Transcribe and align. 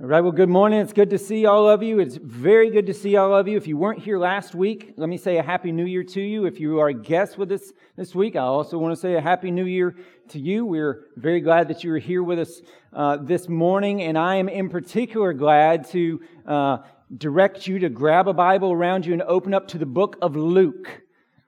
All 0.00 0.08
right, 0.08 0.22
well, 0.22 0.32
good 0.32 0.48
morning. 0.48 0.80
It's 0.80 0.94
good 0.94 1.10
to 1.10 1.18
see 1.18 1.44
all 1.44 1.68
of 1.68 1.82
you. 1.82 2.00
It's 2.00 2.16
very 2.16 2.70
good 2.70 2.86
to 2.86 2.94
see 2.94 3.14
all 3.14 3.36
of 3.36 3.46
you. 3.46 3.58
If 3.58 3.66
you 3.68 3.76
weren't 3.76 4.00
here 4.00 4.18
last 4.18 4.54
week, 4.54 4.94
let 4.96 5.08
me 5.08 5.18
say 5.18 5.36
a 5.36 5.42
happy 5.42 5.70
new 5.70 5.84
year 5.84 6.02
to 6.02 6.20
you. 6.20 6.46
If 6.46 6.58
you 6.58 6.80
are 6.80 6.88
a 6.88 6.94
guest 6.94 7.36
with 7.36 7.52
us 7.52 7.72
this 7.94 8.14
week, 8.14 8.34
I 8.34 8.40
also 8.40 8.78
want 8.78 8.94
to 8.94 9.00
say 9.00 9.14
a 9.14 9.20
happy 9.20 9.50
new 9.50 9.66
year 9.66 9.94
to 10.30 10.40
you. 10.40 10.64
We're 10.64 11.04
very 11.16 11.40
glad 11.40 11.68
that 11.68 11.84
you 11.84 11.92
are 11.92 11.98
here 11.98 12.22
with 12.22 12.38
us 12.38 12.62
uh, 12.92 13.18
this 13.18 13.50
morning, 13.50 14.02
and 14.02 14.16
I 14.16 14.36
am 14.36 14.48
in 14.48 14.70
particular 14.70 15.34
glad 15.34 15.86
to 15.90 16.20
uh, 16.46 16.78
direct 17.18 17.66
you 17.68 17.78
to 17.80 17.90
grab 17.90 18.28
a 18.28 18.34
Bible 18.34 18.72
around 18.72 19.04
you 19.04 19.12
and 19.12 19.22
open 19.22 19.52
up 19.52 19.68
to 19.68 19.78
the 19.78 19.86
book 19.86 20.16
of 20.22 20.34
Luke. 20.34 21.02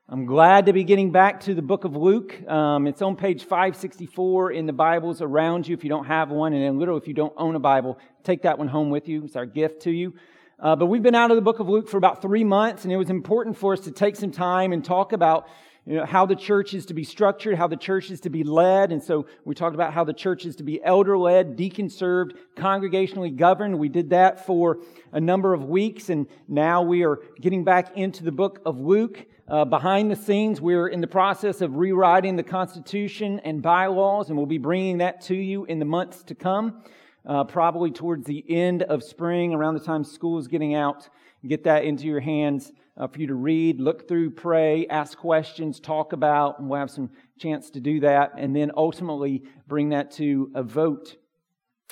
I'm 0.06 0.26
glad 0.26 0.66
to 0.66 0.74
be 0.74 0.84
getting 0.84 1.12
back 1.12 1.40
to 1.44 1.54
the 1.54 1.62
book 1.62 1.84
of 1.84 1.96
Luke. 1.96 2.46
Um, 2.46 2.86
it's 2.86 3.00
on 3.00 3.16
page 3.16 3.44
564 3.44 4.52
in 4.52 4.66
the 4.66 4.72
Bibles 4.74 5.22
around 5.22 5.66
you 5.66 5.74
if 5.74 5.82
you 5.82 5.88
don't 5.88 6.04
have 6.04 6.28
one. 6.30 6.52
And 6.52 6.62
then, 6.62 6.78
literally, 6.78 7.00
if 7.00 7.08
you 7.08 7.14
don't 7.14 7.32
own 7.38 7.54
a 7.54 7.58
Bible, 7.58 7.98
take 8.22 8.42
that 8.42 8.58
one 8.58 8.68
home 8.68 8.90
with 8.90 9.08
you. 9.08 9.24
It's 9.24 9.34
our 9.34 9.46
gift 9.46 9.80
to 9.84 9.90
you. 9.90 10.12
Uh, 10.60 10.76
but 10.76 10.86
we've 10.86 11.02
been 11.02 11.14
out 11.14 11.30
of 11.30 11.36
the 11.36 11.40
book 11.40 11.58
of 11.58 11.70
Luke 11.70 11.88
for 11.88 11.96
about 11.96 12.20
three 12.20 12.44
months, 12.44 12.84
and 12.84 12.92
it 12.92 12.98
was 12.98 13.08
important 13.08 13.56
for 13.56 13.72
us 13.72 13.80
to 13.80 13.90
take 13.90 14.14
some 14.16 14.30
time 14.30 14.74
and 14.74 14.84
talk 14.84 15.14
about 15.14 15.48
you 15.86 15.96
know, 15.96 16.06
how 16.06 16.24
the 16.24 16.34
church 16.34 16.72
is 16.72 16.86
to 16.86 16.94
be 16.94 17.04
structured, 17.04 17.58
how 17.58 17.66
the 17.66 17.76
church 17.76 18.10
is 18.10 18.20
to 18.20 18.30
be 18.30 18.42
led. 18.42 18.90
And 18.90 19.02
so 19.02 19.26
we 19.44 19.54
talked 19.54 19.74
about 19.74 19.92
how 19.92 20.02
the 20.02 20.14
church 20.14 20.46
is 20.46 20.56
to 20.56 20.62
be 20.62 20.82
elder 20.82 21.18
led, 21.18 21.56
deacon 21.56 21.90
served, 21.90 22.34
congregationally 22.56 23.34
governed. 23.34 23.78
We 23.78 23.90
did 23.90 24.10
that 24.10 24.46
for 24.46 24.78
a 25.12 25.20
number 25.20 25.52
of 25.52 25.64
weeks, 25.64 26.08
and 26.08 26.26
now 26.48 26.82
we 26.82 27.04
are 27.04 27.20
getting 27.40 27.64
back 27.64 27.96
into 27.96 28.24
the 28.24 28.32
book 28.32 28.60
of 28.64 28.80
Luke. 28.80 29.26
Uh, 29.46 29.66
behind 29.66 30.10
the 30.10 30.16
scenes, 30.16 30.58
we're 30.58 30.88
in 30.88 31.02
the 31.02 31.06
process 31.06 31.60
of 31.60 31.76
rewriting 31.76 32.36
the 32.36 32.42
Constitution 32.42 33.40
and 33.40 33.60
bylaws, 33.60 34.30
and 34.30 34.38
we'll 34.38 34.46
be 34.46 34.56
bringing 34.56 34.98
that 34.98 35.20
to 35.20 35.34
you 35.34 35.66
in 35.66 35.78
the 35.78 35.84
months 35.84 36.22
to 36.22 36.34
come, 36.34 36.82
uh, 37.26 37.44
probably 37.44 37.90
towards 37.90 38.24
the 38.24 38.42
end 38.48 38.82
of 38.84 39.02
spring, 39.02 39.52
around 39.52 39.74
the 39.74 39.80
time 39.80 40.02
school 40.02 40.38
is 40.38 40.48
getting 40.48 40.74
out. 40.74 41.10
Get 41.46 41.64
that 41.64 41.84
into 41.84 42.06
your 42.06 42.20
hands 42.20 42.72
uh, 42.96 43.08
for 43.08 43.20
you 43.20 43.26
to 43.26 43.34
read, 43.34 43.80
look 43.80 44.06
through, 44.06 44.30
pray, 44.30 44.86
ask 44.88 45.18
questions, 45.18 45.80
talk 45.80 46.12
about, 46.12 46.58
and 46.58 46.68
we'll 46.68 46.80
have 46.80 46.90
some 46.90 47.10
chance 47.38 47.70
to 47.70 47.80
do 47.80 48.00
that, 48.00 48.32
and 48.38 48.54
then 48.54 48.70
ultimately 48.76 49.42
bring 49.66 49.90
that 49.90 50.10
to 50.12 50.50
a 50.54 50.62
vote. 50.62 51.16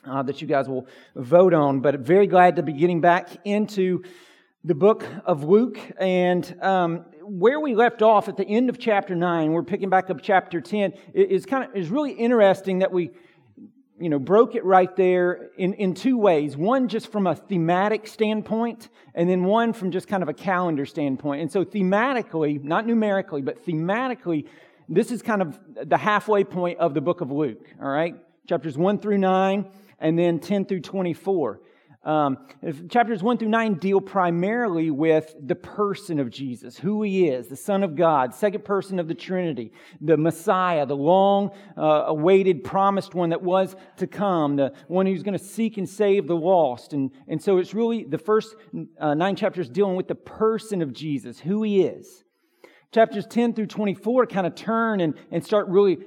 Uh, 0.05 0.21
that 0.21 0.43
you 0.43 0.49
guys 0.49 0.69
will 0.69 0.85
vote 1.15 1.55
on. 1.55 1.79
But 1.79 2.01
very 2.01 2.27
glad 2.27 2.57
to 2.57 2.63
be 2.65 2.73
getting 2.73 3.01
back 3.01 3.29
into 3.45 4.03
the 4.65 4.75
book 4.75 5.05
of 5.25 5.45
Luke. 5.45 5.79
And 5.97 6.57
um, 6.61 7.05
where 7.23 7.61
we 7.61 7.77
left 7.77 8.03
off 8.03 8.29
at 8.29 8.37
the 8.37 8.45
end 8.45 8.69
of 8.69 8.81
chapter 8.81 9.15
9, 9.15 9.53
we're 9.53 9.63
picking 9.63 9.91
back 9.91 10.11
up 10.11 10.19
chapter 10.21 10.61
10, 10.61 10.95
is 11.15 11.47
kind 11.47 11.65
of 11.65 11.77
is 11.77 11.89
really 11.89 12.13
interesting 12.13 12.81
that 12.81 12.93
we 12.93 13.11
you 13.99 14.09
know, 14.09 14.19
broke 14.19 14.55
it 14.55 14.65
right 14.65 14.95
there 14.97 15.51
in, 15.57 15.75
in 15.75 15.95
two 15.95 16.17
ways. 16.17 16.57
One 16.57 16.89
just 16.89 17.13
from 17.13 17.27
a 17.27 17.35
thematic 17.35 18.07
standpoint, 18.07 18.89
and 19.15 19.29
then 19.29 19.45
one 19.45 19.73
from 19.73 19.91
just 19.91 20.09
kind 20.09 20.23
of 20.23 20.29
a 20.29 20.35
calendar 20.35 20.87
standpoint. 20.87 21.43
And 21.43 21.53
so 21.53 21.65
thematically, 21.65 22.63
not 22.63 22.87
numerically, 22.87 23.43
but 23.43 23.65
thematically, 23.65 24.47
this 24.89 25.11
is 25.11 25.23
kind 25.23 25.43
of 25.43 25.59
the 25.85 25.97
halfway 25.97 26.45
point 26.45 26.79
of 26.79 26.95
the 26.95 27.01
book 27.01 27.21
of 27.21 27.31
Luke, 27.31 27.67
all 27.81 27.89
right? 27.89 28.17
Chapters 28.49 28.77
1 28.77 28.99
through 28.99 29.19
9, 29.19 29.71
and 30.01 30.19
then 30.19 30.41
10 30.41 30.65
through 30.65 30.81
24. 30.81 31.61
Um, 32.05 32.39
chapters 32.89 33.23
1 33.23 33.39
through 33.39 33.49
9 33.49 33.75
deal 33.75 34.01
primarily 34.01 34.91
with 34.91 35.37
the 35.41 35.55
person 35.55 36.19
of 36.19 36.31
Jesus, 36.31 36.77
who 36.77 37.05
he 37.05 37.29
is, 37.29 37.47
the 37.47 37.55
Son 37.55 37.85
of 37.85 37.95
God, 37.95 38.35
second 38.35 38.65
person 38.65 38.99
of 38.99 39.07
the 39.07 39.15
Trinity, 39.15 39.73
the 40.01 40.17
Messiah, 40.17 40.85
the 40.85 40.97
long 40.97 41.53
uh, 41.79 42.05
awaited 42.07 42.65
promised 42.65 43.15
one 43.15 43.31
that 43.31 43.41
was 43.41 43.77
to 43.99 44.09
come, 44.09 44.57
the 44.57 44.73
one 44.89 45.07
who's 45.07 45.23
going 45.23 45.39
to 45.39 45.45
seek 45.45 45.79
and 45.79 45.89
save 45.89 46.27
the 46.27 46.35
lost. 46.35 46.93
And, 46.93 47.13
and 47.29 47.41
so 47.41 47.59
it's 47.59 47.73
really 47.73 48.03
the 48.03 48.19
first 48.19 48.57
uh, 48.99 49.15
nine 49.15 49.37
chapters 49.37 49.69
dealing 49.69 49.95
with 49.95 50.09
the 50.09 50.17
person 50.17 50.83
of 50.83 50.93
Jesus, 50.93 51.39
who 51.39 51.63
he 51.63 51.83
is. 51.83 52.25
Chapters 52.91 53.27
10 53.27 53.55
through 53.55 53.67
24 53.67 54.27
kind 54.27 54.47
of 54.47 54.57
turn 54.57 55.01
and, 55.01 55.15
and 55.31 55.45
start 55.45 55.69
really 55.69 55.99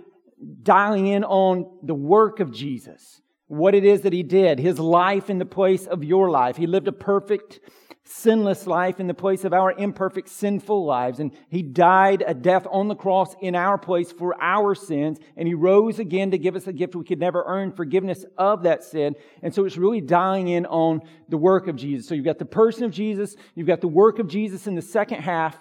dialing 0.62 1.08
in 1.08 1.24
on 1.24 1.80
the 1.84 1.96
work 1.96 2.42
of 2.42 2.52
Jesus 2.52 3.22
what 3.48 3.76
it 3.76 3.86
is 3.86 4.02
that 4.02 4.14
he 4.14 4.24
did, 4.24 4.60
his 4.60 4.80
life 4.80 5.30
in 5.30 5.38
the 5.38 5.46
place 5.46 5.86
of 5.86 6.04
your 6.04 6.30
life. 6.30 6.58
He 6.58 6.66
lived 6.66 6.88
a 6.88 6.92
perfect, 6.92 7.60
sinless 8.04 8.66
life 8.66 9.00
in 9.00 9.08
the 9.08 9.14
place 9.14 9.44
of 9.46 9.54
our 9.54 9.72
imperfect, 9.72 10.30
sinful 10.30 10.86
lives. 10.86 11.20
And 11.20 11.32
he 11.50 11.62
died 11.62 12.24
a 12.26 12.34
death 12.34 12.66
on 12.72 12.88
the 12.88 12.96
cross 12.96 13.36
in 13.42 13.56
our 13.56 13.78
place 13.78 14.12
for 14.12 14.36
our 14.42 14.74
sins. 14.74 15.20
And 15.38 15.48
he 15.48 15.54
rose 15.54 16.00
again 16.00 16.32
to 16.32 16.38
give 16.38 16.56
us 16.56 16.68
a 16.68 16.74
gift 16.74 16.96
we 16.96 17.04
could 17.04 17.20
never 17.20 17.44
earn 17.46 17.72
forgiveness 17.72 18.26
of 18.38 18.64
that 18.64 18.84
sin. 18.84 19.16
And 19.44 19.54
so 19.54 19.66
it's 19.66 19.78
really 19.78 20.02
dying 20.02 20.48
in 20.48 20.66
on 20.66 21.02
the 21.30 21.38
work 21.38 21.68
of 21.68 21.76
Jesus. 21.76 22.08
So 22.08 22.16
you've 22.16 22.26
got 22.26 22.40
the 22.40 22.46
person 22.46 22.84
of 22.84 22.92
Jesus, 22.92 23.36
you've 23.54 23.68
got 23.68 23.82
the 23.82 23.88
work 23.88 24.20
of 24.20 24.28
Jesus 24.28 24.66
in 24.66 24.76
the 24.76 24.82
second 24.82 25.22
half. 25.22 25.56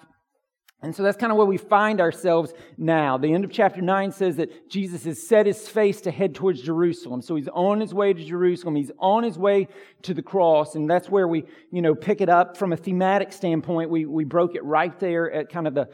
And 0.84 0.94
so 0.94 1.02
that's 1.02 1.16
kind 1.16 1.32
of 1.32 1.38
where 1.38 1.46
we 1.46 1.56
find 1.56 1.98
ourselves 2.00 2.52
now. 2.76 3.16
The 3.16 3.32
end 3.32 3.44
of 3.44 3.50
chapter 3.50 3.80
9 3.80 4.12
says 4.12 4.36
that 4.36 4.68
Jesus 4.68 5.04
has 5.04 5.26
set 5.26 5.46
his 5.46 5.66
face 5.66 6.02
to 6.02 6.10
head 6.10 6.34
towards 6.34 6.60
Jerusalem. 6.60 7.22
So 7.22 7.36
he's 7.36 7.48
on 7.48 7.80
his 7.80 7.94
way 7.94 8.12
to 8.12 8.22
Jerusalem. 8.22 8.76
He's 8.76 8.90
on 8.98 9.22
his 9.22 9.38
way 9.38 9.68
to 10.02 10.12
the 10.12 10.20
cross. 10.22 10.74
And 10.74 10.88
that's 10.88 11.08
where 11.08 11.26
we, 11.26 11.44
you 11.70 11.80
know, 11.80 11.94
pick 11.94 12.20
it 12.20 12.28
up 12.28 12.58
from 12.58 12.74
a 12.74 12.76
thematic 12.76 13.32
standpoint. 13.32 13.88
We, 13.88 14.04
we 14.04 14.24
broke 14.24 14.56
it 14.56 14.64
right 14.64 14.98
there 15.00 15.32
at 15.32 15.48
kind 15.48 15.66
of 15.66 15.74
the 15.74 15.88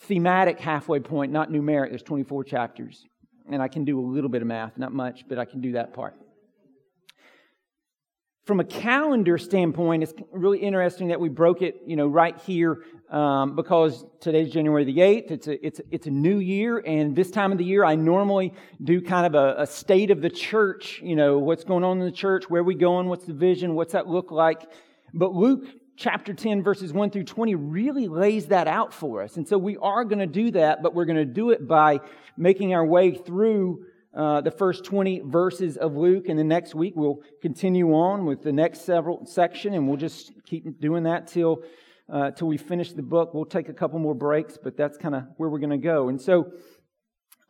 thematic 0.00 0.58
halfway 0.58 0.98
point, 0.98 1.30
not 1.30 1.50
numeric. 1.50 1.90
There's 1.90 2.02
24 2.02 2.42
chapters. 2.42 3.04
And 3.48 3.62
I 3.62 3.68
can 3.68 3.84
do 3.84 4.00
a 4.00 4.04
little 4.04 4.30
bit 4.30 4.42
of 4.42 4.48
math, 4.48 4.76
not 4.76 4.92
much, 4.92 5.28
but 5.28 5.38
I 5.38 5.44
can 5.44 5.60
do 5.60 5.72
that 5.72 5.94
part 5.94 6.16
from 8.44 8.60
a 8.60 8.64
calendar 8.64 9.38
standpoint, 9.38 10.02
it's 10.02 10.12
really 10.30 10.58
interesting 10.58 11.08
that 11.08 11.18
we 11.18 11.30
broke 11.30 11.62
it, 11.62 11.80
you 11.86 11.96
know, 11.96 12.06
right 12.06 12.38
here 12.40 12.84
um, 13.08 13.56
because 13.56 14.04
today's 14.20 14.52
January 14.52 14.84
the 14.84 14.98
8th. 14.98 15.30
It's 15.30 15.46
a, 15.46 15.66
it's, 15.66 15.80
it's 15.90 16.06
a 16.06 16.10
new 16.10 16.38
year, 16.38 16.78
and 16.78 17.16
this 17.16 17.30
time 17.30 17.52
of 17.52 17.58
the 17.58 17.64
year, 17.64 17.84
I 17.86 17.94
normally 17.94 18.52
do 18.82 19.00
kind 19.00 19.26
of 19.26 19.34
a, 19.34 19.62
a 19.62 19.66
state 19.66 20.10
of 20.10 20.20
the 20.20 20.28
church, 20.28 21.00
you 21.02 21.16
know, 21.16 21.38
what's 21.38 21.64
going 21.64 21.84
on 21.84 21.98
in 21.98 22.04
the 22.04 22.12
church, 22.12 22.50
where 22.50 22.60
are 22.60 22.64
we 22.64 22.74
going, 22.74 23.08
what's 23.08 23.24
the 23.24 23.32
vision, 23.32 23.74
what's 23.74 23.94
that 23.94 24.08
look 24.08 24.30
like. 24.30 24.70
But 25.14 25.32
Luke 25.32 25.64
chapter 25.96 26.34
10, 26.34 26.62
verses 26.62 26.92
1 26.92 27.10
through 27.10 27.24
20 27.24 27.54
really 27.54 28.08
lays 28.08 28.46
that 28.46 28.68
out 28.68 28.92
for 28.92 29.22
us. 29.22 29.38
And 29.38 29.48
so 29.48 29.56
we 29.56 29.78
are 29.78 30.04
going 30.04 30.18
to 30.18 30.26
do 30.26 30.50
that, 30.50 30.82
but 30.82 30.94
we're 30.94 31.04
going 31.06 31.16
to 31.16 31.24
do 31.24 31.50
it 31.50 31.66
by 31.66 32.00
making 32.36 32.74
our 32.74 32.84
way 32.84 33.14
through 33.14 33.86
uh, 34.14 34.40
the 34.40 34.50
first 34.50 34.84
20 34.84 35.22
verses 35.24 35.76
of 35.76 35.96
Luke, 35.96 36.28
and 36.28 36.38
the 36.38 36.44
next 36.44 36.74
week 36.74 36.94
we'll 36.96 37.20
continue 37.42 37.92
on 37.94 38.24
with 38.24 38.42
the 38.42 38.52
next 38.52 38.82
several 38.82 39.26
section, 39.26 39.74
and 39.74 39.88
we'll 39.88 39.96
just 39.96 40.32
keep 40.44 40.80
doing 40.80 41.02
that 41.04 41.26
till 41.26 41.62
uh, 42.12 42.30
till 42.30 42.46
we 42.46 42.56
finish 42.56 42.92
the 42.92 43.02
book. 43.02 43.34
We'll 43.34 43.44
take 43.44 43.68
a 43.68 43.72
couple 43.72 43.98
more 43.98 44.14
breaks, 44.14 44.56
but 44.62 44.76
that's 44.76 44.98
kind 44.98 45.14
of 45.14 45.24
where 45.36 45.48
we're 45.48 45.58
going 45.58 45.70
to 45.70 45.78
go. 45.78 46.10
And 46.10 46.20
so, 46.20 46.52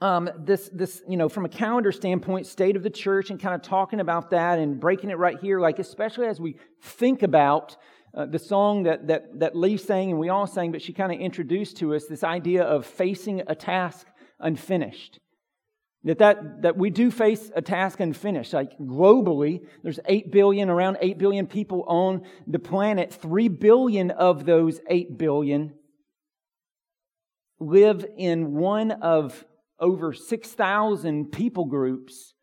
um, 0.01 0.31
this 0.39 0.71
this 0.73 1.03
you 1.07 1.19
know, 1.19 1.29
from 1.29 1.45
a 1.45 1.51
calendar 1.51 1.93
standpoint, 1.93 2.47
state 2.47 2.77
of 2.77 2.83
the 2.83 2.91
church, 2.91 3.31
and 3.31 3.39
kind 3.39 3.55
of 3.55 3.61
talking 3.63 4.01
about 4.01 4.31
that 4.31 4.59
and 4.59 4.81
breaking 4.81 5.11
it 5.11 5.19
right 5.19 5.39
here, 5.39 5.61
like 5.61 5.79
especially 5.79 6.27
as 6.27 6.41
we 6.41 6.57
think 6.81 7.23
about. 7.23 7.77
Uh, 8.17 8.25
the 8.27 8.39
song 8.39 8.85
that, 8.85 9.09
that, 9.09 9.41
that 9.41 9.57
Lee 9.57 9.77
sang 9.77 10.11
and 10.11 10.21
we 10.21 10.29
all 10.29 10.47
sang, 10.47 10.71
but 10.71 10.81
she 10.81 10.93
kind 10.93 11.11
of 11.11 11.19
introduced 11.19 11.79
to 11.79 11.97
us 11.97 12.05
this 12.07 12.23
idea 12.23 12.63
of 12.63 12.87
facing 12.87 13.43
a 13.49 13.57
task 13.57 14.07
unfinished. 14.39 15.19
That, 16.05 16.19
that, 16.19 16.63
that 16.63 16.77
we 16.77 16.91
do 16.91 17.11
face 17.11 17.51
a 17.57 17.63
task 17.63 17.99
unfinished. 17.99 18.53
Like 18.53 18.79
globally, 18.79 19.63
there's 19.83 20.01
8 20.05 20.31
billion, 20.31 20.69
around 20.69 20.99
8 21.01 21.17
billion 21.17 21.47
people 21.47 21.85
on 21.89 22.23
the 22.47 22.59
planet. 22.59 23.13
3 23.13 23.49
billion 23.49 24.11
of 24.11 24.45
those 24.45 24.81
8 24.89 25.17
billion 25.17 25.73
live 27.59 28.05
in 28.19 28.53
one 28.53 28.91
of 28.91 29.45
over 29.81 30.13
6,000 30.13 31.33
people 31.33 31.65
groups 31.65 32.35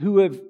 who 0.00 0.18
have, 0.18 0.40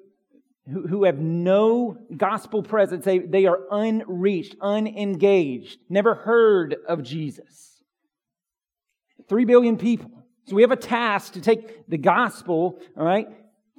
who, 0.72 0.86
who 0.86 1.04
have 1.04 1.18
no 1.18 1.98
gospel 2.16 2.62
presence. 2.62 3.04
They, 3.04 3.18
they 3.18 3.44
are 3.44 3.60
unreached, 3.70 4.56
unengaged, 4.62 5.78
never 5.90 6.14
heard 6.14 6.76
of 6.88 7.02
Jesus. 7.02 7.82
3 9.28 9.44
billion 9.44 9.76
people. 9.76 10.17
So 10.48 10.56
we 10.56 10.62
have 10.62 10.70
a 10.70 10.76
task 10.76 11.34
to 11.34 11.42
take 11.42 11.86
the 11.88 11.98
gospel, 11.98 12.80
all 12.96 13.04
right, 13.04 13.28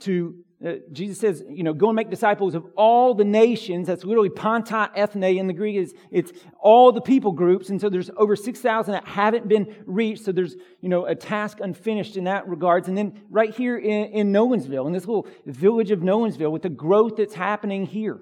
to 0.01 0.36
uh, 0.63 0.74
Jesus 0.92 1.18
says, 1.18 1.42
you 1.50 1.63
know, 1.63 1.74
go 1.74 1.88
and 1.88 1.95
make 1.95 2.10
disciples 2.10 2.54
of 2.54 2.66
all 2.75 3.16
the 3.16 3.24
nations. 3.24 3.88
That's 3.88 4.04
literally 4.04 4.30
panta 4.30 4.92
ethne 4.94 5.24
in 5.24 5.48
the 5.48 5.54
Greek. 5.54 5.77
Is 5.77 5.94
it's 6.12 6.33
all 6.60 6.92
the 6.92 7.01
people 7.01 7.31
groups, 7.31 7.69
and 7.69 7.80
so 7.80 7.89
there's 7.89 8.12
over 8.18 8.36
six 8.36 8.60
thousand 8.60 8.92
that 8.92 9.07
haven't 9.07 9.48
been 9.48 9.74
reached. 9.86 10.25
So 10.25 10.33
there's 10.33 10.57
you 10.81 10.89
know 10.89 11.06
a 11.06 11.16
task 11.16 11.60
unfinished 11.62 12.18
in 12.18 12.25
that 12.25 12.48
regards. 12.48 12.89
And 12.89 12.98
then 12.98 13.21
right 13.30 13.56
here 13.56 13.77
in, 13.77 14.12
in 14.12 14.33
Nolensville, 14.33 14.86
in 14.86 14.92
this 14.92 15.07
little 15.07 15.27
village 15.45 15.92
of 15.92 16.01
Nolensville, 16.01 16.51
with 16.51 16.63
the 16.63 16.69
growth 16.69 17.16
that's 17.16 17.33
happening 17.33 17.86
here, 17.86 18.21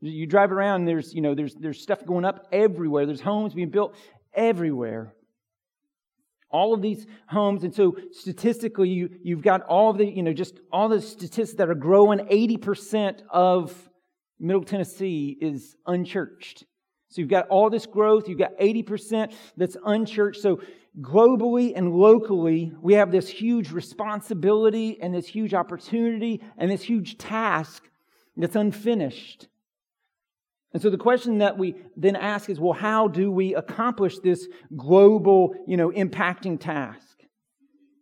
you 0.00 0.26
drive 0.26 0.50
around. 0.50 0.84
There's 0.84 1.14
you 1.14 1.22
know 1.22 1.34
there's 1.36 1.54
there's 1.54 1.80
stuff 1.80 2.04
going 2.04 2.24
up 2.24 2.48
everywhere. 2.50 3.06
There's 3.06 3.20
homes 3.20 3.54
being 3.54 3.70
built 3.70 3.94
everywhere 4.34 5.14
all 6.52 6.74
of 6.74 6.82
these 6.82 7.06
homes. 7.26 7.64
And 7.64 7.74
so 7.74 7.96
statistically, 8.12 8.88
you, 8.88 9.10
you've 9.22 9.42
got 9.42 9.62
all 9.62 9.92
the, 9.92 10.06
you 10.06 10.22
know, 10.22 10.32
just 10.32 10.60
all 10.72 10.88
the 10.88 11.00
statistics 11.00 11.54
that 11.54 11.68
are 11.68 11.74
growing. 11.74 12.18
80% 12.20 13.22
of 13.30 13.88
Middle 14.38 14.64
Tennessee 14.64 15.36
is 15.40 15.76
unchurched. 15.86 16.64
So 17.08 17.20
you've 17.20 17.30
got 17.30 17.48
all 17.48 17.68
this 17.68 17.86
growth. 17.86 18.28
You've 18.28 18.38
got 18.38 18.56
80% 18.58 19.34
that's 19.56 19.76
unchurched. 19.84 20.40
So 20.40 20.60
globally 21.00 21.72
and 21.76 21.92
locally, 21.92 22.72
we 22.80 22.94
have 22.94 23.10
this 23.10 23.28
huge 23.28 23.70
responsibility 23.70 24.98
and 25.00 25.14
this 25.14 25.26
huge 25.26 25.54
opportunity 25.54 26.40
and 26.56 26.70
this 26.70 26.82
huge 26.82 27.18
task 27.18 27.84
that's 28.36 28.56
unfinished. 28.56 29.48
And 30.72 30.82
so 30.82 30.88
the 30.88 30.96
question 30.98 31.38
that 31.38 31.58
we 31.58 31.74
then 31.96 32.16
ask 32.16 32.48
is, 32.48 32.58
well, 32.58 32.72
how 32.72 33.08
do 33.08 33.30
we 33.30 33.54
accomplish 33.54 34.18
this 34.18 34.48
global, 34.76 35.54
you 35.66 35.76
know, 35.76 35.90
impacting 35.90 36.58
task? 36.58 37.18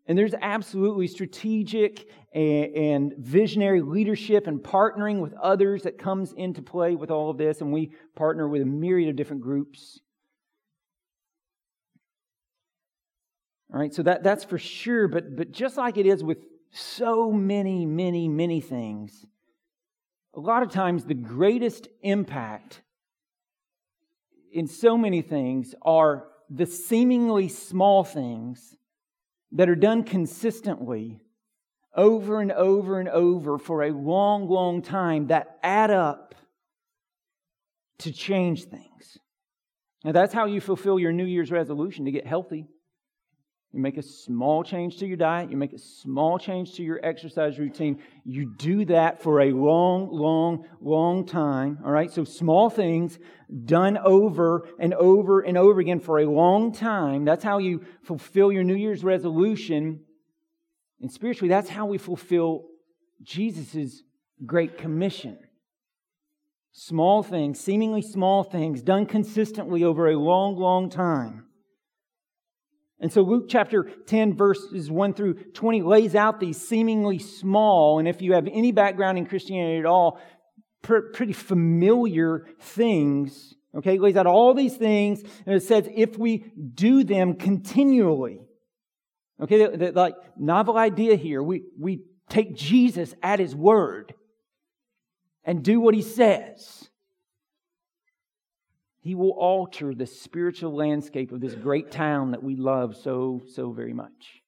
And 0.06 0.16
there's 0.16 0.34
absolutely 0.40 1.06
strategic 1.08 2.08
and, 2.32 3.12
visionary 3.18 3.80
leadership 3.80 4.46
and 4.46 4.60
partnering 4.60 5.20
with 5.20 5.34
others 5.34 5.82
that 5.82 5.98
comes 5.98 6.32
into 6.32 6.62
play 6.62 6.94
with 6.94 7.10
all 7.10 7.30
of 7.30 7.38
this. 7.38 7.60
And 7.60 7.72
we 7.72 7.92
partner 8.16 8.48
with 8.48 8.62
a 8.62 8.66
myriad 8.66 9.10
of 9.10 9.16
different 9.16 9.42
groups. 9.42 10.00
All 13.72 13.78
right, 13.78 13.94
so 13.94 14.02
that, 14.02 14.22
that's 14.22 14.44
for 14.44 14.58
sure. 14.58 15.06
But, 15.06 15.36
but 15.36 15.52
just 15.52 15.76
like 15.76 15.96
it 15.96 16.06
is 16.06 16.24
with 16.24 16.38
so 16.72 17.30
many, 17.30 17.86
many, 17.86 18.28
many 18.28 18.60
things, 18.60 19.24
a 20.34 20.40
lot 20.40 20.62
of 20.62 20.70
times 20.70 21.04
the 21.04 21.14
greatest 21.14 21.88
impact 22.02 22.82
in 24.52 24.66
so 24.66 24.96
many 24.96 25.22
things 25.22 25.74
are 25.82 26.26
the 26.48 26.66
seemingly 26.66 27.48
small 27.48 28.04
things 28.04 28.76
that 29.52 29.68
are 29.68 29.76
done 29.76 30.04
consistently 30.04 31.20
over 31.96 32.40
and 32.40 32.52
over 32.52 33.00
and 33.00 33.08
over 33.08 33.58
for 33.58 33.82
a 33.82 33.90
long, 33.90 34.48
long 34.48 34.82
time 34.82 35.28
that 35.28 35.58
add 35.62 35.90
up 35.90 36.34
to 37.98 38.12
change 38.12 38.64
things. 38.64 39.18
Now, 40.04 40.12
that's 40.12 40.32
how 40.32 40.46
you 40.46 40.60
fulfill 40.60 40.98
your 40.98 41.12
New 41.12 41.24
Year's 41.24 41.50
resolution 41.50 42.04
to 42.06 42.10
get 42.10 42.26
healthy. 42.26 42.66
You 43.72 43.78
make 43.78 43.98
a 43.98 44.02
small 44.02 44.64
change 44.64 44.96
to 44.98 45.06
your 45.06 45.16
diet. 45.16 45.50
You 45.50 45.56
make 45.56 45.72
a 45.72 45.78
small 45.78 46.40
change 46.40 46.74
to 46.74 46.82
your 46.82 46.98
exercise 47.04 47.56
routine. 47.56 48.02
You 48.24 48.52
do 48.56 48.84
that 48.86 49.22
for 49.22 49.40
a 49.40 49.52
long, 49.52 50.08
long, 50.10 50.64
long 50.80 51.24
time. 51.24 51.78
All 51.84 51.92
right? 51.92 52.10
So 52.10 52.24
small 52.24 52.68
things 52.68 53.18
done 53.64 53.96
over 53.96 54.68
and 54.80 54.92
over 54.94 55.40
and 55.40 55.56
over 55.56 55.78
again 55.78 56.00
for 56.00 56.18
a 56.18 56.26
long 56.26 56.72
time. 56.72 57.24
That's 57.24 57.44
how 57.44 57.58
you 57.58 57.84
fulfill 58.02 58.50
your 58.50 58.64
New 58.64 58.74
Year's 58.74 59.04
resolution. 59.04 60.00
And 61.00 61.12
spiritually, 61.12 61.48
that's 61.48 61.70
how 61.70 61.86
we 61.86 61.96
fulfill 61.96 62.64
Jesus' 63.22 64.02
Great 64.44 64.78
Commission. 64.78 65.38
Small 66.72 67.22
things, 67.22 67.60
seemingly 67.60 68.02
small 68.02 68.42
things, 68.42 68.82
done 68.82 69.06
consistently 69.06 69.84
over 69.84 70.08
a 70.08 70.18
long, 70.18 70.56
long 70.56 70.90
time. 70.90 71.46
And 73.00 73.10
so 73.10 73.22
Luke 73.22 73.46
chapter 73.48 73.84
10, 74.06 74.36
verses 74.36 74.90
1 74.90 75.14
through 75.14 75.34
20 75.34 75.82
lays 75.82 76.14
out 76.14 76.38
these 76.38 76.60
seemingly 76.60 77.18
small, 77.18 77.98
and 77.98 78.06
if 78.06 78.20
you 78.20 78.34
have 78.34 78.46
any 78.46 78.72
background 78.72 79.16
in 79.16 79.24
Christianity 79.24 79.78
at 79.78 79.86
all, 79.86 80.20
pr- 80.82 81.10
pretty 81.14 81.32
familiar 81.32 82.46
things. 82.60 83.54
Okay, 83.74 83.94
it 83.94 84.02
lays 84.02 84.16
out 84.16 84.26
all 84.26 84.52
these 84.52 84.76
things, 84.76 85.22
and 85.46 85.54
it 85.54 85.62
says 85.62 85.88
if 85.94 86.18
we 86.18 86.52
do 86.74 87.02
them 87.02 87.34
continually. 87.34 88.40
Okay, 89.40 89.64
the, 89.64 89.76
the, 89.76 89.92
like 89.92 90.14
novel 90.36 90.76
idea 90.76 91.16
here. 91.16 91.42
We, 91.42 91.62
we 91.78 92.02
take 92.28 92.54
Jesus 92.54 93.14
at 93.22 93.38
his 93.38 93.54
word 93.54 94.12
and 95.42 95.62
do 95.62 95.80
what 95.80 95.94
he 95.94 96.02
says 96.02 96.89
he 99.00 99.14
will 99.14 99.30
alter 99.30 99.94
the 99.94 100.06
spiritual 100.06 100.74
landscape 100.74 101.32
of 101.32 101.40
this 101.40 101.54
great 101.54 101.90
town 101.90 102.32
that 102.32 102.42
we 102.42 102.54
love 102.54 102.96
so, 102.96 103.40
so 103.54 103.72
very 103.72 103.94
much. 103.94 104.42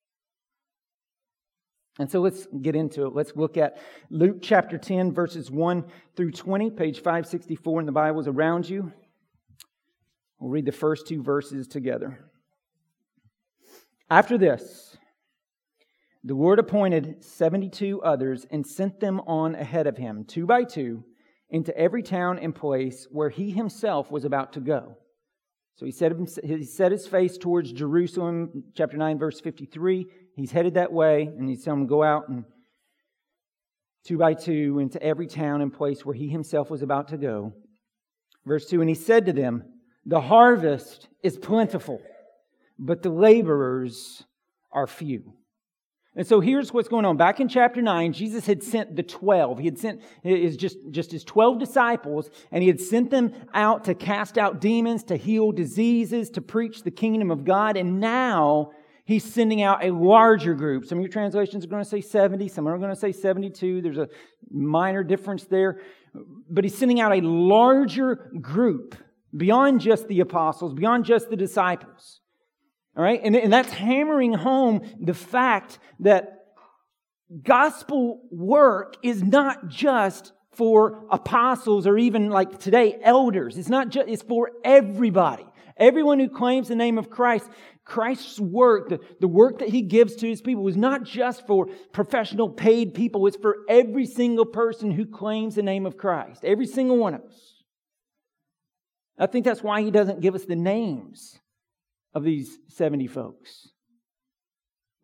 And 1.98 2.10
so 2.10 2.20
let's 2.20 2.46
get 2.60 2.74
into 2.74 3.06
it. 3.06 3.14
Let's 3.14 3.32
look 3.34 3.56
at 3.56 3.78
Luke 4.10 4.38
chapter 4.40 4.78
10, 4.78 5.12
verses 5.12 5.50
1 5.50 5.84
through 6.16 6.32
20, 6.32 6.70
page 6.70 6.98
564 6.98 7.80
in 7.80 7.86
the 7.86 7.92
Bibles 7.92 8.28
around 8.28 8.68
you. 8.68 8.92
We'll 10.38 10.50
read 10.50 10.66
the 10.66 10.72
first 10.72 11.06
two 11.06 11.22
verses 11.22 11.66
together. 11.66 12.24
After 14.10 14.36
this, 14.36 14.96
the 16.24 16.34
Lord 16.34 16.58
appointed 16.58 17.24
72 17.24 18.02
others 18.02 18.46
and 18.50 18.66
sent 18.66 19.00
them 19.00 19.20
on 19.20 19.54
ahead 19.54 19.86
of 19.86 19.96
him, 19.96 20.24
two 20.24 20.46
by 20.46 20.64
two 20.64 21.04
into 21.52 21.76
every 21.76 22.02
town 22.02 22.38
and 22.38 22.54
place 22.54 23.06
where 23.10 23.28
he 23.28 23.50
himself 23.50 24.10
was 24.10 24.24
about 24.24 24.54
to 24.54 24.60
go. 24.60 24.96
So 25.76 25.84
he 25.84 25.92
set, 25.92 26.12
he 26.42 26.64
set 26.64 26.92
his 26.92 27.06
face 27.06 27.36
towards 27.36 27.72
Jerusalem, 27.72 28.64
chapter 28.74 28.96
9, 28.96 29.18
verse 29.18 29.38
53. 29.38 30.06
He's 30.34 30.50
headed 30.50 30.74
that 30.74 30.92
way, 30.92 31.24
and 31.24 31.48
he's 31.48 31.62
telling 31.62 31.80
them 31.80 31.86
go 31.86 32.02
out 32.02 32.28
and 32.28 32.44
two 34.04 34.16
by 34.16 34.34
two 34.34 34.78
into 34.80 35.00
every 35.02 35.26
town 35.26 35.60
and 35.60 35.72
place 35.72 36.04
where 36.04 36.14
he 36.14 36.28
himself 36.28 36.70
was 36.70 36.82
about 36.82 37.08
to 37.08 37.18
go. 37.18 37.52
Verse 38.46 38.66
2 38.66 38.80
And 38.80 38.88
he 38.88 38.94
said 38.94 39.26
to 39.26 39.32
them, 39.32 39.62
The 40.06 40.22
harvest 40.22 41.08
is 41.22 41.36
plentiful, 41.36 42.00
but 42.78 43.02
the 43.02 43.10
laborers 43.10 44.24
are 44.72 44.86
few. 44.86 45.34
And 46.14 46.26
so 46.26 46.40
here's 46.40 46.74
what's 46.74 46.88
going 46.88 47.06
on. 47.06 47.16
Back 47.16 47.40
in 47.40 47.48
chapter 47.48 47.80
9, 47.80 48.12
Jesus 48.12 48.44
had 48.44 48.62
sent 48.62 48.96
the 48.96 49.02
12. 49.02 49.58
He 49.58 49.64
had 49.64 49.78
sent 49.78 50.02
his 50.22 50.58
just, 50.58 50.76
just 50.90 51.10
his 51.10 51.24
12 51.24 51.58
disciples, 51.58 52.28
and 52.50 52.62
he 52.62 52.68
had 52.68 52.80
sent 52.80 53.10
them 53.10 53.32
out 53.54 53.84
to 53.84 53.94
cast 53.94 54.36
out 54.36 54.60
demons, 54.60 55.04
to 55.04 55.16
heal 55.16 55.52
diseases, 55.52 56.28
to 56.30 56.42
preach 56.42 56.82
the 56.82 56.90
kingdom 56.90 57.30
of 57.30 57.44
God. 57.44 57.78
And 57.78 57.98
now 57.98 58.72
he's 59.06 59.24
sending 59.24 59.62
out 59.62 59.82
a 59.82 59.90
larger 59.90 60.54
group. 60.54 60.84
Some 60.84 60.98
of 60.98 61.02
your 61.02 61.10
translations 61.10 61.64
are 61.64 61.68
going 61.68 61.82
to 61.82 61.88
say 61.88 62.02
70, 62.02 62.48
some 62.48 62.68
are 62.68 62.76
going 62.76 62.90
to 62.90 62.96
say 62.96 63.12
72. 63.12 63.80
There's 63.80 63.96
a 63.96 64.08
minor 64.50 65.02
difference 65.02 65.44
there. 65.44 65.80
But 66.50 66.64
he's 66.64 66.76
sending 66.76 67.00
out 67.00 67.12
a 67.12 67.22
larger 67.22 68.30
group 68.40 68.96
beyond 69.34 69.80
just 69.80 70.08
the 70.08 70.20
apostles, 70.20 70.74
beyond 70.74 71.06
just 71.06 71.30
the 71.30 71.36
disciples. 71.36 72.21
All 72.96 73.02
right? 73.02 73.20
And, 73.22 73.34
and 73.34 73.52
that's 73.52 73.72
hammering 73.72 74.34
home 74.34 74.82
the 75.00 75.14
fact 75.14 75.78
that 76.00 76.44
gospel 77.42 78.22
work 78.30 78.96
is 79.02 79.22
not 79.22 79.68
just 79.68 80.32
for 80.52 81.06
apostles 81.10 81.86
or 81.86 81.96
even 81.96 82.28
like 82.28 82.58
today, 82.58 82.98
elders. 83.02 83.56
It's 83.56 83.70
not 83.70 83.88
just, 83.88 84.08
it's 84.08 84.22
for 84.22 84.50
everybody. 84.64 85.46
Everyone 85.78 86.18
who 86.18 86.28
claims 86.28 86.68
the 86.68 86.76
name 86.76 86.98
of 86.98 87.08
Christ, 87.08 87.48
Christ's 87.84 88.38
work, 88.38 88.90
the, 88.90 89.00
the 89.20 89.28
work 89.28 89.60
that 89.60 89.70
he 89.70 89.80
gives 89.80 90.16
to 90.16 90.28
his 90.28 90.42
people 90.42 90.68
is 90.68 90.76
not 90.76 91.04
just 91.04 91.46
for 91.46 91.66
professional 91.92 92.50
paid 92.50 92.92
people. 92.92 93.26
It's 93.26 93.38
for 93.38 93.58
every 93.68 94.04
single 94.04 94.44
person 94.44 94.90
who 94.90 95.06
claims 95.06 95.54
the 95.54 95.62
name 95.62 95.86
of 95.86 95.96
Christ. 95.96 96.44
Every 96.44 96.66
single 96.66 96.98
one 96.98 97.14
of 97.14 97.22
us. 97.22 97.64
I 99.18 99.26
think 99.26 99.46
that's 99.46 99.62
why 99.62 99.80
he 99.80 99.90
doesn't 99.90 100.20
give 100.20 100.34
us 100.34 100.44
the 100.44 100.56
names 100.56 101.38
of 102.14 102.24
these 102.24 102.58
70 102.68 103.06
folks. 103.06 103.68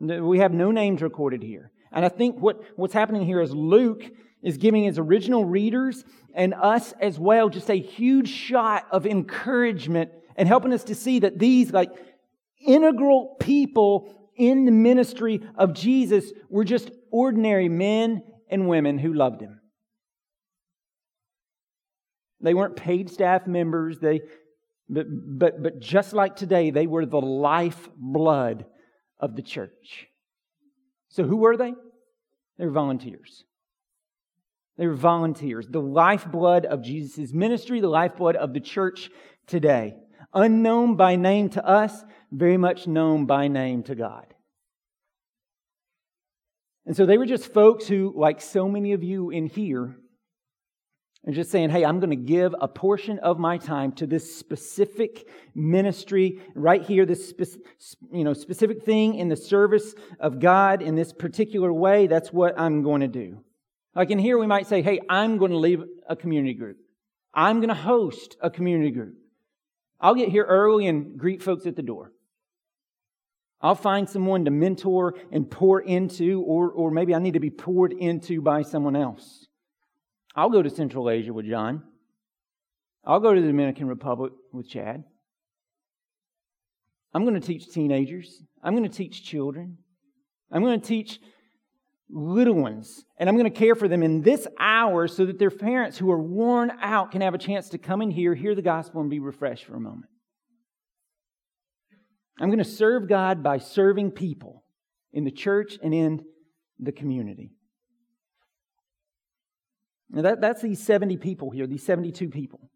We 0.00 0.38
have 0.38 0.52
no 0.52 0.70
names 0.70 1.02
recorded 1.02 1.42
here. 1.42 1.72
And 1.92 2.04
I 2.04 2.08
think 2.08 2.38
what, 2.38 2.60
what's 2.76 2.94
happening 2.94 3.24
here 3.24 3.40
is 3.40 3.52
Luke 3.52 4.04
is 4.42 4.56
giving 4.56 4.84
his 4.84 4.98
original 4.98 5.44
readers 5.44 6.04
and 6.34 6.54
us 6.54 6.92
as 7.00 7.18
well 7.18 7.48
just 7.48 7.70
a 7.70 7.74
huge 7.74 8.28
shot 8.28 8.86
of 8.92 9.06
encouragement 9.06 10.10
and 10.36 10.46
helping 10.46 10.72
us 10.72 10.84
to 10.84 10.94
see 10.94 11.20
that 11.20 11.38
these 11.38 11.72
like 11.72 11.90
integral 12.64 13.36
people 13.40 14.14
in 14.36 14.64
the 14.64 14.70
ministry 14.70 15.40
of 15.56 15.72
Jesus 15.72 16.30
were 16.48 16.64
just 16.64 16.90
ordinary 17.10 17.68
men 17.68 18.22
and 18.48 18.68
women 18.68 18.98
who 18.98 19.12
loved 19.12 19.40
him. 19.40 19.60
They 22.40 22.54
weren't 22.54 22.76
paid 22.76 23.10
staff 23.10 23.46
members. 23.48 23.98
They, 23.98 24.20
but, 24.88 25.06
but, 25.10 25.62
but 25.62 25.80
just 25.80 26.12
like 26.12 26.36
today, 26.36 26.70
they 26.70 26.86
were 26.86 27.04
the 27.04 27.20
lifeblood 27.20 28.64
of 29.20 29.36
the 29.36 29.42
church. 29.42 30.06
So 31.08 31.24
who 31.24 31.36
were 31.36 31.56
they? 31.56 31.74
They 32.58 32.64
were 32.64 32.72
volunteers. 32.72 33.44
They 34.76 34.86
were 34.86 34.94
volunteers. 34.94 35.66
The 35.68 35.80
lifeblood 35.80 36.64
of 36.64 36.82
Jesus' 36.82 37.32
ministry, 37.32 37.80
the 37.80 37.88
lifeblood 37.88 38.36
of 38.36 38.54
the 38.54 38.60
church 38.60 39.10
today. 39.46 39.94
Unknown 40.32 40.96
by 40.96 41.16
name 41.16 41.48
to 41.50 41.66
us, 41.66 42.04
very 42.30 42.56
much 42.56 42.86
known 42.86 43.26
by 43.26 43.48
name 43.48 43.82
to 43.84 43.94
God. 43.94 44.26
And 46.86 46.96
so 46.96 47.04
they 47.04 47.18
were 47.18 47.26
just 47.26 47.52
folks 47.52 47.86
who, 47.86 48.14
like 48.16 48.40
so 48.40 48.68
many 48.68 48.92
of 48.92 49.02
you 49.02 49.30
in 49.30 49.46
here, 49.46 49.96
and 51.24 51.34
just 51.34 51.50
saying, 51.50 51.70
hey, 51.70 51.84
I'm 51.84 52.00
going 52.00 52.10
to 52.10 52.16
give 52.16 52.54
a 52.60 52.68
portion 52.68 53.18
of 53.18 53.38
my 53.38 53.58
time 53.58 53.92
to 53.92 54.06
this 54.06 54.36
specific 54.36 55.28
ministry 55.54 56.40
right 56.54 56.82
here, 56.82 57.04
this 57.04 57.28
spe- 57.28 57.60
you 58.12 58.24
know, 58.24 58.32
specific 58.32 58.84
thing 58.84 59.16
in 59.16 59.28
the 59.28 59.36
service 59.36 59.94
of 60.20 60.40
God 60.40 60.80
in 60.80 60.94
this 60.94 61.12
particular 61.12 61.72
way. 61.72 62.06
That's 62.06 62.32
what 62.32 62.58
I'm 62.58 62.82
going 62.82 63.00
to 63.00 63.08
do. 63.08 63.42
Like 63.94 64.10
in 64.10 64.18
here, 64.18 64.38
we 64.38 64.46
might 64.46 64.66
say, 64.66 64.80
hey, 64.80 65.00
I'm 65.08 65.38
going 65.38 65.50
to 65.50 65.58
leave 65.58 65.82
a 66.08 66.14
community 66.14 66.54
group. 66.54 66.78
I'm 67.34 67.56
going 67.56 67.68
to 67.68 67.74
host 67.74 68.36
a 68.40 68.48
community 68.48 68.92
group. 68.92 69.14
I'll 70.00 70.14
get 70.14 70.28
here 70.28 70.44
early 70.44 70.86
and 70.86 71.18
greet 71.18 71.42
folks 71.42 71.66
at 71.66 71.74
the 71.74 71.82
door. 71.82 72.12
I'll 73.60 73.74
find 73.74 74.08
someone 74.08 74.44
to 74.44 74.52
mentor 74.52 75.14
and 75.32 75.50
pour 75.50 75.80
into, 75.80 76.42
or, 76.42 76.70
or 76.70 76.92
maybe 76.92 77.12
I 77.12 77.18
need 77.18 77.34
to 77.34 77.40
be 77.40 77.50
poured 77.50 77.92
into 77.92 78.40
by 78.40 78.62
someone 78.62 78.94
else. 78.94 79.47
I'll 80.38 80.50
go 80.50 80.62
to 80.62 80.70
Central 80.70 81.10
Asia 81.10 81.32
with 81.32 81.46
John. 81.46 81.82
I'll 83.04 83.18
go 83.18 83.34
to 83.34 83.40
the 83.40 83.48
Dominican 83.48 83.88
Republic 83.88 84.32
with 84.52 84.68
Chad. 84.68 85.02
I'm 87.12 87.24
going 87.24 87.34
to 87.34 87.44
teach 87.44 87.72
teenagers. 87.72 88.44
I'm 88.62 88.76
going 88.76 88.88
to 88.88 88.96
teach 88.96 89.24
children. 89.24 89.78
I'm 90.52 90.62
going 90.62 90.80
to 90.80 90.86
teach 90.86 91.18
little 92.08 92.54
ones. 92.54 93.04
And 93.18 93.28
I'm 93.28 93.34
going 93.34 93.50
to 93.52 93.58
care 93.58 93.74
for 93.74 93.88
them 93.88 94.04
in 94.04 94.22
this 94.22 94.46
hour 94.60 95.08
so 95.08 95.26
that 95.26 95.40
their 95.40 95.50
parents 95.50 95.98
who 95.98 96.08
are 96.12 96.22
worn 96.22 96.70
out 96.80 97.10
can 97.10 97.20
have 97.20 97.34
a 97.34 97.38
chance 97.38 97.70
to 97.70 97.78
come 97.78 98.00
in 98.00 98.12
here, 98.12 98.36
hear 98.36 98.54
the 98.54 98.62
gospel, 98.62 99.00
and 99.00 99.10
be 99.10 99.18
refreshed 99.18 99.64
for 99.64 99.74
a 99.74 99.80
moment. 99.80 100.06
I'm 102.38 102.48
going 102.48 102.58
to 102.58 102.64
serve 102.64 103.08
God 103.08 103.42
by 103.42 103.58
serving 103.58 104.12
people 104.12 104.62
in 105.12 105.24
the 105.24 105.32
church 105.32 105.80
and 105.82 105.92
in 105.92 106.24
the 106.78 106.92
community. 106.92 107.57
Now 110.10 110.22
that, 110.22 110.40
that's 110.40 110.62
these 110.62 110.82
70 110.82 111.16
people 111.18 111.50
here, 111.50 111.66
these 111.66 111.84
72 111.84 112.28
people. 112.28 112.70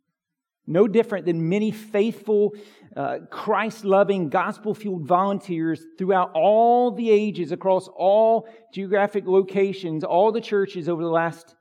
No 0.67 0.87
different 0.87 1.27
than 1.27 1.49
many 1.49 1.73
faithful, 1.73 2.55
uh, 2.97 3.19
Christ 3.31 3.85
loving, 3.85 4.29
gospel 4.29 4.75
fueled 4.75 5.07
volunteers 5.07 5.85
throughout 5.99 6.31
all 6.35 6.93
the 6.93 7.11
ages, 7.11 7.51
across 7.51 7.89
all 7.89 8.49
geographic 8.73 9.27
locations, 9.27 10.05
all 10.05 10.31
the 10.31 10.41
churches 10.41 10.89
over 10.89 11.03
the 11.03 11.09
last 11.09 11.57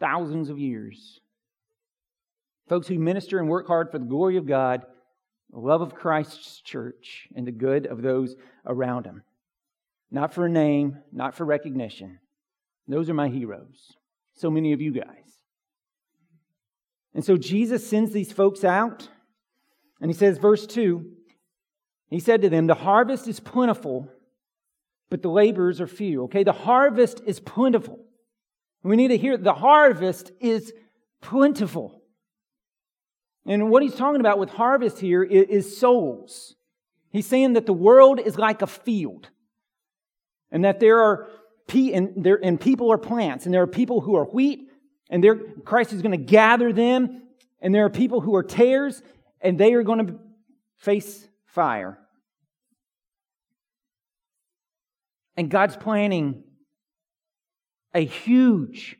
thousands 0.00 0.48
of 0.48 0.58
years. 0.58 1.20
Folks 2.68 2.86
who 2.88 2.98
minister 2.98 3.38
and 3.38 3.48
work 3.48 3.66
hard 3.66 3.90
for 3.90 3.98
the 3.98 4.06
glory 4.06 4.38
of 4.38 4.46
God, 4.46 4.82
the 5.50 5.58
love 5.58 5.82
of 5.82 5.94
Christ's 5.94 6.60
church, 6.62 7.28
and 7.34 7.46
the 7.46 7.52
good 7.52 7.86
of 7.86 8.00
those 8.00 8.34
around 8.64 9.04
him. 9.04 9.22
Not 10.10 10.32
for 10.32 10.46
a 10.46 10.50
name, 10.50 10.98
not 11.12 11.34
for 11.34 11.44
recognition. 11.44 12.18
Those 12.86 13.10
are 13.10 13.14
my 13.14 13.28
heroes 13.28 13.97
so 14.38 14.50
many 14.50 14.72
of 14.72 14.80
you 14.80 14.92
guys. 14.92 15.38
And 17.14 17.24
so 17.24 17.36
Jesus 17.36 17.86
sends 17.86 18.12
these 18.12 18.32
folks 18.32 18.64
out, 18.64 19.08
and 20.00 20.10
he 20.10 20.16
says, 20.16 20.38
verse 20.38 20.66
2 20.66 21.04
He 22.10 22.20
said 22.20 22.42
to 22.42 22.48
them, 22.48 22.66
The 22.66 22.74
harvest 22.74 23.26
is 23.26 23.40
plentiful, 23.40 24.08
but 25.10 25.22
the 25.22 25.30
laborers 25.30 25.80
are 25.80 25.86
few. 25.86 26.24
Okay, 26.24 26.44
the 26.44 26.52
harvest 26.52 27.20
is 27.26 27.40
plentiful. 27.40 28.04
We 28.84 28.96
need 28.96 29.08
to 29.08 29.18
hear 29.18 29.36
the 29.36 29.54
harvest 29.54 30.30
is 30.40 30.72
plentiful. 31.20 32.02
And 33.44 33.70
what 33.70 33.82
he's 33.82 33.96
talking 33.96 34.20
about 34.20 34.38
with 34.38 34.50
harvest 34.50 35.00
here 35.00 35.22
is 35.22 35.78
souls. 35.78 36.54
He's 37.10 37.26
saying 37.26 37.54
that 37.54 37.66
the 37.66 37.72
world 37.72 38.20
is 38.20 38.38
like 38.38 38.62
a 38.62 38.66
field, 38.66 39.30
and 40.50 40.64
that 40.64 40.80
there 40.80 41.00
are 41.00 41.28
and, 41.70 42.24
there, 42.24 42.38
and 42.42 42.60
people 42.60 42.90
are 42.92 42.98
plants, 42.98 43.44
and 43.44 43.54
there 43.54 43.62
are 43.62 43.66
people 43.66 44.00
who 44.00 44.16
are 44.16 44.24
wheat, 44.24 44.70
and 45.10 45.24
Christ 45.64 45.92
is 45.92 46.02
going 46.02 46.12
to 46.18 46.24
gather 46.24 46.72
them, 46.72 47.22
and 47.60 47.74
there 47.74 47.84
are 47.84 47.90
people 47.90 48.20
who 48.20 48.34
are 48.34 48.42
tares, 48.42 49.02
and 49.40 49.58
they 49.58 49.74
are 49.74 49.82
going 49.82 50.06
to 50.06 50.18
face 50.78 51.28
fire. 51.46 51.98
And 55.36 55.50
God's 55.50 55.76
planning 55.76 56.42
a 57.94 58.04
huge, 58.04 58.96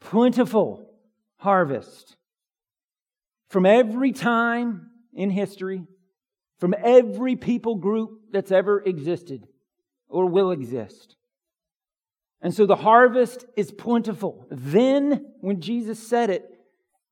plentiful 0.00 0.90
harvest 1.38 2.16
from 3.48 3.66
every 3.66 4.12
time 4.12 4.90
in 5.12 5.30
history, 5.30 5.82
from 6.58 6.74
every 6.82 7.36
people 7.36 7.76
group 7.76 8.20
that's 8.30 8.52
ever 8.52 8.80
existed 8.80 9.46
or 10.08 10.26
will 10.26 10.50
exist. 10.50 11.15
And 12.42 12.54
so 12.54 12.66
the 12.66 12.76
harvest 12.76 13.44
is 13.56 13.70
plentiful. 13.70 14.46
Then, 14.50 15.32
when 15.40 15.60
Jesus 15.60 16.06
said 16.06 16.30
it, 16.30 16.44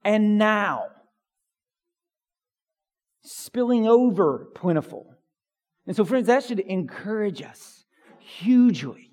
and 0.04 0.38
now, 0.38 0.84
spilling 3.22 3.86
over 3.86 4.50
plentiful. 4.54 5.14
And 5.86 5.96
so, 5.96 6.04
friends, 6.04 6.26
that 6.26 6.44
should 6.44 6.60
encourage 6.60 7.42
us 7.42 7.84
hugely. 8.18 9.10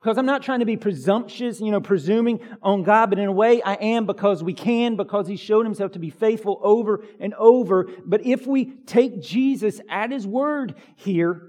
Because 0.00 0.18
I'm 0.18 0.26
not 0.26 0.42
trying 0.42 0.60
to 0.60 0.66
be 0.66 0.76
presumptuous, 0.76 1.60
you 1.60 1.70
know, 1.70 1.80
presuming 1.80 2.40
on 2.62 2.84
God, 2.84 3.10
but 3.10 3.18
in 3.18 3.26
a 3.26 3.32
way 3.32 3.60
I 3.62 3.74
am 3.74 4.06
because 4.06 4.42
we 4.42 4.54
can, 4.54 4.94
because 4.94 5.26
He 5.26 5.36
showed 5.36 5.64
Himself 5.64 5.92
to 5.92 5.98
be 5.98 6.10
faithful 6.10 6.60
over 6.62 7.04
and 7.18 7.34
over. 7.34 7.88
But 8.04 8.24
if 8.24 8.46
we 8.46 8.66
take 8.86 9.20
Jesus 9.20 9.80
at 9.88 10.12
His 10.12 10.26
word 10.26 10.74
here, 10.96 11.42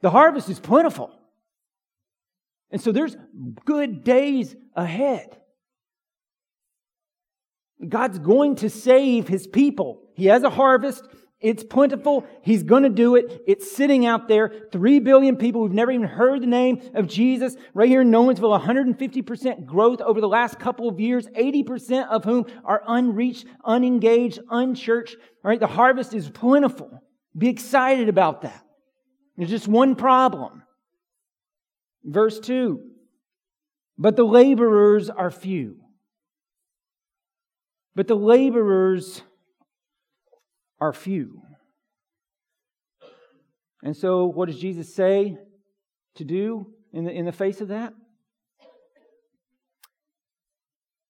the 0.00 0.10
harvest 0.10 0.48
is 0.48 0.58
plentiful. 0.58 1.13
And 2.74 2.82
so 2.82 2.90
there's 2.90 3.16
good 3.64 4.02
days 4.02 4.56
ahead. 4.74 5.38
God's 7.88 8.18
going 8.18 8.56
to 8.56 8.68
save 8.68 9.28
his 9.28 9.46
people. 9.46 10.02
He 10.16 10.26
has 10.26 10.42
a 10.42 10.50
harvest. 10.50 11.06
It's 11.38 11.62
plentiful. 11.62 12.26
He's 12.42 12.64
going 12.64 12.82
to 12.82 12.88
do 12.88 13.14
it. 13.14 13.42
It's 13.46 13.70
sitting 13.76 14.06
out 14.06 14.26
there. 14.26 14.52
Three 14.72 14.98
billion 14.98 15.36
people 15.36 15.62
who've 15.62 15.72
never 15.72 15.92
even 15.92 16.08
heard 16.08 16.42
the 16.42 16.48
name 16.48 16.82
of 16.94 17.06
Jesus. 17.06 17.54
Right 17.74 17.88
here 17.88 18.00
in 18.00 18.10
Nolensville, 18.10 18.60
150% 18.60 19.66
growth 19.66 20.00
over 20.00 20.20
the 20.20 20.26
last 20.26 20.58
couple 20.58 20.88
of 20.88 20.98
years, 20.98 21.28
80% 21.28 22.08
of 22.08 22.24
whom 22.24 22.46
are 22.64 22.82
unreached, 22.88 23.46
unengaged, 23.64 24.40
unchurched. 24.50 25.14
All 25.44 25.48
right, 25.48 25.60
the 25.60 25.68
harvest 25.68 26.12
is 26.12 26.28
plentiful. 26.28 26.90
Be 27.38 27.50
excited 27.50 28.08
about 28.08 28.42
that. 28.42 28.64
There's 29.36 29.50
just 29.50 29.68
one 29.68 29.94
problem. 29.94 30.64
Verse 32.04 32.38
2 32.40 32.80
But 33.98 34.16
the 34.16 34.24
laborers 34.24 35.10
are 35.10 35.30
few. 35.30 35.76
But 37.94 38.08
the 38.08 38.16
laborers 38.16 39.22
are 40.80 40.92
few. 40.92 41.42
And 43.82 43.96
so, 43.96 44.24
what 44.26 44.46
does 44.46 44.58
Jesus 44.58 44.94
say 44.94 45.36
to 46.16 46.24
do 46.24 46.72
in 46.92 47.04
the, 47.04 47.12
in 47.12 47.24
the 47.24 47.32
face 47.32 47.60
of 47.60 47.68
that? 47.68 47.92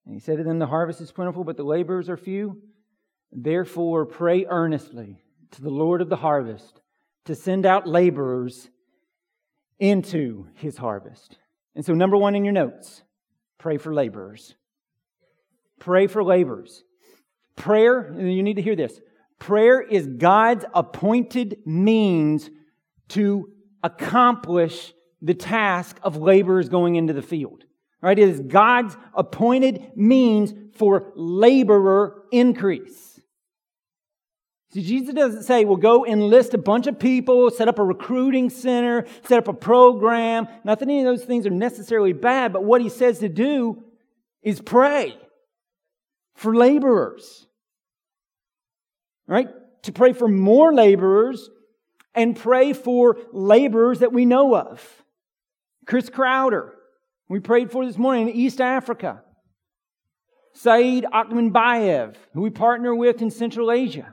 And 0.05 0.15
he 0.15 0.21
said 0.21 0.39
to 0.39 0.45
them, 0.45 0.59
The 0.59 0.67
harvest 0.67 1.01
is 1.01 1.13
plentiful, 1.13 1.45
but 1.45 1.57
the 1.57 1.63
laborers 1.63 2.11
are 2.11 2.17
few. 2.17 2.61
Therefore, 3.33 4.05
pray 4.05 4.45
earnestly 4.45 5.21
to 5.53 5.63
the 5.63 5.71
Lord 5.71 6.03
of 6.03 6.09
the 6.09 6.17
harvest 6.17 6.81
to 7.25 7.35
send 7.35 7.65
out 7.65 7.87
laborers 7.87 8.69
into 9.79 10.47
his 10.55 10.77
harvest. 10.77 11.39
And 11.75 11.85
so, 11.85 11.95
number 11.95 12.17
one 12.17 12.35
in 12.35 12.45
your 12.45 12.53
notes, 12.53 13.03
pray 13.59 13.79
for 13.79 13.93
laborers. 13.93 14.55
Pray 15.79 16.07
for 16.07 16.23
laborers. 16.23 16.85
Prayer, 17.57 18.01
and 18.01 18.33
you 18.33 18.43
need 18.43 18.57
to 18.57 18.63
hear 18.63 18.77
this 18.77 19.01
prayer 19.39 19.81
is 19.81 20.07
God's 20.07 20.65
appointed 20.73 21.59
means 21.67 22.49
to 23.09 23.51
accomplish 23.83 24.95
the 25.21 25.35
task 25.35 25.99
of 26.03 26.17
laborers 26.17 26.69
going 26.69 26.97
into 26.97 27.13
the 27.13 27.23
field. 27.23 27.65
Right? 28.01 28.19
It 28.19 28.29
is 28.29 28.41
God's 28.41 28.97
appointed 29.15 29.93
means 29.97 30.53
for 30.77 31.13
laborer 31.15 32.23
increase. 32.31 33.14
See, 34.75 34.83
Jesus 34.83 35.15
doesn't 35.15 35.45
say, 35.45 35.65
well, 35.65 35.77
go 35.77 36.05
enlist 36.05 36.53
a 36.53 36.59
bunch 36.59 36.89
of 36.89 36.99
people, 36.99 37.49
set 37.49 37.69
up 37.69 37.79
a 37.79 37.85
recruiting 37.85 38.51
center, 38.51 39.07
set 39.23 39.39
up 39.39 39.47
a 39.47 39.53
program. 39.53 40.49
Not 40.65 40.81
that 40.81 40.89
any 40.89 40.99
of 40.99 41.05
those 41.05 41.25
things 41.25 41.47
are 41.47 41.51
necessarily 41.51 42.13
bad, 42.13 42.53
but 42.53 42.65
what 42.65 42.81
he 42.81 42.89
says 42.89 43.21
to 43.21 43.29
do 43.29 43.85
is 44.43 44.61
pray 44.61 45.17
for 46.35 46.57
laborers. 46.57 47.47
Right? 49.29 49.49
To 49.85 49.93
pray 49.93 50.13
for 50.13 50.27
more 50.27 50.75
laborers 50.75 51.49
and 52.13 52.35
pray 52.35 52.73
for 52.73 53.17
laborers 53.31 54.01
that 54.01 54.13
we 54.13 54.25
know 54.25 54.57
of. 54.57 55.05
Chris 55.87 56.11
Crowder, 56.11 56.75
we 57.29 57.39
prayed 57.39 57.71
for 57.71 57.87
this 57.87 57.97
morning 57.97 58.29
in 58.29 58.35
East 58.35 58.61
Africa. 58.61 59.23
Saeed 60.53 61.05
Bayev, 61.05 62.17
who 62.33 62.41
we 62.41 62.51
partner 62.51 62.93
with 62.93 63.23
in 63.23 63.31
Central 63.31 63.71
Asia. 63.71 64.13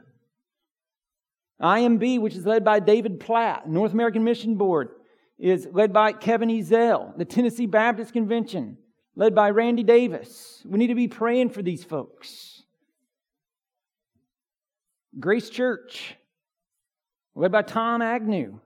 IMB, 1.62 2.20
which 2.20 2.36
is 2.36 2.46
led 2.46 2.64
by 2.64 2.80
David 2.80 3.20
Platt, 3.20 3.70
North 3.70 3.94
American 3.94 4.24
Mission 4.24 4.56
Board, 4.56 4.90
is 5.38 5.68
led 5.72 5.94
by 5.94 6.12
Kevin 6.12 6.50
Ezell. 6.50 7.18
The 7.18 7.26
Tennessee 7.26 7.66
Baptist 7.66 8.14
Convention, 8.14 8.78
led 9.16 9.36
by 9.36 9.50
Randy 9.50 9.84
Davis. 9.84 10.62
We 10.66 10.80
need 10.80 10.88
to 10.88 10.96
be 10.96 11.08
praying 11.08 11.50
for 11.50 11.62
these 11.62 11.84
folks. 11.84 12.64
Grace 15.20 15.50
Church, 15.50 16.16
led 17.36 17.52
by 17.52 17.62
Tom 17.62 18.02
Agnew. 18.02 18.60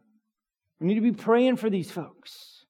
We 0.79 0.87
need 0.87 0.95
to 0.95 1.01
be 1.01 1.11
praying 1.11 1.57
for 1.57 1.69
these 1.69 1.89
folks. 1.89 2.65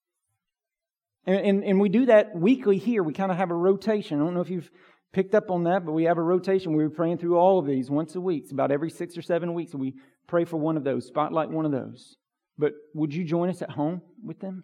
And, 1.25 1.37
and, 1.37 1.63
and 1.63 1.79
we 1.79 1.89
do 1.89 2.05
that 2.05 2.35
weekly 2.35 2.77
here. 2.77 3.03
We 3.03 3.13
kind 3.13 3.31
of 3.31 3.37
have 3.37 3.51
a 3.51 3.55
rotation. 3.55 4.19
I 4.19 4.23
don't 4.23 4.33
know 4.33 4.41
if 4.41 4.49
you've 4.49 4.69
picked 5.15 5.33
up 5.33 5.49
on 5.49 5.63
that, 5.63 5.85
but 5.85 5.93
we 5.93 6.03
have 6.03 6.17
a 6.17 6.21
rotation. 6.21 6.75
We 6.75 6.83
are 6.83 6.89
praying 6.89 7.19
through 7.19 7.37
all 7.37 7.57
of 7.57 7.65
these 7.65 7.89
once 7.89 8.15
a 8.15 8.19
week. 8.21 8.43
It's 8.43 8.51
about 8.51 8.69
every 8.69 8.89
six 8.89 9.17
or 9.17 9.21
seven 9.21 9.53
weeks, 9.53 9.73
we 9.73 9.93
pray 10.27 10.43
for 10.43 10.57
one 10.57 10.75
of 10.75 10.83
those, 10.83 11.07
spotlight 11.07 11.49
one 11.49 11.65
of 11.65 11.71
those. 11.71 12.17
But 12.57 12.73
would 12.93 13.13
you 13.13 13.23
join 13.23 13.49
us 13.49 13.61
at 13.61 13.69
home 13.69 14.01
with 14.21 14.41
them? 14.41 14.63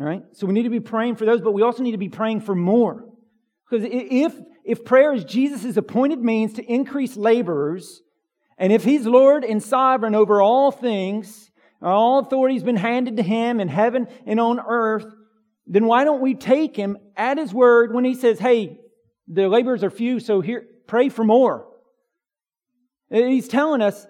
All 0.00 0.06
right? 0.06 0.22
So 0.32 0.46
we 0.46 0.54
need 0.54 0.62
to 0.62 0.70
be 0.70 0.80
praying 0.80 1.16
for 1.16 1.26
those, 1.26 1.42
but 1.42 1.52
we 1.52 1.60
also 1.60 1.82
need 1.82 1.92
to 1.92 1.98
be 1.98 2.08
praying 2.08 2.40
for 2.40 2.54
more. 2.54 3.04
Because 3.68 3.86
if, 3.90 4.34
if 4.64 4.86
prayer 4.86 5.12
is 5.12 5.24
Jesus' 5.24 5.76
appointed 5.76 6.20
means 6.20 6.54
to 6.54 6.64
increase 6.64 7.18
laborers, 7.18 8.00
and 8.56 8.72
if 8.72 8.82
he's 8.82 9.04
Lord 9.04 9.44
and 9.44 9.62
sovereign 9.62 10.14
over 10.14 10.40
all 10.40 10.70
things, 10.70 11.50
all 11.82 12.20
authority 12.20 12.54
has 12.54 12.64
been 12.64 12.76
handed 12.76 13.18
to 13.18 13.22
him 13.22 13.60
in 13.60 13.68
heaven 13.68 14.08
and 14.24 14.40
on 14.40 14.58
earth, 14.58 15.04
then 15.68 15.84
why 15.84 16.04
don't 16.04 16.22
we 16.22 16.34
take 16.34 16.74
him 16.74 16.96
at 17.14 17.36
his 17.36 17.52
word 17.52 17.92
when 17.92 18.04
he 18.04 18.14
says, 18.14 18.38
hey, 18.38 18.80
the 19.28 19.48
laborers 19.48 19.84
are 19.84 19.90
few, 19.90 20.18
so 20.18 20.40
here, 20.40 20.64
pray 20.86 21.10
for 21.10 21.22
more. 21.22 21.66
He's 23.10 23.48
telling 23.48 23.82
us, 23.82 24.06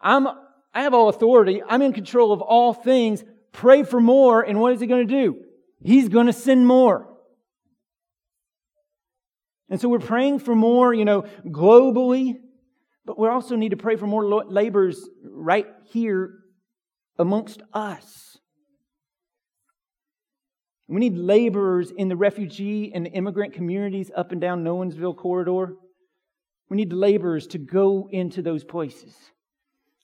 I'm, 0.00 0.28
I 0.74 0.82
have 0.82 0.92
all 0.92 1.08
authority. 1.08 1.62
I'm 1.66 1.82
in 1.82 1.94
control 1.94 2.32
of 2.32 2.42
all 2.42 2.74
things. 2.74 3.24
Pray 3.52 3.82
for 3.82 4.00
more. 4.00 4.42
And 4.42 4.60
what 4.60 4.74
is 4.74 4.80
he 4.80 4.86
going 4.86 5.08
to 5.08 5.12
do? 5.12 5.42
He's 5.82 6.08
going 6.08 6.26
to 6.26 6.32
send 6.32 6.66
more. 6.66 7.08
And 9.70 9.80
so 9.80 9.88
we're 9.88 9.98
praying 9.98 10.40
for 10.40 10.54
more, 10.54 10.92
you 10.92 11.04
know, 11.04 11.22
globally, 11.46 12.36
but 13.04 13.18
we 13.18 13.28
also 13.28 13.56
need 13.56 13.70
to 13.70 13.76
pray 13.76 13.96
for 13.96 14.06
more 14.06 14.44
laborers 14.44 15.08
right 15.24 15.66
here 15.90 16.34
amongst 17.18 17.62
us. 17.72 18.27
We 20.88 21.00
need 21.00 21.18
laborers 21.18 21.90
in 21.90 22.08
the 22.08 22.16
refugee 22.16 22.92
and 22.94 23.06
immigrant 23.06 23.52
communities 23.52 24.10
up 24.16 24.32
and 24.32 24.40
down 24.40 24.64
Nolensville 24.64 25.16
corridor. 25.16 25.74
We 26.70 26.78
need 26.78 26.92
laborers 26.92 27.46
to 27.48 27.58
go 27.58 28.08
into 28.10 28.40
those 28.40 28.64
places. 28.64 29.14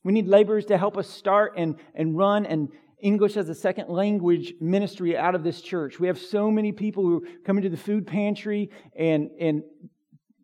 We 0.05 0.13
need 0.13 0.29
laborers 0.29 0.67
to 0.67 0.77
help 0.77 0.99
us 0.99 1.09
start 1.09 1.55
and, 1.57 1.77
and 1.95 2.17
run 2.17 2.45
and 2.45 2.69
English 3.01 3.39
as 3.39 3.49
a 3.49 3.55
second 3.55 3.89
language 3.89 4.55
ministry 4.61 5.17
out 5.17 5.35
of 5.35 5.43
this 5.43 5.63
church. 5.63 5.99
We 5.99 6.07
have 6.07 6.19
so 6.19 6.51
many 6.51 6.73
people 6.73 7.03
who 7.03 7.27
come 7.45 7.57
into 7.57 7.71
the 7.71 7.77
food 7.79 8.07
pantry 8.07 8.71
and, 8.97 9.31
and 9.41 9.63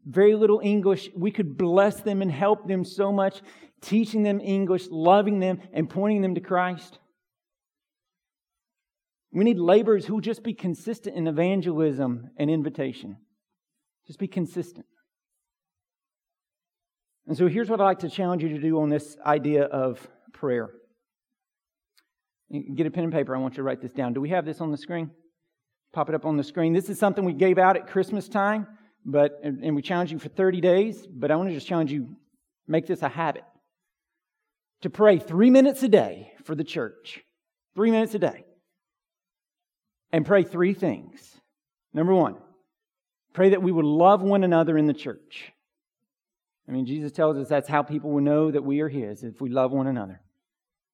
very 0.07 0.35
little 0.35 0.61
English. 0.63 1.11
We 1.15 1.31
could 1.31 1.59
bless 1.59 2.01
them 2.01 2.23
and 2.23 2.33
help 2.33 2.67
them 2.67 2.85
so 2.85 3.13
much, 3.13 3.43
teaching 3.83 4.23
them 4.23 4.41
English, 4.41 4.89
loving 4.91 5.39
them, 5.39 5.61
and 5.73 5.89
pointing 5.89 6.23
them 6.23 6.35
to 6.35 6.41
Christ. 6.41 6.99
We 9.33 9.45
need 9.45 9.59
laborers 9.59 10.07
who 10.07 10.15
will 10.15 10.21
just 10.21 10.43
be 10.43 10.55
consistent 10.55 11.17
in 11.17 11.27
evangelism 11.27 12.31
and 12.37 12.51
invitation. 12.51 13.17
Just 14.07 14.19
be 14.19 14.27
consistent. 14.27 14.87
And 17.27 17.37
so 17.37 17.47
here's 17.47 17.71
what 17.71 17.81
I'd 17.81 17.85
like 17.85 17.99
to 18.01 18.11
challenge 18.11 18.43
you 18.43 18.49
to 18.49 18.61
do 18.61 18.81
on 18.81 18.89
this 18.89 19.17
idea 19.25 19.65
of 19.65 20.05
prayer. 20.33 20.71
Get 22.51 22.87
a 22.87 22.91
pen 22.91 23.05
and 23.05 23.13
paper. 23.13 23.37
I 23.37 23.39
want 23.39 23.55
you 23.55 23.59
to 23.59 23.63
write 23.63 23.81
this 23.81 23.93
down. 23.93 24.15
Do 24.15 24.21
we 24.21 24.31
have 24.31 24.45
this 24.45 24.61
on 24.61 24.73
the 24.73 24.77
screen? 24.77 25.13
Pop 25.93 26.09
it 26.09 26.15
up 26.17 26.25
on 26.25 26.37
the 26.37 26.43
screen. 26.43 26.73
This 26.73 26.89
is 26.89 26.99
something 26.99 27.25
we 27.25 27.33
gave 27.33 27.59
out 27.59 27.77
at 27.77 27.87
Christmas 27.87 28.29
time, 28.29 28.67
but 29.05 29.39
and 29.45 29.77
we 29.77 29.83
challenge 29.83 30.11
you 30.11 30.19
for 30.19 30.29
30 30.29 30.61
days, 30.61 31.07
but 31.07 31.31
I 31.31 31.37
want 31.37 31.49
to 31.49 31.55
just 31.55 31.69
challenge 31.69 31.93
you 31.93 32.17
make 32.67 32.87
this 32.89 33.03
a 33.03 33.09
habit. 33.09 33.45
To 34.83 34.91
pray 34.91 35.19
3 35.19 35.51
minutes 35.51 35.85
a 35.85 35.89
day 35.89 36.33
for 36.45 36.57
the 36.57 36.65
church. 36.65 37.21
3 37.77 37.93
minutes 37.93 38.15
a 38.15 38.19
day. 38.19 38.45
And 40.13 40.27
pray 40.27 40.43
three 40.43 40.75
things. 40.75 41.41
Number 41.93 42.15
1, 42.15 42.37
pray 43.33 43.51
that 43.51 43.63
we 43.63 43.73
would 43.73 43.85
love 43.85 44.23
one 44.23 44.45
another 44.45 44.79
in 44.79 44.87
the 44.87 44.95
church. 44.95 45.53
I 46.69 46.73
mean, 46.73 46.87
Jesus 46.87 47.11
tells 47.11 47.37
us 47.37 47.49
that's 47.49 47.69
how 47.69 47.83
people 47.83 48.11
will 48.11 48.21
know 48.21 48.51
that 48.51 48.63
we 48.63 48.81
are 48.81 48.89
His, 48.89 49.25
if 49.25 49.41
we 49.41 49.51
love 49.51 49.73
one 49.73 49.89
another. 49.89 50.21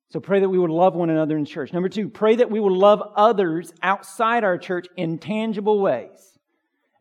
So 0.08 0.20
pray 0.20 0.40
that 0.40 0.48
we 0.48 0.58
would 0.58 0.70
love 0.70 0.94
one 0.94 1.10
another 1.10 1.36
in 1.36 1.44
church. 1.44 1.72
Number 1.72 1.88
two, 1.88 2.08
pray 2.08 2.36
that 2.36 2.50
we 2.50 2.60
will 2.60 2.76
love 2.76 3.02
others 3.16 3.72
outside 3.82 4.44
our 4.44 4.56
church 4.56 4.86
in 4.96 5.18
tangible 5.18 5.80
ways. 5.80 6.38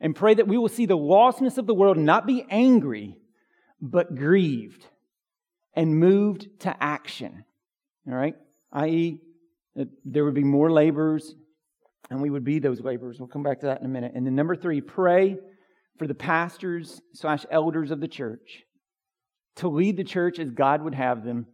And 0.02 0.16
pray 0.16 0.34
that 0.34 0.48
we 0.48 0.58
will 0.58 0.70
see 0.70 0.86
the 0.86 0.98
lostness 0.98 1.58
of 1.58 1.68
the 1.68 1.74
world 1.74 1.98
and 1.98 2.06
not 2.06 2.26
be 2.26 2.46
angry, 2.50 3.18
but 3.80 4.16
grieved 4.16 4.86
and 5.74 6.00
moved 6.00 6.48
to 6.62 6.84
action. 6.84 7.46
All 8.08 8.16
right? 8.16 8.36
I.e., 8.74 9.22
there 10.04 10.26
would 10.26 10.34
be 10.34 10.44
more 10.44 10.72
laborers 10.72 11.36
and 12.10 12.22
we 12.22 12.30
would 12.30 12.44
be 12.44 12.60
those 12.60 12.82
laborers. 12.82 13.20
We'll 13.20 13.28
come 13.28 13.44
back 13.44 13.62
to 13.62 13.68
that 13.68 13.80
in 13.80 13.86
a 13.86 13.90
minute. 13.90 14.14
And 14.16 14.26
then 14.26 14.36
number 14.36 14.56
three, 14.56 14.82
pray 14.82 15.38
for 15.98 16.08
the 16.08 16.16
pastors 16.16 17.02
slash 17.14 17.46
elders 17.50 17.92
of 17.92 18.00
the 18.00 18.08
church 18.08 18.64
to 19.58 19.70
lead 19.70 19.98
the 19.98 20.04
church 20.04 20.40
as 20.40 20.52
God 20.52 20.82
would 20.84 20.96
have 20.96 21.24
them, 21.24 21.48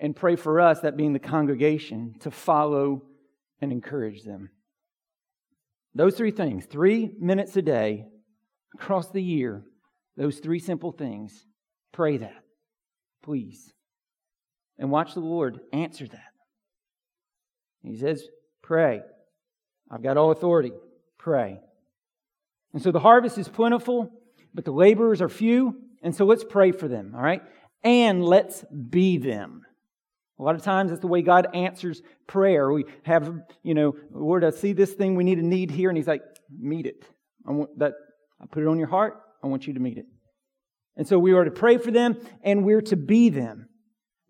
and 0.00 0.16
pray 0.16 0.36
for 0.36 0.60
us, 0.60 0.80
that 0.80 0.96
being 0.96 1.12
the 1.12 1.18
congregation, 1.18 2.14
to 2.20 2.30
follow 2.30 3.02
and 3.60 3.72
encourage 3.72 4.22
them. 4.22 4.50
Those 5.94 6.14
three 6.14 6.30
things, 6.30 6.66
three 6.66 7.10
minutes 7.18 7.56
a 7.56 7.62
day 7.62 8.06
across 8.74 9.10
the 9.10 9.22
year, 9.22 9.62
those 10.16 10.38
three 10.38 10.58
simple 10.58 10.92
things. 10.92 11.46
Pray 11.92 12.18
that, 12.18 12.44
please. 13.22 13.72
And 14.78 14.90
watch 14.90 15.14
the 15.14 15.20
Lord 15.20 15.60
answer 15.72 16.06
that. 16.06 16.32
He 17.82 17.96
says, 17.96 18.22
Pray. 18.62 19.02
I've 19.90 20.02
got 20.02 20.16
all 20.16 20.30
authority. 20.30 20.72
Pray. 21.18 21.60
And 22.72 22.82
so 22.82 22.92
the 22.92 23.00
harvest 23.00 23.38
is 23.38 23.48
plentiful, 23.48 24.10
but 24.54 24.64
the 24.64 24.70
laborers 24.70 25.20
are 25.20 25.28
few. 25.28 25.76
And 26.02 26.14
so 26.14 26.24
let's 26.24 26.44
pray 26.44 26.72
for 26.72 26.88
them, 26.88 27.12
all 27.14 27.22
right? 27.22 27.42
And 27.82 28.24
let's 28.24 28.64
be 28.64 29.18
them. 29.18 29.62
A 30.38 30.42
lot 30.42 30.54
of 30.54 30.62
times 30.62 30.90
that's 30.90 31.02
the 31.02 31.06
way 31.06 31.20
God 31.20 31.48
answers 31.54 32.00
prayer. 32.26 32.72
We 32.72 32.86
have, 33.02 33.40
you 33.62 33.74
know, 33.74 33.94
Lord, 34.10 34.44
I 34.44 34.50
see 34.50 34.72
this 34.72 34.92
thing 34.92 35.14
we 35.14 35.24
need 35.24 35.38
a 35.38 35.42
need 35.42 35.70
here, 35.70 35.90
and 35.90 35.98
He's 35.98 36.06
like, 36.06 36.22
meet 36.50 36.86
it. 36.86 37.04
I 37.46 37.52
want 37.52 37.78
that. 37.78 37.92
I 38.40 38.46
put 38.46 38.62
it 38.62 38.66
on 38.66 38.78
your 38.78 38.88
heart. 38.88 39.20
I 39.44 39.48
want 39.48 39.66
you 39.66 39.74
to 39.74 39.80
meet 39.80 39.98
it. 39.98 40.06
And 40.96 41.06
so 41.06 41.18
we 41.18 41.32
are 41.32 41.44
to 41.44 41.50
pray 41.50 41.76
for 41.76 41.90
them, 41.90 42.16
and 42.42 42.64
we're 42.64 42.82
to 42.82 42.96
be 42.96 43.28
them. 43.28 43.68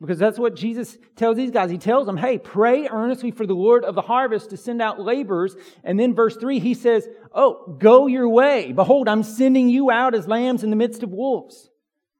Because 0.00 0.18
that's 0.18 0.38
what 0.38 0.56
Jesus 0.56 0.96
tells 1.14 1.36
these 1.36 1.50
guys. 1.50 1.70
He 1.70 1.76
tells 1.76 2.06
them, 2.06 2.16
hey, 2.16 2.38
pray 2.38 2.88
earnestly 2.88 3.30
for 3.30 3.46
the 3.46 3.54
Lord 3.54 3.84
of 3.84 3.94
the 3.94 4.00
harvest 4.00 4.50
to 4.50 4.56
send 4.56 4.80
out 4.80 4.98
laborers. 4.98 5.54
And 5.84 6.00
then 6.00 6.14
verse 6.14 6.36
3, 6.36 6.58
he 6.58 6.72
says, 6.72 7.06
oh, 7.34 7.76
go 7.78 8.06
your 8.06 8.28
way. 8.28 8.72
Behold, 8.72 9.08
I'm 9.08 9.22
sending 9.22 9.68
you 9.68 9.90
out 9.90 10.14
as 10.14 10.26
lambs 10.26 10.64
in 10.64 10.70
the 10.70 10.76
midst 10.76 11.02
of 11.02 11.10
wolves. 11.10 11.68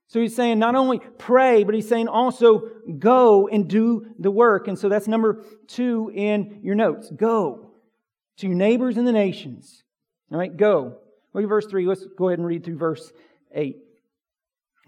So 0.09 0.21
he's 0.21 0.37
saying 0.37 0.59
not 0.59 0.75
only 0.75 1.01
pray, 1.19 1.65
but 1.65 1.75
he's 1.75 1.89
saying 1.89 2.09
also 2.09 2.69
go 2.99 3.49
and 3.49 3.67
do 3.67 4.07
the 4.19 4.31
work. 4.31 4.69
And 4.69 4.79
so 4.79 4.89
that's 4.91 5.09
number 5.09 5.45
two 5.69 6.11
in 6.15 6.61
your 6.63 6.75
notes. 6.75 7.11
Go 7.11 7.71
to 8.39 8.47
your 8.47 8.57
neighbors 8.57 8.99
in 8.99 9.07
the 9.07 9.13
nations. 9.13 9.85
All 10.31 10.39
right, 10.39 10.55
go. 10.55 10.97
Look 11.33 11.45
at 11.45 11.49
verse 11.49 11.67
3. 11.67 11.87
Let's 11.87 12.05
go 12.19 12.29
ahead 12.29 12.41
and 12.41 12.47
read 12.47 12.65
through 12.65 12.77
verse 12.77 13.11
8. 13.55 13.79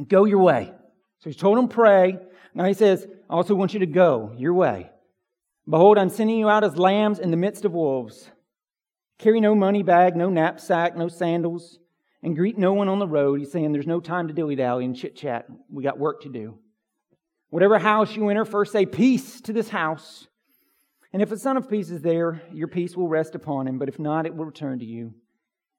Go 0.09 0.24
your 0.24 0.40
way. 0.40 0.72
So 1.20 1.31
he's 1.31 1.37
told 1.37 1.57
them 1.57 1.68
pray. 1.68 2.18
Now 2.54 2.64
he 2.64 2.74
says, 2.74 3.06
I 3.30 3.34
also 3.34 3.54
want 3.54 3.72
you 3.72 3.80
to 3.80 3.86
go 3.86 4.32
your 4.36 4.54
way. 4.54 4.90
Behold, 5.68 5.98
I'm 5.98 6.10
sending 6.10 6.38
you 6.38 6.48
out 6.48 6.64
as 6.64 6.76
lambs 6.76 7.18
in 7.18 7.30
the 7.30 7.36
midst 7.36 7.64
of 7.64 7.72
wolves. 7.72 8.30
Carry 9.18 9.40
no 9.40 9.54
money 9.54 9.82
bag, 9.82 10.16
no 10.16 10.28
knapsack, 10.28 10.96
no 10.96 11.08
sandals, 11.08 11.78
and 12.22 12.36
greet 12.36 12.58
no 12.58 12.72
one 12.72 12.88
on 12.88 12.98
the 12.98 13.06
road. 13.06 13.38
He's 13.38 13.52
saying 13.52 13.72
there's 13.72 13.86
no 13.86 14.00
time 14.00 14.28
to 14.28 14.34
dilly 14.34 14.56
dally 14.56 14.84
and 14.84 14.96
chit 14.96 15.16
chat. 15.16 15.46
We 15.70 15.82
got 15.82 15.98
work 15.98 16.22
to 16.22 16.28
do. 16.28 16.58
Whatever 17.50 17.78
house 17.78 18.16
you 18.16 18.28
enter, 18.28 18.44
first 18.44 18.72
say 18.72 18.86
peace 18.86 19.40
to 19.42 19.52
this 19.52 19.68
house. 19.68 20.26
And 21.12 21.20
if 21.20 21.30
a 21.30 21.38
son 21.38 21.56
of 21.56 21.68
peace 21.68 21.90
is 21.90 22.00
there, 22.00 22.42
your 22.52 22.68
peace 22.68 22.96
will 22.96 23.08
rest 23.08 23.34
upon 23.34 23.68
him, 23.68 23.78
but 23.78 23.88
if 23.88 23.98
not, 23.98 24.26
it 24.26 24.34
will 24.34 24.46
return 24.46 24.78
to 24.78 24.84
you. 24.84 25.14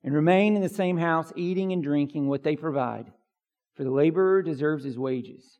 And 0.04 0.14
remain 0.14 0.56
in 0.56 0.62
the 0.62 0.70
same 0.70 0.98
house, 0.98 1.34
eating 1.36 1.72
and 1.74 1.82
drinking 1.82 2.28
what 2.28 2.44
they 2.44 2.56
provide, 2.56 3.12
for 3.76 3.84
the 3.84 3.92
laborer 3.92 4.44
deserves 4.44 4.84
his 4.84 5.00
wages. 5.00 5.60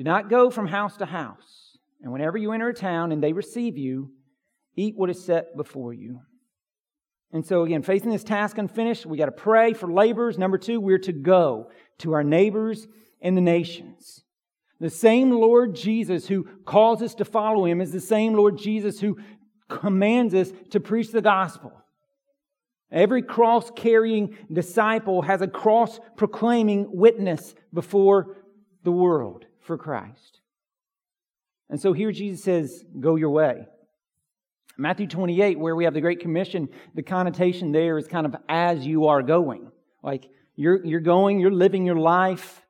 Do 0.00 0.04
not 0.04 0.30
go 0.30 0.48
from 0.48 0.66
house 0.66 0.96
to 0.96 1.04
house. 1.04 1.76
And 2.00 2.10
whenever 2.10 2.38
you 2.38 2.52
enter 2.52 2.70
a 2.70 2.74
town 2.74 3.12
and 3.12 3.22
they 3.22 3.34
receive 3.34 3.76
you, 3.76 4.12
eat 4.74 4.94
what 4.96 5.10
is 5.10 5.22
set 5.22 5.54
before 5.58 5.92
you. 5.92 6.20
And 7.34 7.44
so, 7.44 7.64
again, 7.64 7.82
facing 7.82 8.08
this 8.08 8.24
task 8.24 8.56
unfinished, 8.56 9.04
we 9.04 9.18
got 9.18 9.26
to 9.26 9.32
pray 9.32 9.74
for 9.74 9.92
laborers. 9.92 10.38
Number 10.38 10.56
two, 10.56 10.80
we're 10.80 11.00
to 11.00 11.12
go 11.12 11.70
to 11.98 12.14
our 12.14 12.24
neighbors 12.24 12.88
and 13.20 13.36
the 13.36 13.42
nations. 13.42 14.24
The 14.80 14.88
same 14.88 15.32
Lord 15.32 15.76
Jesus 15.76 16.26
who 16.26 16.44
calls 16.64 17.02
us 17.02 17.14
to 17.16 17.26
follow 17.26 17.66
him 17.66 17.82
is 17.82 17.92
the 17.92 18.00
same 18.00 18.32
Lord 18.32 18.56
Jesus 18.56 19.00
who 19.00 19.18
commands 19.68 20.32
us 20.32 20.50
to 20.70 20.80
preach 20.80 21.12
the 21.12 21.20
gospel. 21.20 21.74
Every 22.90 23.20
cross 23.20 23.70
carrying 23.76 24.34
disciple 24.50 25.20
has 25.20 25.42
a 25.42 25.46
cross 25.46 26.00
proclaiming 26.16 26.86
witness 26.90 27.54
before 27.74 28.38
the 28.82 28.92
world 28.92 29.44
for 29.70 29.78
Christ. 29.78 30.40
And 31.68 31.80
so 31.80 31.92
here 31.92 32.10
Jesus 32.10 32.42
says, 32.42 32.84
Go 32.98 33.14
your 33.14 33.30
way. 33.30 33.68
Matthew 34.76 35.06
28, 35.06 35.60
where 35.60 35.76
we 35.76 35.84
have 35.84 35.94
the 35.94 36.00
Great 36.00 36.18
Commission, 36.18 36.68
the 36.96 37.04
connotation 37.04 37.70
there 37.70 37.96
is 37.96 38.08
kind 38.08 38.26
of 38.26 38.34
as 38.48 38.84
you 38.84 39.06
are 39.06 39.22
going. 39.22 39.70
Like 40.02 40.28
you're, 40.56 40.84
you're 40.84 40.98
going, 40.98 41.38
you're 41.38 41.52
living 41.52 41.86
your 41.86 42.00
life 42.00 42.62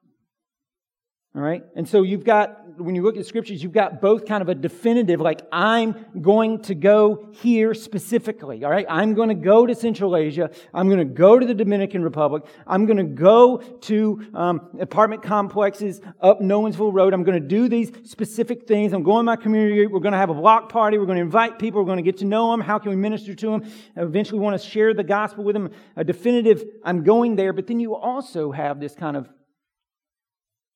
all 1.32 1.42
right. 1.42 1.62
And 1.76 1.88
so 1.88 2.02
you've 2.02 2.24
got, 2.24 2.80
when 2.80 2.96
you 2.96 3.02
look 3.02 3.16
at 3.16 3.24
scriptures, 3.24 3.62
you've 3.62 3.70
got 3.72 4.00
both 4.00 4.26
kind 4.26 4.42
of 4.42 4.48
a 4.48 4.54
definitive, 4.54 5.20
like, 5.20 5.42
I'm 5.52 5.94
going 6.20 6.62
to 6.62 6.74
go 6.74 7.28
here 7.30 7.72
specifically. 7.72 8.64
All 8.64 8.70
right. 8.70 8.84
I'm 8.88 9.14
going 9.14 9.28
to 9.28 9.36
go 9.36 9.64
to 9.64 9.72
Central 9.72 10.16
Asia. 10.16 10.50
I'm 10.74 10.88
going 10.88 10.98
to 10.98 11.04
go 11.04 11.38
to 11.38 11.46
the 11.46 11.54
Dominican 11.54 12.02
Republic. 12.02 12.42
I'm 12.66 12.84
going 12.84 12.96
to 12.96 13.04
go 13.04 13.58
to 13.58 14.26
um, 14.34 14.70
apartment 14.80 15.22
complexes 15.22 16.00
up 16.20 16.40
Nolensville 16.40 16.92
Road. 16.92 17.14
I'm 17.14 17.22
going 17.22 17.40
to 17.40 17.48
do 17.48 17.68
these 17.68 17.92
specific 18.10 18.66
things. 18.66 18.92
I'm 18.92 19.04
going 19.04 19.20
to 19.20 19.22
my 19.22 19.36
community. 19.36 19.86
We're 19.86 20.00
going 20.00 20.10
to 20.10 20.18
have 20.18 20.30
a 20.30 20.34
block 20.34 20.68
party. 20.68 20.98
We're 20.98 21.06
going 21.06 21.18
to 21.18 21.22
invite 21.22 21.60
people. 21.60 21.80
We're 21.80 21.86
going 21.86 21.98
to 21.98 22.02
get 22.02 22.16
to 22.18 22.24
know 22.24 22.50
them. 22.50 22.60
How 22.60 22.80
can 22.80 22.90
we 22.90 22.96
minister 22.96 23.36
to 23.36 23.50
them? 23.52 23.70
Eventually, 23.94 24.40
we 24.40 24.44
want 24.44 24.60
to 24.60 24.68
share 24.68 24.94
the 24.94 25.04
gospel 25.04 25.44
with 25.44 25.54
them. 25.54 25.70
A 25.94 26.02
definitive, 26.02 26.64
I'm 26.82 27.04
going 27.04 27.36
there. 27.36 27.52
But 27.52 27.68
then 27.68 27.78
you 27.78 27.94
also 27.94 28.50
have 28.50 28.80
this 28.80 28.96
kind 28.96 29.16
of 29.16 29.28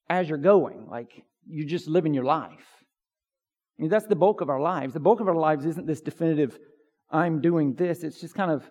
as 0.08 0.28
you're 0.28 0.38
going. 0.38 0.86
Like 0.90 1.24
you're 1.46 1.66
just 1.66 1.88
living 1.88 2.14
your 2.14 2.24
life. 2.24 2.66
That's 3.78 4.06
the 4.06 4.16
bulk 4.16 4.40
of 4.40 4.50
our 4.50 4.60
lives. 4.60 4.94
The 4.94 5.00
bulk 5.00 5.20
of 5.20 5.28
our 5.28 5.34
lives 5.34 5.66
isn't 5.66 5.86
this 5.86 6.00
definitive, 6.00 6.58
I'm 7.10 7.40
doing 7.40 7.74
this. 7.74 8.04
It's 8.04 8.20
just 8.20 8.34
kind 8.34 8.50
of 8.50 8.64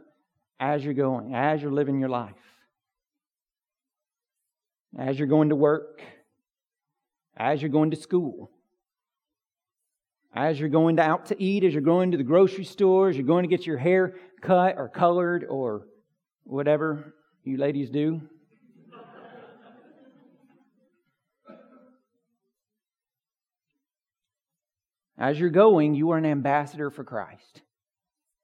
as 0.60 0.84
you're 0.84 0.93
going, 0.93 1.36
as 1.36 1.62
you're 1.62 1.72
living 1.72 2.00
your 2.00 2.10
life. 2.10 2.34
As 4.98 5.17
you're 5.17 5.28
going 5.28 5.50
to 5.50 5.56
work, 5.56 6.02
as 7.36 7.62
you're 7.62 7.72
going 7.72 7.91
to 7.91 7.98
school, 7.98 8.52
as 10.36 10.60
you're 10.60 10.69
going 10.69 10.98
to 10.98 11.02
out 11.02 11.28
to 11.28 11.43
eat, 11.43 11.63
as 11.63 11.74
you're 11.74 11.82
going 11.82 12.12
to 12.12 12.17
the 12.17 12.24
grocery 12.24 12.63
store, 12.63 13.10
as 13.10 13.17
you're 13.17 13.26
going 13.26 13.43
to 13.43 13.50
get 13.50 13.65
your 13.65 13.78
hair 13.78 14.15
cut 14.41 14.76
or 14.78 14.89
colored 14.89 15.46
or 15.50 15.88
whatever 16.43 17.13
you 17.43 17.58
ladies 17.58 17.89
do. 17.89 18.22
As 25.24 25.40
you're 25.40 25.50
going, 25.50 25.96
you 25.96 26.12
are 26.12 26.18
an 26.18 26.26
ambassador 26.26 26.90
for 26.90 27.06
Christ. 27.06 27.62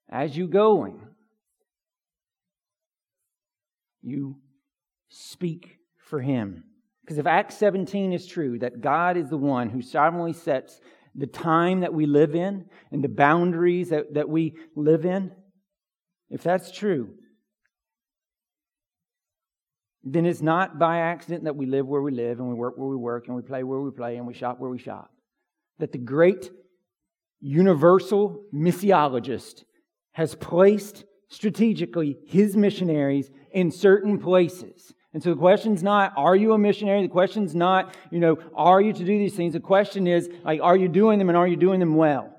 As 0.09 0.37
you 0.37 0.47
going, 0.47 1.01
you 4.01 4.37
speak 5.09 5.75
for 5.97 6.21
him. 6.21 6.63
Because 7.01 7.17
if 7.17 7.27
Acts 7.27 7.57
17 7.57 8.13
is 8.13 8.25
true, 8.25 8.59
that 8.59 8.79
God 8.79 9.17
is 9.17 9.27
the 9.27 9.35
one 9.35 9.69
who 9.69 9.81
sovereignly 9.81 10.31
sets 10.31 10.79
the 11.13 11.27
time 11.27 11.81
that 11.81 11.93
we 11.93 12.05
live 12.05 12.33
in 12.33 12.63
and 12.93 13.03
the 13.03 13.09
boundaries 13.09 13.89
that, 13.89 14.13
that 14.13 14.29
we 14.29 14.55
live 14.73 15.03
in, 15.03 15.33
if 16.29 16.43
that's 16.43 16.71
true, 16.71 17.09
then 20.05 20.25
it's 20.25 20.41
not 20.41 20.79
by 20.79 20.99
accident 20.99 21.43
that 21.43 21.57
we 21.57 21.65
live 21.65 21.85
where 21.85 22.01
we 22.01 22.13
live 22.13 22.39
and 22.39 22.47
we 22.47 22.55
work 22.55 22.77
where 22.77 22.87
we 22.87 22.95
work 22.95 23.27
and 23.27 23.35
we 23.35 23.41
play 23.41 23.65
where 23.65 23.81
we 23.81 23.91
play 23.91 24.15
and 24.15 24.25
we 24.25 24.33
shop 24.33 24.61
where 24.61 24.69
we 24.69 24.79
shop. 24.79 25.11
That 25.79 25.91
the 25.91 25.97
great 25.97 26.51
universal 27.41 28.43
missiologist 28.53 29.63
has 30.11 30.35
placed 30.35 31.05
strategically 31.29 32.17
his 32.25 32.57
missionaries 32.57 33.29
in 33.51 33.71
certain 33.71 34.19
places. 34.19 34.93
And 35.13 35.23
so 35.23 35.31
the 35.31 35.39
question's 35.39 35.81
not, 35.81 36.13
are 36.17 36.35
you 36.35 36.53
a 36.53 36.57
missionary? 36.57 37.01
The 37.01 37.07
question's 37.07 37.55
not, 37.55 37.95
you 38.11 38.19
know, 38.19 38.37
are 38.53 38.79
you 38.81 38.93
to 38.93 38.99
do 38.99 39.17
these 39.17 39.35
things? 39.35 39.53
The 39.53 39.59
question 39.59 40.05
is, 40.05 40.29
like, 40.43 40.59
are 40.61 40.77
you 40.77 40.87
doing 40.87 41.17
them 41.17 41.29
and 41.29 41.37
are 41.37 41.47
you 41.47 41.55
doing 41.55 41.79
them 41.79 41.95
well? 41.95 42.35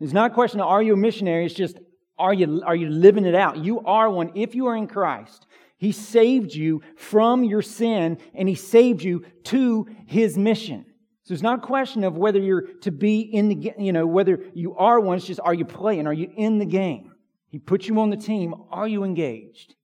It's 0.00 0.12
not 0.12 0.30
a 0.30 0.34
question 0.34 0.60
of, 0.60 0.66
are 0.66 0.82
you 0.82 0.94
a 0.94 0.96
missionary? 0.96 1.46
It's 1.46 1.54
just, 1.54 1.78
are 2.18 2.34
you, 2.34 2.62
are 2.64 2.74
you 2.74 2.88
living 2.88 3.24
it 3.24 3.34
out? 3.34 3.58
You 3.58 3.80
are 3.80 4.10
one 4.10 4.32
if 4.34 4.54
you 4.54 4.66
are 4.66 4.76
in 4.76 4.88
Christ. 4.88 5.46
He 5.76 5.92
saved 5.92 6.54
you 6.54 6.82
from 6.96 7.44
your 7.44 7.62
sin 7.62 8.18
and 8.34 8.48
He 8.48 8.56
saved 8.56 9.02
you 9.02 9.24
to 9.44 9.86
His 10.06 10.36
mission. 10.36 10.86
So 11.28 11.34
it's 11.34 11.42
not 11.42 11.58
a 11.58 11.60
question 11.60 12.04
of 12.04 12.16
whether 12.16 12.40
you're 12.40 12.62
to 12.80 12.90
be 12.90 13.20
in 13.20 13.50
the, 13.50 13.54
game, 13.54 13.74
you 13.78 13.92
know, 13.92 14.06
whether 14.06 14.42
you 14.54 14.74
are 14.76 14.98
one. 14.98 15.18
It's 15.18 15.26
just, 15.26 15.40
are 15.44 15.52
you 15.52 15.66
playing? 15.66 16.06
Are 16.06 16.12
you 16.14 16.32
in 16.34 16.58
the 16.58 16.64
game? 16.64 17.12
He 17.50 17.58
put 17.58 17.86
you 17.86 18.00
on 18.00 18.08
the 18.08 18.16
team. 18.16 18.54
Are 18.70 18.88
you 18.88 19.04
engaged? 19.04 19.74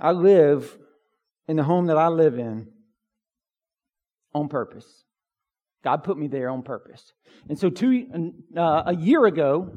I 0.00 0.10
live 0.10 0.76
in 1.46 1.58
the 1.58 1.62
home 1.62 1.86
that 1.86 1.96
I 1.96 2.08
live 2.08 2.40
in 2.40 2.66
on 4.34 4.48
purpose. 4.48 5.04
God 5.84 6.02
put 6.02 6.18
me 6.18 6.26
there 6.26 6.50
on 6.50 6.64
purpose. 6.64 7.12
And 7.48 7.56
so, 7.56 7.70
two, 7.70 8.32
uh, 8.56 8.82
a 8.86 8.96
year 8.96 9.26
ago, 9.26 9.70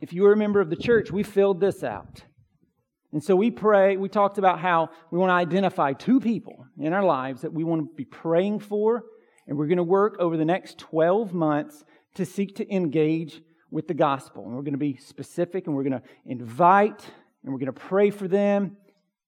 if 0.00 0.12
you 0.12 0.22
were 0.22 0.32
a 0.32 0.36
member 0.36 0.60
of 0.60 0.68
the 0.68 0.74
church, 0.74 1.12
we 1.12 1.22
filled 1.22 1.60
this 1.60 1.84
out. 1.84 2.24
And 3.12 3.22
so 3.22 3.36
we 3.36 3.50
pray, 3.50 3.96
we 3.96 4.08
talked 4.08 4.38
about 4.38 4.58
how 4.58 4.90
we 5.10 5.18
want 5.18 5.30
to 5.30 5.34
identify 5.34 5.92
two 5.92 6.18
people 6.18 6.66
in 6.78 6.94
our 6.94 7.04
lives 7.04 7.42
that 7.42 7.52
we 7.52 7.62
want 7.62 7.82
to 7.82 7.94
be 7.94 8.06
praying 8.06 8.60
for, 8.60 9.04
and 9.46 9.58
we're 9.58 9.66
going 9.66 9.76
to 9.76 9.84
work 9.84 10.16
over 10.18 10.36
the 10.36 10.44
next 10.44 10.78
12 10.78 11.34
months 11.34 11.84
to 12.14 12.24
seek 12.24 12.56
to 12.56 12.74
engage 12.74 13.42
with 13.70 13.86
the 13.86 13.94
gospel. 13.94 14.44
And 14.44 14.54
we're 14.54 14.62
going 14.62 14.72
to 14.72 14.78
be 14.78 14.96
specific, 14.96 15.66
and 15.66 15.76
we're 15.76 15.82
going 15.82 16.00
to 16.00 16.02
invite, 16.24 17.04
and 17.44 17.52
we're 17.52 17.58
going 17.58 17.66
to 17.66 17.80
pray 17.80 18.10
for 18.10 18.28
them, 18.28 18.76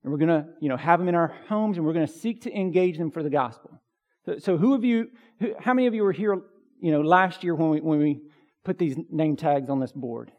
and 0.02 0.12
we're 0.12 0.18
going 0.18 0.28
to, 0.28 0.46
you 0.60 0.70
know, 0.70 0.76
have 0.78 0.98
them 0.98 1.08
in 1.08 1.14
our 1.14 1.34
homes, 1.48 1.76
and 1.76 1.84
we're 1.84 1.92
going 1.92 2.06
to 2.06 2.12
seek 2.12 2.42
to 2.42 2.56
engage 2.56 2.96
them 2.96 3.10
for 3.10 3.22
the 3.22 3.30
gospel. 3.30 3.82
So, 4.24 4.38
so 4.38 4.56
who 4.56 4.74
of 4.74 4.84
you, 4.84 5.10
who, 5.40 5.54
how 5.60 5.74
many 5.74 5.86
of 5.86 5.94
you 5.94 6.04
were 6.04 6.12
here, 6.12 6.40
you 6.80 6.90
know, 6.90 7.02
last 7.02 7.44
year 7.44 7.54
when 7.54 7.68
we, 7.68 7.80
when 7.80 7.98
we 7.98 8.20
put 8.64 8.78
these 8.78 8.96
name 9.10 9.36
tags 9.36 9.68
on 9.68 9.80
this 9.80 9.92
board? 9.92 10.32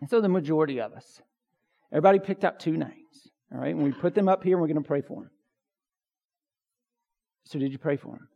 And 0.00 0.10
so 0.10 0.20
the 0.20 0.28
majority 0.28 0.80
of 0.80 0.92
us. 0.92 1.22
Everybody 1.94 2.18
picked 2.18 2.42
out 2.42 2.58
two 2.58 2.76
names. 2.76 3.30
All 3.52 3.60
right, 3.60 3.72
and 3.72 3.84
we 3.84 3.92
put 3.92 4.16
them 4.16 4.28
up 4.28 4.42
here 4.42 4.54
and 4.54 4.60
we're 4.60 4.66
going 4.66 4.82
to 4.82 4.86
pray 4.86 5.00
for 5.00 5.22
them. 5.22 5.30
So, 7.44 7.60
did 7.60 7.70
you 7.70 7.78
pray 7.78 7.96
for 7.96 8.08
them? 8.08 8.28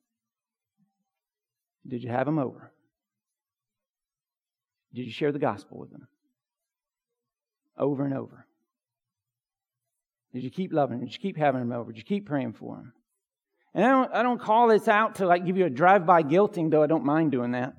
Did 1.84 2.04
you 2.04 2.10
have 2.10 2.24
them 2.24 2.38
over? 2.38 2.70
Did 4.94 5.06
you 5.06 5.12
share 5.12 5.32
the 5.32 5.40
gospel 5.40 5.78
with 5.78 5.90
them? 5.90 6.06
Over 7.76 8.04
and 8.04 8.14
over. 8.14 8.46
Did 10.32 10.44
you 10.44 10.50
keep 10.50 10.72
loving 10.72 10.98
them? 10.98 11.06
Did 11.06 11.14
you 11.14 11.20
keep 11.20 11.36
having 11.36 11.60
them 11.60 11.72
over? 11.72 11.90
Did 11.90 11.98
you 11.98 12.04
keep 12.04 12.26
praying 12.26 12.52
for 12.52 12.76
them? 12.76 12.92
And 13.74 13.84
I 13.84 13.88
don't, 13.88 14.14
I 14.14 14.22
don't 14.22 14.40
call 14.40 14.68
this 14.68 14.86
out 14.86 15.16
to 15.16 15.26
like 15.26 15.44
give 15.44 15.56
you 15.56 15.64
a 15.64 15.70
drive-by 15.70 16.22
guilting, 16.22 16.70
though 16.70 16.82
I 16.82 16.86
don't 16.86 17.04
mind 17.04 17.32
doing 17.32 17.52
that. 17.52 17.72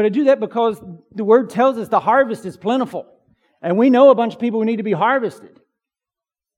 But 0.00 0.06
I 0.06 0.08
do 0.08 0.24
that 0.24 0.40
because 0.40 0.82
the 1.14 1.24
word 1.24 1.50
tells 1.50 1.76
us 1.76 1.88
the 1.88 2.00
harvest 2.00 2.46
is 2.46 2.56
plentiful. 2.56 3.04
And 3.60 3.76
we 3.76 3.90
know 3.90 4.08
a 4.08 4.14
bunch 4.14 4.32
of 4.32 4.40
people 4.40 4.58
who 4.58 4.64
need 4.64 4.78
to 4.78 4.82
be 4.82 4.92
harvested. 4.92 5.60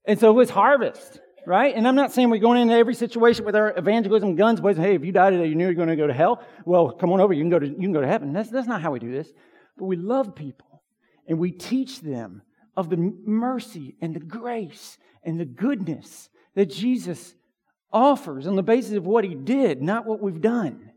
And 0.05 0.16
so 0.20 0.31
let's 0.31 0.48
harvest, 0.48 1.20
right? 1.44 1.74
And 1.74 1.88
I'm 1.88 1.96
not 1.96 2.12
saying 2.12 2.31
we're 2.31 2.38
going 2.38 2.62
into 2.62 2.74
every 2.74 2.94
situation 2.94 3.44
with 3.44 3.57
our 3.57 3.76
evangelism 3.76 4.37
guns 4.37 4.61
blazing. 4.61 4.85
Hey, 4.85 4.94
if 4.94 5.05
you 5.05 5.11
died 5.11 5.31
today, 5.31 5.46
you 5.46 5.57
knew 5.57 5.64
you 5.64 5.70
were 5.70 5.74
going 5.74 5.88
to 5.88 5.96
go 5.96 6.07
to 6.07 6.12
hell. 6.12 6.40
Well, 6.64 6.92
come 6.92 7.11
on 7.11 7.20
over. 7.20 7.33
You 7.33 7.42
can 7.42 7.50
go 7.50 7.59
to, 7.59 7.66
you 7.66 7.74
can 7.74 7.92
go 7.92 8.00
to 8.00 8.07
heaven. 8.07 8.33
That's, 8.33 8.48
that's 8.48 8.68
not 8.68 8.81
how 8.81 8.92
we 8.92 9.00
do 9.00 9.11
this. 9.11 9.28
But 9.76 9.87
we 9.87 9.96
love 9.96 10.37
people 10.37 10.85
and 11.26 11.40
we 11.40 11.50
teach 11.50 12.00
them 12.00 12.42
of 12.76 12.90
the 12.90 12.96
mercy 12.96 13.96
and 14.00 14.14
the 14.14 14.20
grace 14.20 14.98
and 15.24 15.40
the 15.40 15.46
goodness 15.46 16.28
that 16.55 16.66
Jesus 16.66 17.35
offers 17.92 18.46
on 18.46 18.55
the 18.55 18.62
basis 18.62 18.92
of 18.92 19.05
what 19.05 19.24
he 19.24 19.35
did, 19.35 19.83
not 19.83 20.07
what 20.07 20.22
we've 20.22 20.40
done. 20.40 20.91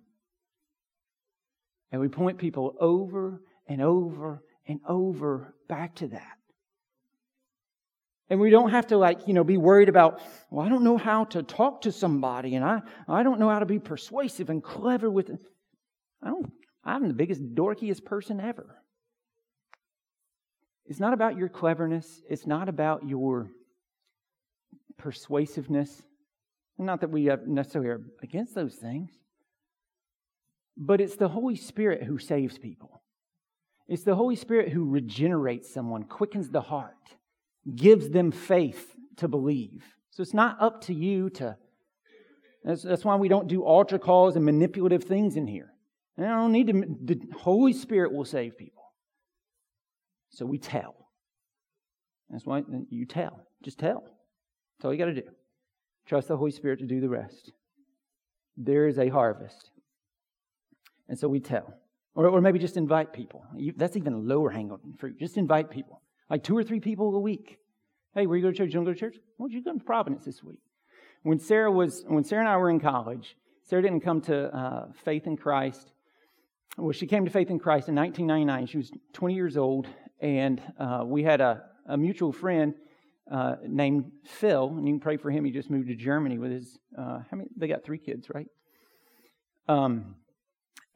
And 1.96 2.02
we 2.02 2.10
point 2.10 2.38
people 2.38 2.76
over 2.78 3.42
and 3.70 3.82
over 3.82 4.44
and 4.68 4.82
over 4.86 5.56
back 5.70 5.96
to 5.96 6.10
that. 6.10 6.38
And 8.30 8.38
we 8.38 8.50
don't 8.50 8.72
have 8.72 8.88
to 8.88 8.98
like, 8.98 9.30
you 9.30 9.34
know, 9.34 9.46
be 9.46 9.56
worried 9.56 9.88
about, 9.88 10.22
well, 10.50 10.66
I 10.66 10.68
don't 10.68 10.84
know 10.84 10.98
how 10.98 11.24
to 11.24 11.42
talk 11.42 11.84
to 11.84 11.94
somebody 11.94 12.56
and 12.56 12.66
I, 12.66 12.82
I 13.08 13.24
don't 13.24 13.40
know 13.40 13.48
how 13.48 13.60
to 13.60 13.66
be 13.66 13.80
persuasive 13.80 14.50
and 14.50 14.62
clever 14.62 15.10
with 15.10 15.30
it. 15.30 15.40
I 16.22 16.32
don't, 16.32 16.52
I'm 16.84 17.08
the 17.08 17.14
biggest, 17.14 17.56
dorkiest 17.56 18.04
person 18.04 18.42
ever. 18.42 18.76
It's 20.86 21.00
not 21.00 21.14
about 21.14 21.38
your 21.38 21.48
cleverness. 21.48 22.22
It's 22.30 22.46
not 22.46 22.68
about 22.68 23.08
your 23.08 23.52
persuasiveness. 24.98 26.04
Not 26.78 27.00
that 27.00 27.10
we 27.10 27.30
necessarily 27.48 27.90
are 27.90 28.02
against 28.22 28.54
those 28.54 28.76
things. 28.76 29.12
But 30.78 31.02
it's 31.02 31.16
the 31.16 31.30
Holy 31.30 31.56
Spirit 31.56 32.04
who 32.04 32.18
saves 32.18 32.58
people. 32.58 33.02
It's 33.88 34.04
the 34.04 34.16
Holy 34.16 34.36
Spirit 34.36 34.70
who 34.70 34.90
regenerates 34.90 35.74
someone, 35.74 36.04
quickens 36.04 36.50
the 36.50 36.62
heart, 36.62 37.16
gives 37.76 38.10
them 38.10 38.32
faith 38.32 38.96
to 39.18 39.28
believe. 39.28 39.84
So 40.12 40.22
it's 40.22 40.34
not 40.34 40.62
up 40.62 40.82
to 40.86 40.94
you 40.94 41.30
to. 41.32 41.58
That's, 42.64 42.82
that's 42.82 43.06
why 43.06 43.16
we 43.16 43.28
don't 43.28 43.48
do 43.48 43.64
altar 43.64 44.00
calls 44.00 44.36
and 44.36 44.44
manipulative 44.44 45.04
things 45.04 45.36
in 45.36 45.46
here. 45.46 45.72
And 46.18 46.26
I 46.26 46.30
don't 46.30 46.52
need 46.52 46.68
to. 46.68 46.74
The 47.04 47.20
Holy 47.38 47.74
Spirit 47.74 48.12
will 48.12 48.26
save 48.26 48.58
people. 48.58 48.84
So 50.30 50.46
we 50.46 50.58
tell. 50.58 50.96
That's 52.30 52.46
why 52.46 52.64
you 52.90 53.06
tell. 53.06 53.46
Just 53.64 53.78
tell. 53.78 54.04
That's 54.04 54.86
all 54.86 54.94
you 54.94 54.98
got 54.98 55.06
to 55.06 55.14
do. 55.14 55.30
Trust 56.08 56.28
the 56.28 56.38
Holy 56.38 56.52
Spirit 56.52 56.80
to 56.80 56.86
do 56.86 57.02
the 57.02 57.10
rest. 57.10 57.52
There 58.58 58.88
is 58.88 58.98
a 58.98 59.10
harvest. 59.10 59.70
And 61.08 61.18
so 61.18 61.28
we 61.28 61.40
tell. 61.40 61.74
Or, 62.16 62.28
or 62.28 62.42
maybe 62.42 62.60
just 62.60 62.78
invite 62.78 63.14
people. 63.14 63.46
You, 63.56 63.74
that's 63.76 63.98
even 63.98 64.28
lower 64.28 64.50
hanging 64.50 64.78
fruit. 64.98 65.20
Just 65.20 65.38
invite 65.38 65.70
people. 65.70 66.02
Like 66.30 66.44
two 66.44 66.58
or 66.58 66.64
three 66.64 66.80
people 66.80 67.16
a 67.16 67.20
week. 67.20 67.60
Hey, 68.14 68.26
where 68.26 68.38
you 68.38 68.44
go 68.44 68.52
to 68.52 68.58
church? 68.58 68.68
You 68.68 68.76
don't 68.76 68.86
go 68.86 68.94
to 68.94 69.00
church? 69.00 69.18
Well, 69.38 69.50
you 69.50 69.64
go 69.64 69.74
to 69.74 69.84
Providence 69.84 70.24
this 70.24 70.42
week. 70.42 70.62
When 71.24 71.40
Sarah 71.40 71.72
was, 71.72 72.04
when 72.08 72.24
Sarah 72.24 72.42
and 72.42 72.50
I 72.50 72.58
were 72.58 72.70
in 72.70 72.80
college, 72.80 73.36
Sarah 73.64 73.82
didn't 73.82 74.02
come 74.02 74.22
to 74.22 74.56
uh, 74.56 74.86
faith 75.04 75.28
in 75.28 75.36
Christ. 75.36 75.92
Well, 76.78 76.92
she 76.92 77.08
came 77.08 77.26
to 77.26 77.32
faith 77.32 77.50
in 77.50 77.60
Christ 77.60 77.90
in 77.90 77.96
1999. 77.96 78.68
She 78.68 78.78
was 78.78 78.92
20 79.14 79.34
years 79.34 79.58
old, 79.58 79.88
and 80.20 80.62
uh, 80.80 81.04
we 81.06 81.24
had 81.24 81.42
a, 81.42 81.64
a 81.88 81.98
mutual 81.98 82.32
friend 82.32 82.76
uh, 83.32 83.56
named 83.68 84.12
Phil, 84.24 84.68
and 84.70 84.88
you 84.88 84.94
can 84.94 85.00
pray 85.00 85.18
for 85.18 85.32
him. 85.32 85.46
He 85.46 85.52
just 85.52 85.70
moved 85.70 85.88
to 85.88 85.96
Germany 85.96 86.38
with 86.38 86.52
his. 86.52 86.78
Uh, 86.98 87.20
how 87.30 87.38
many? 87.38 87.50
They 87.58 87.68
got 87.68 87.84
three 87.84 87.98
kids, 87.98 88.28
right? 88.34 88.48
Um, 89.68 90.16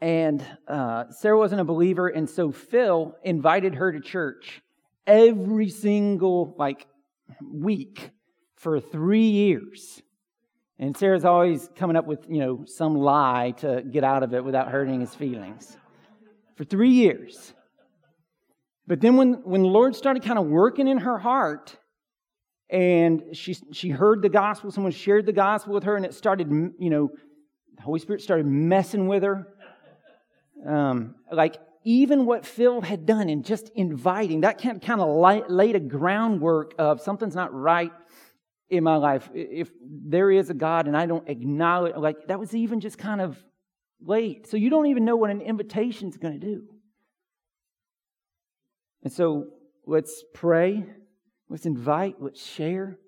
and 0.01 0.45
uh, 0.67 1.05
Sarah 1.12 1.38
wasn't 1.38 1.62
a 1.62 1.65
believer, 1.65 2.07
and 2.07 2.29
so 2.29 2.51
Phil 2.51 3.15
invited 3.23 3.75
her 3.75 3.91
to 3.91 3.99
church 3.99 4.62
every 5.05 5.69
single 5.69 6.55
like 6.57 6.88
week 7.43 8.12
for 8.55 8.79
three 8.79 9.27
years. 9.27 10.01
And 10.77 10.95
Sarah's 10.95 11.25
always 11.25 11.69
coming 11.75 11.97
up 11.97 12.05
with, 12.07 12.25
you 12.29 12.39
know, 12.39 12.63
some 12.65 12.95
lie 12.95 13.53
to 13.57 13.81
get 13.81 14.05
out 14.05 14.23
of 14.23 14.33
it 14.33 14.43
without 14.43 14.69
hurting 14.69 15.01
his 15.01 15.13
feelings. 15.13 15.77
For 16.55 16.63
three 16.63 16.91
years. 16.91 17.53
But 18.88 19.01
then 19.01 19.17
when, 19.17 19.33
when 19.43 19.62
the 19.62 19.67
Lord 19.67 19.95
started 19.95 20.23
kind 20.23 20.39
of 20.39 20.45
working 20.45 20.88
in 20.88 20.99
her 20.99 21.17
heart, 21.19 21.77
and 22.69 23.23
she, 23.33 23.55
she 23.71 23.89
heard 23.89 24.21
the 24.21 24.29
gospel, 24.29 24.71
someone 24.71 24.91
shared 24.91 25.25
the 25.25 25.33
gospel 25.33 25.73
with 25.73 25.83
her, 25.83 25.95
and 25.95 26.05
it 26.05 26.13
started, 26.13 26.49
you 26.49 26.89
know, 26.89 27.09
the 27.75 27.81
Holy 27.81 27.99
Spirit 27.99 28.21
started 28.21 28.45
messing 28.45 29.07
with 29.07 29.23
her. 29.23 29.47
Um, 30.67 31.15
like 31.32 31.58
even 31.84 32.26
what 32.26 32.45
Phil 32.45 32.82
had 32.82 33.06
done 33.06 33.30
in 33.30 33.43
just 33.43 33.69
inviting, 33.76 34.41
that 34.41 34.60
kind 34.60 35.02
of 35.02 35.45
laid 35.50 35.76
a 35.76 35.80
groundwork 35.80 36.74
of 36.78 37.02
something's 37.02 37.36
not 37.36 37.54
right 37.54 37.91
in 38.69 38.84
my 38.84 38.98
life. 38.98 39.30
If 39.34 39.72
there 39.82 40.30
is 40.30 40.50
a 40.50 40.54
God 40.54 40.88
and 40.88 40.95
I 40.95 41.06
don't 41.06 41.28
acknowledge, 41.30 41.95
like 41.95 42.28
that 42.28 42.39
was 42.39 42.54
even 42.54 42.82
just 42.82 42.98
kind 42.98 43.22
of 43.22 43.38
late. 44.02 44.48
So 44.48 44.58
you 44.58 44.69
don't 44.69 44.88
even 44.88 45.06
know 45.06 45.15
what 45.15 45.30
an 45.30 45.41
invitation 45.41 46.10
is 46.10 46.17
going 46.17 46.39
to 46.39 46.45
do. 46.45 46.63
And 49.04 49.12
so 49.12 49.48
let's 49.86 50.24
pray, 50.34 50.86
let's 51.48 51.65
invite, 51.65 52.17
let's 52.19 52.45
share. 52.45 53.00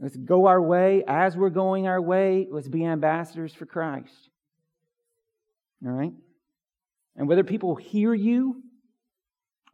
Let's 0.00 0.16
go 0.16 0.46
our 0.46 0.62
way. 0.62 1.02
As 1.06 1.36
we're 1.36 1.50
going 1.50 1.88
our 1.88 2.00
way, 2.00 2.46
let's 2.50 2.68
be 2.68 2.84
ambassadors 2.84 3.52
for 3.52 3.66
Christ. 3.66 4.30
All 5.84 5.92
right? 5.92 6.12
And 7.18 7.28
whether 7.28 7.44
people 7.44 7.74
hear 7.74 8.14
you 8.14 8.62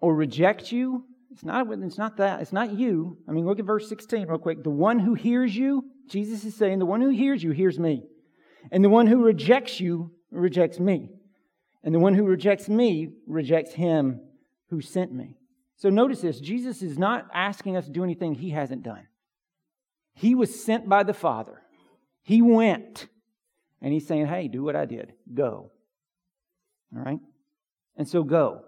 or 0.01 0.15
reject 0.15 0.73
you, 0.73 1.05
it's 1.31 1.45
not, 1.45 1.67
it's 1.71 1.99
not 1.99 2.17
that. 2.17 2.41
It's 2.41 2.53
not 2.53 2.73
you. 2.73 3.19
I 3.29 3.33
mean, 3.33 3.45
look 3.45 3.59
at 3.59 3.67
verse 3.67 3.89
16 3.89 4.27
real 4.27 4.39
quick. 4.39 4.65
The 4.65 4.71
one 4.71 4.99
who 4.99 5.15
hears 5.15 5.55
you, 5.55 5.85
Jesus 6.09 6.45
is 6.45 6.57
saying, 6.57 6.79
the 6.79 6.87
one 6.87 7.03
who 7.03 7.11
hears 7.11 7.43
you 7.43 7.51
hears 7.51 7.79
me. 7.79 8.05
And 8.73 8.83
the 8.83 8.89
one 8.89 9.07
who 9.07 9.23
rejects 9.23 9.79
you 9.79 10.13
rejects 10.31 10.81
me. 10.81 11.11
And 11.83 11.95
the 11.95 11.99
one 11.99 12.15
who 12.15 12.25
rejects 12.25 12.69
me 12.69 13.11
rejects 13.27 13.75
him 13.75 14.21
who 14.71 14.81
sent 14.81 15.13
me. 15.13 15.37
So 15.77 15.91
notice 15.91 16.23
this 16.23 16.41
Jesus 16.41 16.81
is 16.81 16.99
not 16.99 17.27
asking 17.35 17.77
us 17.77 17.85
to 17.85 17.91
do 17.91 18.05
anything 18.05 18.35
he 18.35 18.51
hasn't 18.51 18.85
done. 18.85 19.07
He 20.15 20.35
was 20.35 20.65
sent 20.65 20.89
by 20.89 21.03
the 21.03 21.13
Father. 21.13 21.61
He 22.23 22.41
went. 22.41 23.09
And 23.83 23.93
he's 23.93 24.07
saying, 24.07 24.29
hey, 24.29 24.49
do 24.49 24.63
what 24.63 24.77
I 24.77 24.87
did. 24.87 25.13
Go. 25.35 25.71
All 26.97 27.03
right? 27.03 27.19
And 27.97 28.09
so 28.09 28.23
go. 28.23 28.63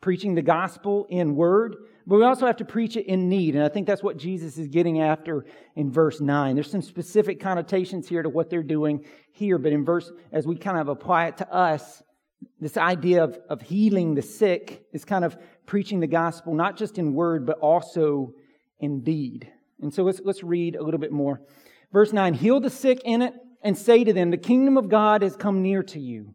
Preaching 0.00 0.34
the 0.34 0.42
gospel 0.42 1.06
in 1.10 1.36
word, 1.36 1.76
but 2.06 2.16
we 2.16 2.24
also 2.24 2.46
have 2.46 2.56
to 2.56 2.64
preach 2.64 2.96
it 2.96 3.06
in 3.06 3.28
need. 3.28 3.54
And 3.54 3.64
I 3.64 3.68
think 3.68 3.86
that's 3.86 4.02
what 4.02 4.16
Jesus 4.16 4.58
is 4.58 4.66
getting 4.68 5.00
after 5.00 5.44
in 5.76 5.92
verse 5.92 6.20
9. 6.20 6.54
There's 6.54 6.70
some 6.70 6.82
specific 6.82 7.40
connotations 7.40 8.08
here 8.08 8.22
to 8.22 8.28
what 8.28 8.50
they're 8.50 8.64
doing 8.64 9.04
here, 9.32 9.58
but 9.58 9.72
in 9.72 9.84
verse, 9.84 10.10
as 10.32 10.46
we 10.46 10.56
kind 10.56 10.78
of 10.78 10.88
apply 10.88 11.26
it 11.26 11.36
to 11.38 11.52
us, 11.52 12.02
this 12.60 12.76
idea 12.76 13.22
of, 13.22 13.38
of 13.48 13.62
healing 13.62 14.14
the 14.14 14.22
sick 14.22 14.84
is 14.92 15.04
kind 15.04 15.24
of 15.24 15.36
preaching 15.66 16.00
the 16.00 16.08
gospel, 16.08 16.54
not 16.54 16.76
just 16.76 16.98
in 16.98 17.14
word, 17.14 17.46
but 17.46 17.58
also 17.58 18.32
in 18.80 19.02
deed. 19.02 19.48
And 19.80 19.94
so 19.94 20.02
let's, 20.02 20.20
let's 20.24 20.42
read 20.42 20.76
a 20.76 20.82
little 20.82 21.00
bit 21.00 21.12
more. 21.12 21.40
Verse 21.92 22.12
9 22.12 22.34
Heal 22.34 22.60
the 22.60 22.70
sick 22.70 23.00
in 23.04 23.22
it 23.22 23.34
and 23.62 23.76
say 23.76 24.04
to 24.04 24.12
them, 24.12 24.30
The 24.30 24.36
kingdom 24.36 24.76
of 24.76 24.88
God 24.88 25.22
has 25.22 25.36
come 25.36 25.62
near 25.62 25.82
to 25.84 26.00
you. 26.00 26.34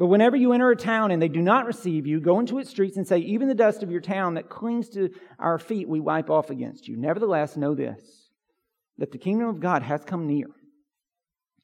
But 0.00 0.06
whenever 0.06 0.34
you 0.34 0.54
enter 0.54 0.70
a 0.70 0.76
town 0.76 1.10
and 1.10 1.20
they 1.20 1.28
do 1.28 1.42
not 1.42 1.66
receive 1.66 2.06
you, 2.06 2.20
go 2.20 2.40
into 2.40 2.58
its 2.58 2.70
streets 2.70 2.96
and 2.96 3.06
say, 3.06 3.18
Even 3.18 3.48
the 3.48 3.54
dust 3.54 3.82
of 3.82 3.90
your 3.90 4.00
town 4.00 4.32
that 4.32 4.48
clings 4.48 4.88
to 4.90 5.10
our 5.38 5.58
feet 5.58 5.86
we 5.86 6.00
wipe 6.00 6.30
off 6.30 6.48
against 6.48 6.88
you. 6.88 6.96
Nevertheless, 6.96 7.54
know 7.54 7.74
this, 7.74 8.00
that 8.96 9.12
the 9.12 9.18
kingdom 9.18 9.50
of 9.50 9.60
God 9.60 9.82
has 9.82 10.02
come 10.02 10.26
near. 10.26 10.46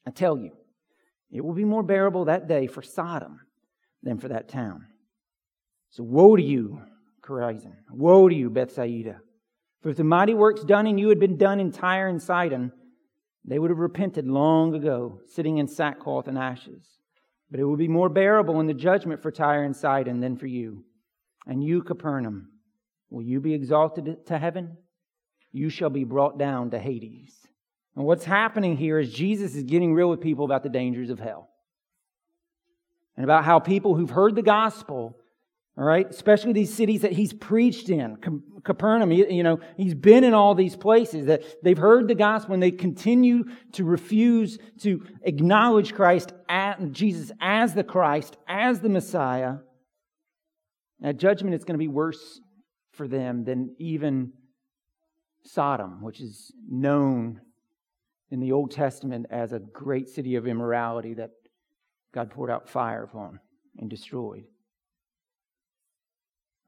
I 0.05 0.11
tell 0.11 0.37
you, 0.37 0.51
it 1.31 1.43
will 1.43 1.55
be 1.55 1.65
more 1.65 1.81
bearable 1.81 2.25
that 2.25 2.47
day 2.47 2.67
for 2.67 2.83
Sodom 2.83 3.39
than 4.03 4.19
for 4.19 4.27
that 4.27 4.49
town. 4.49 4.85
So 5.89 6.03
woe 6.03 6.35
to 6.35 6.43
you, 6.43 6.79
Chorazin. 7.23 7.73
Woe 7.89 8.29
to 8.29 8.35
you, 8.35 8.51
Bethsaida. 8.51 9.19
For 9.81 9.89
if 9.89 9.97
the 9.97 10.03
mighty 10.03 10.35
works 10.35 10.63
done 10.63 10.85
in 10.85 10.99
you 10.99 11.09
had 11.09 11.19
been 11.19 11.37
done 11.37 11.59
in 11.59 11.71
Tyre 11.71 12.07
and 12.07 12.21
Sidon, 12.21 12.71
they 13.45 13.57
would 13.57 13.71
have 13.71 13.79
repented 13.79 14.27
long 14.27 14.75
ago, 14.75 15.21
sitting 15.25 15.57
in 15.57 15.67
sackcloth 15.67 16.27
and 16.27 16.37
ashes. 16.37 16.96
But 17.49 17.59
it 17.59 17.63
will 17.63 17.77
be 17.77 17.87
more 17.87 18.09
bearable 18.09 18.59
in 18.59 18.67
the 18.67 18.73
judgment 18.73 19.21
for 19.21 19.31
Tyre 19.31 19.63
and 19.63 19.75
Sidon 19.75 20.19
than 20.19 20.37
for 20.37 20.47
you. 20.47 20.83
And 21.45 21.63
you, 21.63 21.81
Capernaum, 21.81 22.49
will 23.09 23.23
you 23.23 23.39
be 23.39 23.53
exalted 23.53 24.25
to 24.25 24.37
heaven? 24.37 24.77
You 25.51 25.69
shall 25.69 25.89
be 25.89 26.03
brought 26.03 26.37
down 26.37 26.71
to 26.71 26.79
Hades. 26.79 27.33
And 27.95 28.05
what's 28.05 28.25
happening 28.25 28.77
here 28.77 28.99
is 28.99 29.13
Jesus 29.13 29.55
is 29.55 29.63
getting 29.63 29.93
real 29.93 30.09
with 30.09 30.21
people 30.21 30.45
about 30.45 30.63
the 30.63 30.69
dangers 30.69 31.09
of 31.09 31.19
hell. 31.19 31.49
And 33.15 33.23
about 33.23 33.45
how 33.45 33.59
people 33.59 33.95
who've 33.95 34.09
heard 34.09 34.35
the 34.35 34.43
gospel 34.43 35.17
all 35.77 35.83
right, 35.83 36.09
especially 36.09 36.53
these 36.53 36.73
cities 36.73 37.01
that 37.01 37.11
he's 37.11 37.33
preached 37.33 37.89
in, 37.89 38.17
Capernaum. 38.63 39.11
You 39.11 39.43
know, 39.43 39.59
he's 39.75 39.93
been 39.93 40.23
in 40.23 40.33
all 40.33 40.55
these 40.55 40.75
places 40.75 41.27
that 41.27 41.43
they've 41.63 41.77
heard 41.77 42.07
the 42.07 42.15
gospel 42.15 42.55
and 42.55 42.63
they 42.63 42.71
continue 42.71 43.43
to 43.73 43.83
refuse 43.83 44.57
to 44.79 45.05
acknowledge 45.21 45.93
Christ, 45.93 46.33
Jesus 46.89 47.31
as 47.39 47.75
the 47.75 47.83
Christ, 47.83 48.37
as 48.47 48.79
the 48.79 48.89
Messiah. 48.89 49.57
At 51.03 51.17
judgment, 51.17 51.53
it's 51.53 51.63
going 51.63 51.75
to 51.75 51.83
be 51.83 51.87
worse 51.87 52.41
for 52.93 53.07
them 53.07 53.43
than 53.43 53.75
even 53.77 54.33
Sodom, 55.43 56.01
which 56.01 56.19
is 56.19 56.51
known 56.67 57.39
in 58.31 58.39
the 58.39 58.51
Old 58.51 58.71
Testament 58.71 59.27
as 59.29 59.53
a 59.53 59.59
great 59.59 60.09
city 60.09 60.35
of 60.35 60.47
immorality 60.47 61.13
that 61.13 61.29
God 62.15 62.31
poured 62.31 62.49
out 62.49 62.67
fire 62.67 63.03
upon 63.03 63.39
and 63.77 63.91
destroyed. 63.91 64.45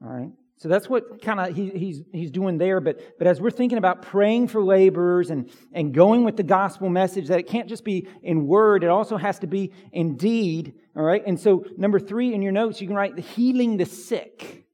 All 0.01 0.09
right. 0.09 0.29
So 0.59 0.67
that's 0.67 0.89
what 0.89 1.21
kind 1.21 1.39
of 1.39 1.55
he, 1.55 1.69
he's, 1.69 2.01
he's 2.11 2.31
doing 2.31 2.57
there. 2.57 2.81
But, 2.81 3.17
but 3.17 3.27
as 3.27 3.39
we're 3.39 3.49
thinking 3.49 3.77
about 3.77 4.01
praying 4.01 4.49
for 4.49 4.61
laborers 4.61 5.29
and, 5.29 5.49
and 5.71 5.93
going 5.93 6.25
with 6.25 6.35
the 6.35 6.43
gospel 6.43 6.89
message, 6.89 7.29
that 7.29 7.39
it 7.39 7.47
can't 7.47 7.69
just 7.69 7.85
be 7.85 8.09
in 8.23 8.45
word, 8.45 8.83
it 8.83 8.89
also 8.89 9.15
has 9.15 9.39
to 9.39 9.47
be 9.47 9.71
in 9.93 10.17
deed. 10.17 10.73
All 10.97 11.03
right. 11.03 11.23
And 11.25 11.39
so, 11.39 11.63
number 11.77 11.97
three 11.97 12.33
in 12.33 12.41
your 12.41 12.51
notes, 12.51 12.81
you 12.81 12.87
can 12.87 12.95
write 12.95 13.15
the 13.15 13.21
healing 13.21 13.77
the 13.77 13.85
sick. 13.85 14.65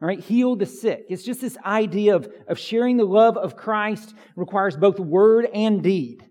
All 0.00 0.06
right. 0.06 0.20
Heal 0.20 0.54
the 0.54 0.66
sick. 0.66 1.06
It's 1.08 1.24
just 1.24 1.40
this 1.40 1.58
idea 1.64 2.14
of, 2.14 2.28
of 2.46 2.56
sharing 2.56 2.96
the 2.96 3.04
love 3.04 3.36
of 3.36 3.56
Christ 3.56 4.14
requires 4.36 4.76
both 4.76 5.00
word 5.00 5.48
and 5.52 5.82
deed. 5.82 6.24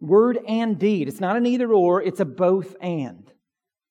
Word 0.00 0.38
and 0.48 0.78
deed. 0.78 1.08
It's 1.08 1.20
not 1.20 1.36
an 1.36 1.44
either 1.44 1.70
or, 1.70 2.00
it's 2.00 2.20
a 2.20 2.24
both 2.24 2.74
and. 2.80 3.30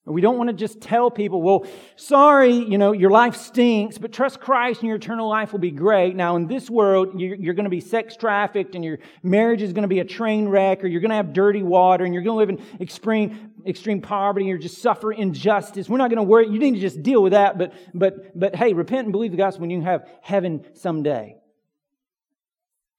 We 0.06 0.20
don't 0.20 0.38
want 0.38 0.50
to 0.50 0.54
just 0.54 0.82
tell 0.82 1.10
people, 1.10 1.42
well, 1.42 1.66
sorry, 1.96 2.52
you 2.52 2.78
know, 2.78 2.92
your 2.92 3.10
life 3.10 3.38
stinks, 3.38 3.98
but 3.98 4.12
trust 4.12 4.42
Christ 4.42 4.82
and 4.82 4.90
your 4.90 4.98
eternal 4.98 5.30
life 5.30 5.54
will 5.54 5.62
be 5.62 5.72
great. 5.72 6.14
Now, 6.14 6.36
in 6.36 6.46
this 6.46 6.70
world, 6.70 7.18
you're, 7.18 7.36
you're 7.36 7.54
going 7.54 7.64
to 7.64 7.70
be 7.70 7.80
sex 7.80 8.18
trafficked 8.18 8.76
and 8.76 8.84
your 8.84 9.00
marriage 9.24 9.62
is 9.62 9.72
going 9.72 9.84
to 9.84 9.88
be 9.88 10.00
a 10.00 10.06
train 10.06 10.50
wreck 10.50 10.84
or 10.84 10.88
you're 10.88 11.00
going 11.00 11.12
to 11.12 11.16
have 11.16 11.32
dirty 11.32 11.64
water 11.64 12.04
and 12.04 12.14
you're 12.14 12.22
going 12.22 12.36
to 12.36 12.54
live 12.54 12.62
in 12.62 12.82
extreme, 12.82 13.54
extreme 13.66 14.02
poverty 14.02 14.46
you're 14.46 14.58
just 14.58 14.82
suffer 14.82 15.14
injustice. 15.14 15.88
We're 15.88 16.00
not 16.00 16.10
going 16.10 16.18
to 16.18 16.24
worry. 16.24 16.50
You 16.50 16.60
need 16.60 16.74
to 16.74 16.82
just 16.82 17.02
deal 17.02 17.24
with 17.24 17.32
that. 17.32 17.58
But, 17.58 17.74
but, 17.94 18.38
but 18.38 18.58
hey, 18.58 18.74
repent 18.74 19.06
and 19.06 19.14
believe 19.14 19.32
the 19.32 19.38
gospel 19.38 19.64
and 19.64 19.72
you 19.72 19.82
have 19.84 20.06
heaven 20.22 20.66
someday. 20.74 21.38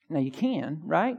Now 0.09 0.21
you 0.21 0.31
can, 0.31 0.81
right? 0.85 1.19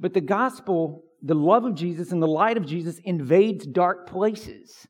But 0.00 0.14
the 0.14 0.22
gospel, 0.22 1.04
the 1.24 1.34
love 1.34 1.64
of 1.64 1.74
Jesus 1.74 2.12
and 2.12 2.22
the 2.22 2.28
light 2.28 2.58
of 2.58 2.66
Jesus 2.66 2.98
invades 2.98 3.66
dark 3.66 4.06
places. 4.06 4.86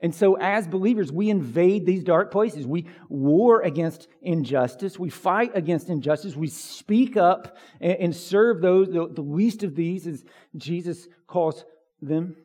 And 0.00 0.14
so, 0.14 0.36
as 0.36 0.68
believers, 0.68 1.10
we 1.10 1.28
invade 1.28 1.86
these 1.86 2.04
dark 2.04 2.30
places. 2.30 2.66
We 2.66 2.86
war 3.08 3.62
against 3.62 4.06
injustice. 4.22 4.98
We 4.98 5.10
fight 5.10 5.52
against 5.54 5.88
injustice. 5.88 6.36
We 6.36 6.48
speak 6.48 7.16
up 7.16 7.56
and 7.80 8.14
serve 8.14 8.60
those, 8.60 8.88
the 8.88 9.22
least 9.22 9.64
of 9.64 9.74
these, 9.74 10.06
as 10.06 10.24
Jesus 10.56 11.08
calls 11.26 11.64
them. 12.00 12.36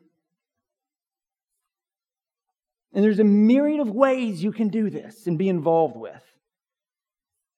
And 2.92 3.04
there's 3.04 3.20
a 3.20 3.24
myriad 3.24 3.80
of 3.80 3.90
ways 3.90 4.42
you 4.42 4.52
can 4.52 4.68
do 4.68 4.90
this 4.90 5.26
and 5.26 5.38
be 5.38 5.48
involved 5.48 5.96
with. 5.96 6.22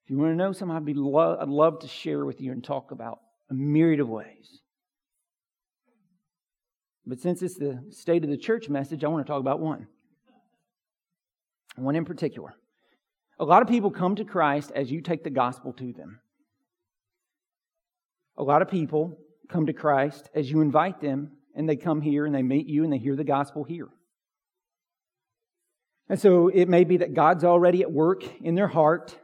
If 0.04 0.10
you 0.10 0.18
want 0.18 0.32
to 0.32 0.36
know 0.36 0.52
something, 0.52 0.76
I'd, 0.76 0.84
be 0.84 0.94
lo- 0.94 1.38
I'd 1.40 1.48
love 1.48 1.78
to 1.80 1.88
share 1.88 2.24
with 2.26 2.40
you 2.40 2.52
and 2.52 2.62
talk 2.62 2.90
about 2.90 3.20
a 3.50 3.54
myriad 3.54 4.00
of 4.00 4.08
ways. 4.08 4.60
But 7.06 7.20
since 7.20 7.42
it's 7.42 7.56
the 7.56 7.84
state 7.90 8.24
of 8.24 8.30
the 8.30 8.36
church 8.36 8.68
message, 8.68 9.04
I 9.04 9.08
want 9.08 9.26
to 9.26 9.30
talk 9.30 9.40
about 9.40 9.60
one. 9.60 9.86
One 11.76 11.96
in 11.96 12.04
particular. 12.04 12.54
A 13.38 13.44
lot 13.44 13.62
of 13.62 13.68
people 13.68 13.90
come 13.90 14.16
to 14.16 14.24
Christ 14.24 14.72
as 14.74 14.90
you 14.90 15.00
take 15.00 15.24
the 15.24 15.30
gospel 15.30 15.72
to 15.74 15.92
them. 15.92 16.20
A 18.36 18.42
lot 18.42 18.62
of 18.62 18.68
people 18.68 19.18
come 19.48 19.66
to 19.66 19.72
Christ 19.72 20.30
as 20.34 20.50
you 20.50 20.60
invite 20.60 21.00
them, 21.00 21.32
and 21.54 21.68
they 21.68 21.76
come 21.76 22.00
here 22.00 22.26
and 22.26 22.34
they 22.34 22.42
meet 22.42 22.66
you 22.66 22.84
and 22.84 22.92
they 22.92 22.98
hear 22.98 23.16
the 23.16 23.24
gospel 23.24 23.64
here. 23.64 23.88
And 26.08 26.20
so 26.20 26.48
it 26.48 26.68
may 26.68 26.84
be 26.84 26.98
that 26.98 27.14
God's 27.14 27.44
already 27.44 27.82
at 27.82 27.90
work 27.90 28.24
in 28.40 28.54
their 28.54 28.68
heart 28.68 29.18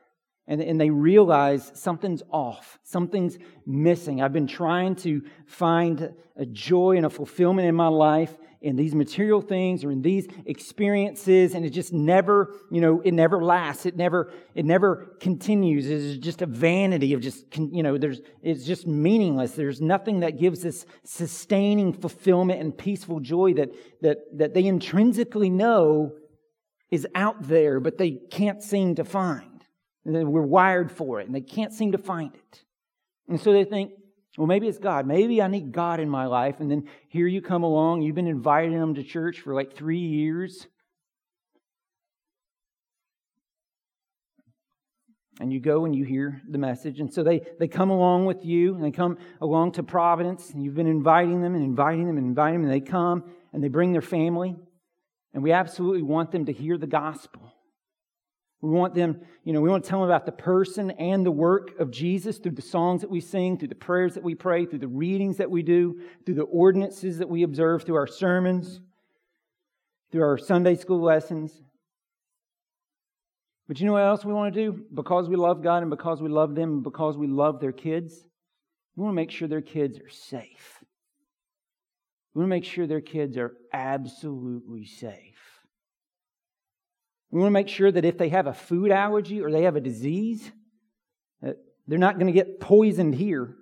and, 0.51 0.61
and 0.61 0.79
they 0.79 0.91
realize 0.91 1.73
something's 1.75 2.23
off, 2.31 2.79
something's 2.83 3.39
missing. 3.67 4.21
I've 4.21 4.33
been 4.35 4.47
trying 4.47 4.97
to 4.97 5.23
find 5.47 6.13
a 6.37 6.45
joy 6.45 6.97
and 6.97 7.07
a 7.07 7.11
fulfillment 7.11 7.67
in 7.67 7.75
my 7.75 7.89
life 7.89 8.37
in 8.61 8.77
these 8.77 8.95
material 8.95 9.41
things 9.41 9.85
or 9.85 9.91
in 9.91 10.03
these 10.03 10.29
experiences 10.45 11.55
and 11.55 11.65
it 11.65 11.71
just 11.71 11.95
never 11.95 12.55
you 12.71 12.83
know 12.83 13.01
it 13.01 13.15
never 13.15 13.43
lasts 13.43 13.87
it 13.87 13.97
never 13.97 14.31
it 14.55 14.67
never 14.67 15.17
continues 15.19 15.89
it's 15.89 16.19
just 16.23 16.43
a 16.43 16.47
vanity 16.47 17.15
of 17.15 17.23
just 17.23 17.57
you 17.57 17.83
know 17.83 17.97
there's 17.97 18.21
it's 18.43 18.67
just 18.67 18.87
meaningless 18.87 19.53
there's 19.53 19.81
nothing 19.81 20.21
that 20.21 20.39
gives 20.39 20.61
this 20.61 20.85
sustaining 21.05 21.91
fulfillment 21.91 22.61
and 22.61 22.77
peaceful 22.77 23.19
joy 23.19 23.55
that 23.55 23.71
that 24.03 24.19
that 24.37 24.53
they 24.53 24.67
intrinsically 24.67 25.49
know 25.49 26.13
is 26.91 27.07
out 27.15 27.47
there, 27.47 27.81
but 27.81 27.99
they 27.99 28.11
can't 28.11 28.63
seem 28.63 28.97
to 28.97 29.05
find. 29.05 29.50
And 30.05 30.33
we're 30.33 30.43
wired 30.43 30.91
for 30.91 31.21
it, 31.21 31.27
and 31.27 31.35
they 31.35 31.41
can't 31.41 31.73
seem 31.73 31.93
to 31.93 31.99
find 31.99 32.35
it. 32.35 32.65
And 33.29 33.41
so 33.41 33.53
they 33.53 33.65
think, 33.65 33.93
well, 34.39 34.47
maybe 34.47 34.67
it's 34.69 34.79
God. 34.79 35.07
Maybe 35.07 35.43
I 35.43 35.49
need 35.49 35.73
God 35.73 36.01
in 36.01 36.09
my 36.09 36.27
life. 36.27 36.61
And 36.61 36.71
then 36.71 36.89
here 37.09 37.27
you 37.27 37.43
come 37.43 37.63
along. 37.63 38.03
You've 38.03 38.15
been 38.15 38.27
inviting 38.27 38.79
them 38.79 38.95
to 38.95 39.03
church 39.03 39.41
for 39.41 39.55
like 39.55 39.75
three 39.75 39.99
years. 39.99 40.67
And 45.41 45.53
you 45.53 45.61
go 45.61 45.85
and 45.85 45.97
you 45.97 46.05
hear 46.05 46.41
the 46.49 46.59
message. 46.59 47.01
And 47.01 47.13
so 47.13 47.23
they, 47.23 47.41
they 47.59 47.67
come 47.69 47.91
along 47.91 48.27
with 48.27 48.45
you, 48.45 48.75
and 48.75 48.85
they 48.85 48.91
come 48.91 49.19
along 49.41 49.73
to 49.73 49.83
Providence, 49.83 50.51
and 50.51 50.63
you've 50.63 50.75
been 50.75 50.87
inviting 50.87 51.43
them 51.43 51.55
and 51.55 51.65
inviting 51.65 52.07
them 52.07 52.17
and 52.19 52.27
inviting 52.27 52.63
them, 52.63 52.71
and 52.71 52.73
they 52.73 52.87
come 52.87 53.25
and 53.53 53.65
they 53.65 53.69
bring 53.69 53.93
their 53.93 54.03
family. 54.03 54.57
And 55.33 55.43
we 55.43 55.53
absolutely 55.53 56.03
want 56.03 56.31
them 56.31 56.47
to 56.47 56.53
hear 56.53 56.77
the 56.77 56.87
gospel. 56.87 57.50
We 58.63 58.71
want 58.71 58.95
them, 58.95 59.21
you 59.45 59.55
know, 59.55 59.61
we 59.61 59.71
want 59.71 59.85
to 59.85 59.89
tell 59.89 60.01
them 60.01 60.09
about 60.09 60.27
the 60.27 60.33
person 60.33 60.91
and 60.93 61.25
the 61.25 61.31
work 61.31 61.79
of 61.79 61.91
Jesus 61.91 62.39
through 62.39 62.53
the 62.53 62.63
songs 62.63 63.01
that 63.01 63.11
we 63.11 63.21
sing, 63.21 63.59
through 63.59 63.69
the 63.69 63.75
prayers 63.75 64.15
that 64.15 64.23
we 64.23 64.35
pray, 64.35 64.67
through 64.67 64.81
the 64.81 64.89
readings 64.89 65.39
that 65.39 65.51
we 65.51 65.63
do, 65.63 66.01
through 66.27 66.35
the 66.35 66.43
ordinances 66.43 67.19
that 67.19 67.29
we 67.29 67.43
observe, 67.43 67.85
through 67.85 67.97
our 67.97 68.07
sermons, 68.07 68.81
through 70.13 70.23
our 70.23 70.37
Sunday 70.37 70.75
school 70.75 71.01
lessons. 71.01 71.63
But 73.67 73.81
you 73.81 73.87
know 73.87 73.93
what 73.93 74.03
else 74.03 74.25
we 74.25 74.35
want 74.35 74.53
to 74.53 74.61
do? 74.61 74.85
Because 74.93 75.29
we 75.29 75.37
love 75.37 75.63
God 75.63 75.83
and 75.83 75.91
because 75.91 76.21
we 76.21 76.29
love 76.29 76.55
them 76.55 76.71
and 76.71 76.83
because 76.83 77.17
we 77.17 77.29
love 77.29 77.61
their 77.61 77.73
kids, 77.73 78.25
we 78.95 79.05
want 79.05 79.13
to 79.13 79.17
make 79.17 79.31
sure 79.31 79.49
their 79.49 79.63
kids 79.63 79.99
are 80.01 80.11
safe. 80.11 80.85
We 82.35 82.41
want 82.41 82.49
to 82.49 82.57
make 82.57 82.65
sure 82.65 82.87
their 82.87 83.01
kids 83.01 83.39
are 83.39 83.55
absolutely 83.73 84.85
safe. 84.85 85.40
We 87.31 87.41
want 87.41 87.49
to 87.49 87.53
make 87.53 87.69
sure 87.69 87.91
that 87.91 88.05
if 88.05 88.19
they 88.19 88.29
have 88.31 88.47
a 88.47 88.53
food 88.53 88.91
allergy 88.91 89.41
or 89.41 89.51
they 89.51 89.63
have 89.63 89.77
a 89.77 89.81
disease, 89.81 90.51
that 91.43 91.57
they're 91.87 91.99
not 91.99 92.15
going 92.19 92.27
to 92.27 92.33
get 92.33 92.61
poisoned 92.61 93.15
here. 93.15 93.57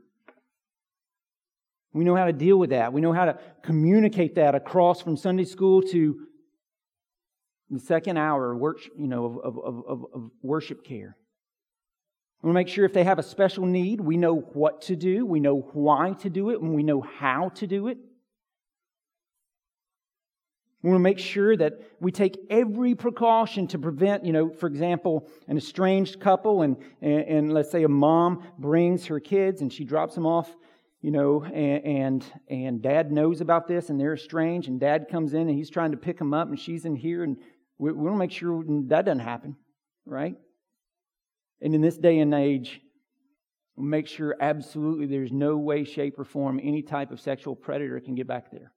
We 1.92 2.04
know 2.04 2.14
how 2.14 2.26
to 2.26 2.32
deal 2.32 2.58
with 2.58 2.70
that. 2.70 2.92
We 2.92 3.00
know 3.00 3.12
how 3.12 3.26
to 3.26 3.38
communicate 3.62 4.36
that 4.36 4.54
across 4.54 5.02
from 5.02 5.16
Sunday 5.16 5.44
school 5.44 5.82
to 5.82 6.26
the 7.70 7.80
second 7.80 8.16
hour 8.16 8.56
work, 8.56 8.78
you 8.96 9.06
know, 9.06 9.40
of, 9.40 9.58
of, 9.58 9.84
of, 9.86 10.04
of 10.14 10.30
worship 10.42 10.84
care. 10.84 11.16
We 12.42 12.46
want 12.46 12.54
to 12.54 12.60
make 12.60 12.68
sure 12.68 12.84
if 12.84 12.92
they 12.92 13.04
have 13.04 13.18
a 13.18 13.22
special 13.22 13.66
need, 13.66 14.00
we 14.00 14.16
know 14.16 14.36
what 14.36 14.82
to 14.82 14.96
do, 14.96 15.26
we 15.26 15.40
know 15.40 15.68
why 15.72 16.12
to 16.20 16.30
do 16.30 16.50
it, 16.50 16.60
and 16.60 16.74
we 16.74 16.82
know 16.82 17.00
how 17.00 17.50
to 17.56 17.66
do 17.66 17.88
it. 17.88 17.98
We 20.82 20.90
want 20.90 21.00
to 21.00 21.04
make 21.04 21.18
sure 21.18 21.56
that 21.56 21.80
we 22.00 22.12
take 22.12 22.38
every 22.50 22.94
precaution 22.94 23.66
to 23.68 23.78
prevent, 23.78 24.24
you 24.24 24.32
know, 24.32 24.48
for 24.48 24.68
example, 24.68 25.28
an 25.48 25.56
estranged 25.56 26.20
couple 26.20 26.62
and, 26.62 26.76
and, 27.02 27.20
and 27.22 27.52
let's 27.52 27.70
say 27.70 27.82
a 27.82 27.88
mom 27.88 28.44
brings 28.58 29.06
her 29.06 29.18
kids 29.18 29.60
and 29.60 29.72
she 29.72 29.84
drops 29.84 30.14
them 30.14 30.24
off, 30.24 30.54
you 31.00 31.10
know, 31.10 31.42
and, 31.42 31.84
and, 31.84 32.32
and 32.48 32.82
dad 32.82 33.10
knows 33.10 33.40
about 33.40 33.66
this 33.66 33.90
and 33.90 34.00
they're 34.00 34.14
estranged 34.14 34.68
and 34.68 34.78
dad 34.78 35.08
comes 35.10 35.34
in 35.34 35.48
and 35.48 35.58
he's 35.58 35.70
trying 35.70 35.90
to 35.90 35.96
pick 35.96 36.16
them 36.16 36.32
up 36.32 36.48
and 36.48 36.60
she's 36.60 36.84
in 36.84 36.94
here 36.94 37.24
and 37.24 37.38
we, 37.78 37.90
we 37.90 38.04
want 38.04 38.14
to 38.14 38.18
make 38.18 38.30
sure 38.30 38.62
that 38.86 39.04
doesn't 39.04 39.18
happen, 39.18 39.56
right? 40.06 40.36
And 41.60 41.74
in 41.74 41.80
this 41.80 41.96
day 41.96 42.20
and 42.20 42.32
age, 42.32 42.80
make 43.76 44.06
sure 44.06 44.36
absolutely 44.40 45.06
there's 45.06 45.32
no 45.32 45.56
way, 45.56 45.82
shape, 45.82 46.20
or 46.20 46.24
form 46.24 46.60
any 46.62 46.82
type 46.82 47.10
of 47.10 47.20
sexual 47.20 47.56
predator 47.56 47.98
can 47.98 48.14
get 48.14 48.28
back 48.28 48.52
there. 48.52 48.72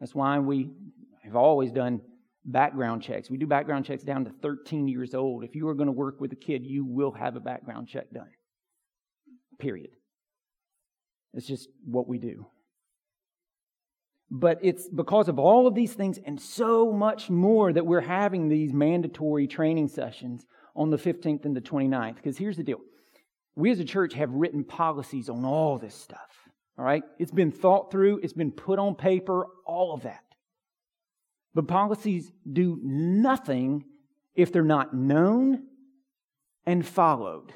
That's 0.00 0.14
why 0.14 0.38
we 0.38 0.70
have 1.28 1.36
always 1.36 1.72
done 1.72 2.00
background 2.44 3.02
checks. 3.02 3.30
We 3.30 3.36
do 3.36 3.46
background 3.46 3.84
checks 3.84 4.02
down 4.02 4.24
to 4.24 4.30
13 4.42 4.88
years 4.88 5.14
old. 5.14 5.44
If 5.44 5.54
you 5.54 5.68
are 5.68 5.74
going 5.74 5.86
to 5.86 5.92
work 5.92 6.20
with 6.20 6.32
a 6.32 6.36
kid, 6.36 6.64
you 6.64 6.84
will 6.84 7.12
have 7.12 7.36
a 7.36 7.40
background 7.40 7.88
check 7.88 8.10
done. 8.12 8.30
Period. 9.58 9.90
It's 11.34 11.46
just 11.46 11.68
what 11.84 12.08
we 12.08 12.18
do. 12.18 12.46
But 14.30 14.58
it's 14.62 14.88
because 14.88 15.28
of 15.28 15.38
all 15.38 15.66
of 15.66 15.74
these 15.74 15.94
things 15.94 16.18
and 16.24 16.40
so 16.40 16.92
much 16.92 17.30
more 17.30 17.72
that 17.72 17.86
we're 17.86 18.00
having 18.00 18.48
these 18.48 18.72
mandatory 18.72 19.46
training 19.46 19.88
sessions 19.88 20.44
on 20.76 20.90
the 20.90 20.98
15th 20.98 21.44
and 21.44 21.56
the 21.56 21.60
29th. 21.60 22.16
Because 22.16 22.36
here's 22.36 22.56
the 22.56 22.62
deal 22.62 22.80
we 23.56 23.70
as 23.70 23.80
a 23.80 23.84
church 23.84 24.14
have 24.14 24.30
written 24.30 24.64
policies 24.64 25.28
on 25.28 25.44
all 25.44 25.78
this 25.78 25.94
stuff. 25.94 26.48
All 26.78 26.84
right? 26.84 27.02
It's 27.18 27.32
been 27.32 27.50
thought 27.50 27.90
through, 27.90 28.20
it's 28.22 28.32
been 28.32 28.52
put 28.52 28.78
on 28.78 28.94
paper, 28.94 29.46
all 29.66 29.92
of 29.92 30.02
that. 30.02 30.22
But 31.54 31.68
policies 31.68 32.30
do 32.50 32.78
nothing 32.82 33.84
if 34.34 34.52
they're 34.52 34.62
not 34.62 34.94
known 34.94 35.64
and 36.66 36.86
followed. 36.86 37.52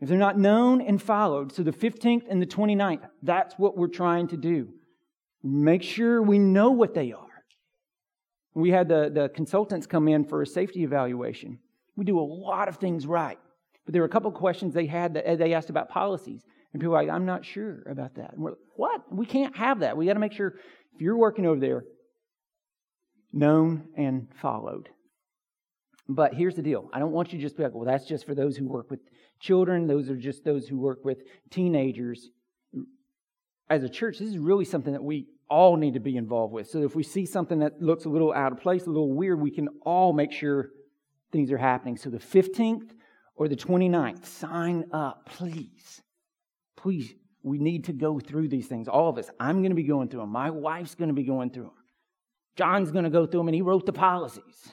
If 0.00 0.08
they're 0.08 0.18
not 0.18 0.38
known 0.38 0.80
and 0.80 1.00
followed. 1.00 1.52
So 1.52 1.62
the 1.62 1.72
15th 1.72 2.24
and 2.28 2.42
the 2.42 2.46
29th, 2.46 3.08
that's 3.22 3.54
what 3.54 3.76
we're 3.76 3.86
trying 3.86 4.28
to 4.28 4.36
do. 4.36 4.68
Make 5.42 5.82
sure 5.82 6.20
we 6.20 6.38
know 6.38 6.70
what 6.70 6.94
they 6.94 7.12
are. 7.12 7.26
We 8.54 8.70
had 8.70 8.88
the, 8.88 9.10
the 9.12 9.28
consultants 9.28 9.86
come 9.86 10.08
in 10.08 10.24
for 10.24 10.42
a 10.42 10.46
safety 10.46 10.82
evaluation. 10.82 11.58
We 11.96 12.04
do 12.04 12.18
a 12.18 12.20
lot 12.20 12.68
of 12.68 12.76
things 12.76 13.06
right. 13.06 13.38
But 13.84 13.92
there 13.92 14.02
were 14.02 14.06
a 14.06 14.10
couple 14.10 14.30
questions 14.32 14.74
they 14.74 14.86
had 14.86 15.14
that 15.14 15.38
they 15.38 15.54
asked 15.54 15.70
about 15.70 15.88
policies. 15.88 16.44
And 16.72 16.80
people 16.80 16.94
are 16.94 17.02
like, 17.02 17.12
I'm 17.12 17.26
not 17.26 17.44
sure 17.44 17.82
about 17.88 18.14
that. 18.16 18.32
And 18.32 18.42
we're 18.42 18.50
like, 18.50 18.58
what? 18.76 19.14
We 19.14 19.26
can't 19.26 19.56
have 19.56 19.80
that. 19.80 19.96
We 19.96 20.06
got 20.06 20.14
to 20.14 20.20
make 20.20 20.32
sure 20.32 20.54
if 20.94 21.00
you're 21.00 21.16
working 21.16 21.46
over 21.46 21.60
there, 21.60 21.84
known 23.32 23.88
and 23.96 24.28
followed. 24.40 24.88
But 26.08 26.34
here's 26.34 26.56
the 26.56 26.62
deal 26.62 26.90
I 26.92 26.98
don't 26.98 27.12
want 27.12 27.32
you 27.32 27.38
to 27.38 27.42
just 27.42 27.56
be 27.56 27.62
like, 27.62 27.74
well, 27.74 27.86
that's 27.86 28.06
just 28.06 28.26
for 28.26 28.34
those 28.34 28.56
who 28.56 28.68
work 28.68 28.90
with 28.90 29.00
children, 29.40 29.86
those 29.86 30.10
are 30.10 30.16
just 30.16 30.44
those 30.44 30.68
who 30.68 30.78
work 30.78 31.04
with 31.04 31.18
teenagers. 31.50 32.28
As 33.70 33.82
a 33.82 33.88
church, 33.88 34.18
this 34.18 34.28
is 34.28 34.38
really 34.38 34.64
something 34.64 34.92
that 34.92 35.02
we 35.02 35.26
all 35.48 35.76
need 35.76 35.94
to 35.94 36.00
be 36.00 36.16
involved 36.16 36.52
with. 36.52 36.68
So 36.68 36.82
if 36.82 36.94
we 36.94 37.02
see 37.02 37.24
something 37.24 37.60
that 37.60 37.80
looks 37.80 38.04
a 38.04 38.08
little 38.08 38.32
out 38.32 38.52
of 38.52 38.60
place, 38.60 38.86
a 38.86 38.90
little 38.90 39.12
weird, 39.12 39.40
we 39.40 39.50
can 39.50 39.68
all 39.82 40.12
make 40.12 40.32
sure 40.32 40.70
things 41.30 41.50
are 41.52 41.58
happening. 41.58 41.96
So 41.96 42.10
the 42.10 42.18
15th 42.18 42.90
or 43.36 43.48
the 43.48 43.56
29th, 43.56 44.26
sign 44.26 44.84
up, 44.92 45.28
please. 45.30 46.02
Please, 46.76 47.14
we 47.42 47.58
need 47.58 47.84
to 47.84 47.92
go 47.92 48.18
through 48.18 48.48
these 48.48 48.66
things. 48.66 48.88
All 48.88 49.08
of 49.08 49.18
us. 49.18 49.30
I'm 49.40 49.60
going 49.60 49.70
to 49.70 49.76
be 49.76 49.84
going 49.84 50.08
through 50.08 50.20
them. 50.20 50.30
My 50.30 50.50
wife's 50.50 50.94
going 50.94 51.08
to 51.08 51.14
be 51.14 51.24
going 51.24 51.50
through 51.50 51.64
them. 51.64 51.81
John's 52.56 52.90
going 52.90 53.04
to 53.04 53.10
go 53.10 53.26
through 53.26 53.40
them, 53.40 53.48
and 53.48 53.54
he 53.54 53.62
wrote 53.62 53.86
the 53.86 53.92
policies. 53.92 54.72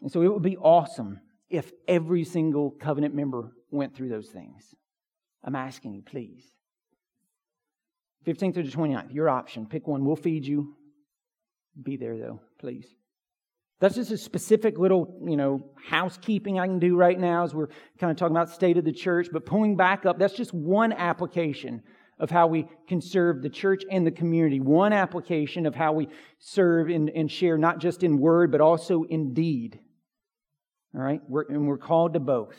And 0.00 0.10
so 0.10 0.22
it 0.22 0.32
would 0.32 0.42
be 0.42 0.56
awesome 0.56 1.20
if 1.48 1.70
every 1.86 2.24
single 2.24 2.70
covenant 2.70 3.14
member 3.14 3.52
went 3.70 3.94
through 3.94 4.08
those 4.08 4.28
things? 4.28 4.74
I'm 5.44 5.54
asking 5.54 5.94
you, 5.94 6.02
please. 6.02 6.44
15th 8.26 8.54
through 8.54 8.62
the 8.64 8.70
29th, 8.70 9.12
your 9.12 9.28
option. 9.28 9.66
Pick 9.66 9.86
one. 9.86 10.04
We'll 10.04 10.16
feed 10.16 10.46
you. 10.46 10.76
Be 11.80 11.96
there, 11.96 12.16
though, 12.16 12.40
please. 12.58 12.86
That's 13.80 13.96
just 13.96 14.12
a 14.12 14.18
specific 14.18 14.78
little, 14.78 15.18
you 15.26 15.36
know, 15.36 15.72
housekeeping 15.88 16.58
I 16.58 16.66
can 16.66 16.78
do 16.78 16.96
right 16.96 17.18
now 17.18 17.42
as 17.42 17.52
we're 17.52 17.68
kind 17.98 18.12
of 18.12 18.16
talking 18.16 18.36
about 18.36 18.50
state 18.50 18.76
of 18.76 18.84
the 18.84 18.92
church. 18.92 19.28
But 19.32 19.44
pulling 19.44 19.76
back 19.76 20.06
up, 20.06 20.18
that's 20.18 20.34
just 20.34 20.54
one 20.54 20.92
application 20.92 21.82
of 22.22 22.30
how 22.30 22.46
we 22.46 22.68
can 22.86 23.00
serve 23.00 23.42
the 23.42 23.50
church 23.50 23.82
and 23.90 24.06
the 24.06 24.10
community. 24.12 24.60
One 24.60 24.92
application 24.92 25.66
of 25.66 25.74
how 25.74 25.92
we 25.92 26.08
serve 26.38 26.88
and, 26.88 27.10
and 27.10 27.28
share, 27.28 27.58
not 27.58 27.80
just 27.80 28.04
in 28.04 28.16
word, 28.16 28.52
but 28.52 28.60
also 28.60 29.02
in 29.02 29.34
deed. 29.34 29.80
All 30.94 31.00
right? 31.00 31.20
We're, 31.28 31.42
and 31.48 31.66
we're 31.66 31.78
called 31.78 32.14
to 32.14 32.20
both. 32.20 32.54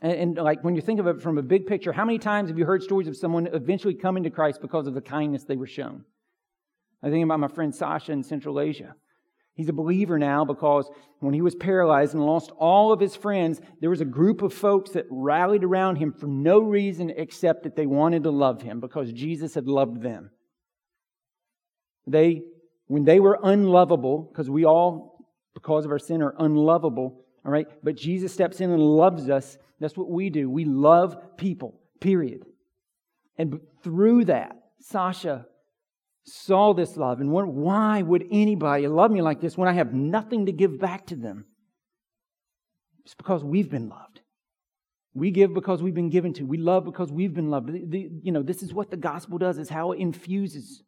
And, 0.00 0.12
and, 0.12 0.36
like 0.38 0.64
when 0.64 0.74
you 0.74 0.80
think 0.80 0.98
of 0.98 1.06
it 1.06 1.20
from 1.20 1.36
a 1.36 1.42
big 1.42 1.66
picture, 1.66 1.92
how 1.92 2.06
many 2.06 2.18
times 2.18 2.48
have 2.48 2.58
you 2.58 2.64
heard 2.64 2.82
stories 2.82 3.06
of 3.06 3.18
someone 3.18 3.48
eventually 3.48 3.94
coming 3.94 4.22
to 4.22 4.30
Christ 4.30 4.62
because 4.62 4.86
of 4.86 4.94
the 4.94 5.02
kindness 5.02 5.44
they 5.44 5.56
were 5.56 5.66
shown? 5.66 6.04
I 7.02 7.10
think 7.10 7.22
about 7.22 7.38
my 7.38 7.48
friend 7.48 7.74
Sasha 7.74 8.12
in 8.12 8.22
Central 8.22 8.60
Asia. 8.60 8.94
He's 9.54 9.68
a 9.68 9.72
believer 9.72 10.18
now 10.18 10.44
because 10.44 10.90
when 11.20 11.32
he 11.32 11.40
was 11.40 11.54
paralyzed 11.54 12.14
and 12.14 12.26
lost 12.26 12.50
all 12.58 12.92
of 12.92 12.98
his 12.98 13.14
friends, 13.14 13.60
there 13.80 13.90
was 13.90 14.00
a 14.00 14.06
group 14.06 14.42
of 14.42 14.52
folks 14.52 14.90
that 14.90 15.06
rallied 15.08 15.62
around 15.62 15.96
him 15.96 16.12
for 16.12 16.26
no 16.26 16.58
reason 16.58 17.12
except 17.16 17.62
that 17.62 17.76
they 17.76 17.86
wanted 17.86 18.24
to 18.24 18.30
love 18.30 18.62
him 18.62 18.80
because 18.80 19.12
Jesus 19.12 19.54
had 19.54 19.68
loved 19.68 20.02
them. 20.02 20.30
They, 22.06 22.42
when 22.88 23.04
they 23.04 23.20
were 23.20 23.38
unlovable, 23.42 24.22
because 24.22 24.50
we 24.50 24.64
all, 24.64 25.24
because 25.54 25.84
of 25.84 25.92
our 25.92 26.00
sin, 26.00 26.20
are 26.20 26.34
unlovable, 26.38 27.24
all 27.44 27.52
right, 27.52 27.68
but 27.82 27.94
Jesus 27.96 28.32
steps 28.32 28.60
in 28.60 28.70
and 28.70 28.82
loves 28.82 29.30
us. 29.30 29.56
That's 29.78 29.96
what 29.96 30.10
we 30.10 30.30
do. 30.30 30.50
We 30.50 30.64
love 30.64 31.36
people, 31.36 31.80
period. 32.00 32.44
And 33.38 33.60
through 33.82 34.26
that, 34.26 34.56
Sasha 34.80 35.46
saw 36.24 36.72
this 36.72 36.96
love 36.96 37.20
and 37.20 37.30
wondered, 37.30 37.52
why 37.52 38.02
would 38.02 38.26
anybody 38.30 38.88
love 38.88 39.10
me 39.10 39.22
like 39.22 39.40
this 39.40 39.56
when 39.56 39.68
I 39.68 39.72
have 39.72 39.92
nothing 39.92 40.46
to 40.46 40.52
give 40.52 40.78
back 40.78 41.06
to 41.06 41.16
them? 41.16 41.46
It's 43.04 43.14
because 43.14 43.44
we've 43.44 43.70
been 43.70 43.88
loved. 43.88 44.20
We 45.14 45.30
give 45.30 45.54
because 45.54 45.82
we've 45.82 45.94
been 45.94 46.10
given 46.10 46.32
to. 46.34 46.44
We 46.44 46.58
love 46.58 46.84
because 46.84 47.12
we've 47.12 47.34
been 47.34 47.50
loved. 47.50 47.68
The, 47.68 47.84
the, 47.86 48.10
you 48.22 48.32
know, 48.32 48.42
this 48.42 48.62
is 48.62 48.72
what 48.72 48.90
the 48.90 48.96
gospel 48.96 49.38
does, 49.38 49.58
is 49.58 49.68
how 49.68 49.92
it 49.92 50.00
infuses. 50.00 50.82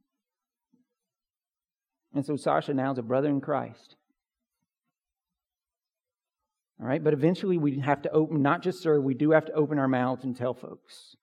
And 2.14 2.24
so 2.24 2.36
Sasha 2.36 2.72
now 2.72 2.92
is 2.92 2.98
a 2.98 3.02
brother 3.02 3.28
in 3.28 3.40
Christ. 3.40 3.94
All 6.80 6.86
right, 6.86 7.02
but 7.02 7.12
eventually 7.12 7.56
we 7.56 7.78
have 7.80 8.02
to 8.02 8.10
open, 8.10 8.42
not 8.42 8.62
just 8.62 8.82
serve, 8.82 9.02
we 9.02 9.14
do 9.14 9.30
have 9.30 9.46
to 9.46 9.52
open 9.52 9.78
our 9.78 9.88
mouths 9.88 10.24
and 10.24 10.36
tell 10.36 10.54
folks. 10.54 11.16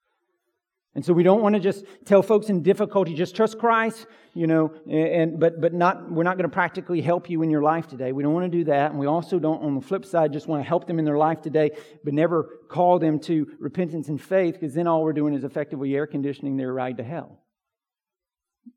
And 0.96 1.04
so 1.04 1.12
we 1.12 1.24
don't 1.24 1.42
want 1.42 1.56
to 1.56 1.60
just 1.60 1.84
tell 2.04 2.22
folks 2.22 2.48
in 2.48 2.62
difficulty, 2.62 3.14
just 3.14 3.34
trust 3.34 3.58
Christ, 3.58 4.06
you 4.32 4.46
know, 4.46 4.72
and 4.88 5.40
but 5.40 5.60
but 5.60 5.74
not 5.74 6.08
we're 6.08 6.22
not 6.22 6.36
going 6.36 6.48
to 6.48 6.54
practically 6.54 7.00
help 7.00 7.28
you 7.28 7.42
in 7.42 7.50
your 7.50 7.62
life 7.62 7.88
today. 7.88 8.12
We 8.12 8.22
don't 8.22 8.32
want 8.32 8.50
to 8.50 8.58
do 8.58 8.64
that. 8.64 8.92
And 8.92 9.00
we 9.00 9.06
also 9.06 9.40
don't, 9.40 9.60
on 9.62 9.74
the 9.74 9.80
flip 9.80 10.04
side, 10.04 10.32
just 10.32 10.46
want 10.46 10.62
to 10.62 10.68
help 10.68 10.86
them 10.86 11.00
in 11.00 11.04
their 11.04 11.18
life 11.18 11.42
today, 11.42 11.72
but 12.04 12.14
never 12.14 12.60
call 12.68 13.00
them 13.00 13.18
to 13.20 13.56
repentance 13.58 14.08
and 14.08 14.22
faith, 14.22 14.54
because 14.54 14.74
then 14.74 14.86
all 14.86 15.02
we're 15.02 15.12
doing 15.12 15.34
is 15.34 15.42
effectively 15.42 15.96
air 15.96 16.06
conditioning 16.06 16.56
their 16.56 16.72
ride 16.72 16.98
to 16.98 17.02
hell. 17.02 17.40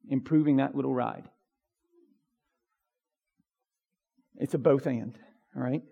Improving 0.09 0.57
that 0.57 0.75
little 0.75 0.93
ride. 0.93 1.29
It's 4.37 4.53
a 4.55 4.57
both 4.57 4.85
and, 4.87 5.17
all 5.55 5.61
right? 5.61 5.83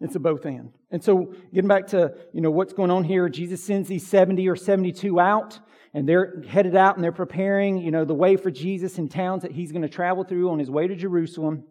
It's 0.00 0.14
a 0.14 0.20
both 0.20 0.44
and. 0.44 0.72
And 0.90 1.02
so, 1.02 1.32
getting 1.54 1.68
back 1.68 1.86
to 1.88 2.14
you 2.32 2.40
know 2.40 2.50
what's 2.50 2.72
going 2.72 2.90
on 2.90 3.04
here, 3.04 3.28
Jesus 3.28 3.64
sends 3.64 3.88
these 3.88 4.06
70 4.06 4.46
or 4.48 4.56
72 4.56 5.18
out, 5.18 5.58
and 5.94 6.06
they're 6.08 6.42
headed 6.48 6.76
out 6.76 6.96
and 6.96 7.04
they're 7.04 7.12
preparing 7.12 7.78
you 7.78 7.90
know 7.90 8.04
the 8.04 8.14
way 8.14 8.36
for 8.36 8.50
Jesus 8.50 8.98
in 8.98 9.08
towns 9.08 9.42
that 9.42 9.52
he's 9.52 9.72
going 9.72 9.82
to 9.82 9.88
travel 9.88 10.24
through 10.24 10.50
on 10.50 10.58
his 10.58 10.70
way 10.70 10.86
to 10.86 10.94
Jerusalem. 10.94 11.64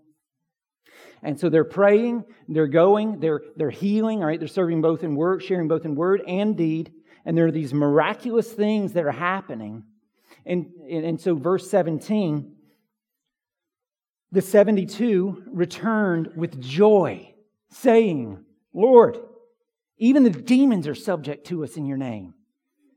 And 1.22 1.40
so 1.40 1.50
they're 1.50 1.64
praying, 1.64 2.24
they're 2.48 2.68
going, 2.68 3.20
they're 3.20 3.42
they're 3.56 3.70
healing, 3.70 4.22
all 4.22 4.28
right, 4.28 4.40
they're 4.40 4.48
serving 4.48 4.82
both 4.82 5.04
in 5.04 5.16
word, 5.16 5.44
sharing 5.44 5.68
both 5.68 5.86
in 5.86 5.96
word 5.96 6.24
and 6.28 6.58
deed, 6.58 6.92
and 7.26 7.38
there 7.38 7.46
are 7.46 7.52
these 7.52 7.74
miraculous 7.74 8.52
things 8.52 8.94
that 8.94 9.06
are 9.06 9.12
happening. 9.12 9.84
And, 10.48 10.72
and, 10.90 11.06
and 11.06 11.22
so 11.22 11.36
verse 11.36 11.70
17, 11.72 12.56
the 14.32 14.42
72 14.42 15.44
returned 15.48 16.30
with 16.36 16.62
joy 16.62 17.35
saying, 17.82 18.44
Lord, 18.74 19.18
even 19.98 20.24
the 20.24 20.30
demons 20.30 20.88
are 20.88 20.96
subject 20.96 21.48
to 21.48 21.64
us 21.64 21.78
in 21.78 21.86
your 21.86 21.98
name. 21.98 22.34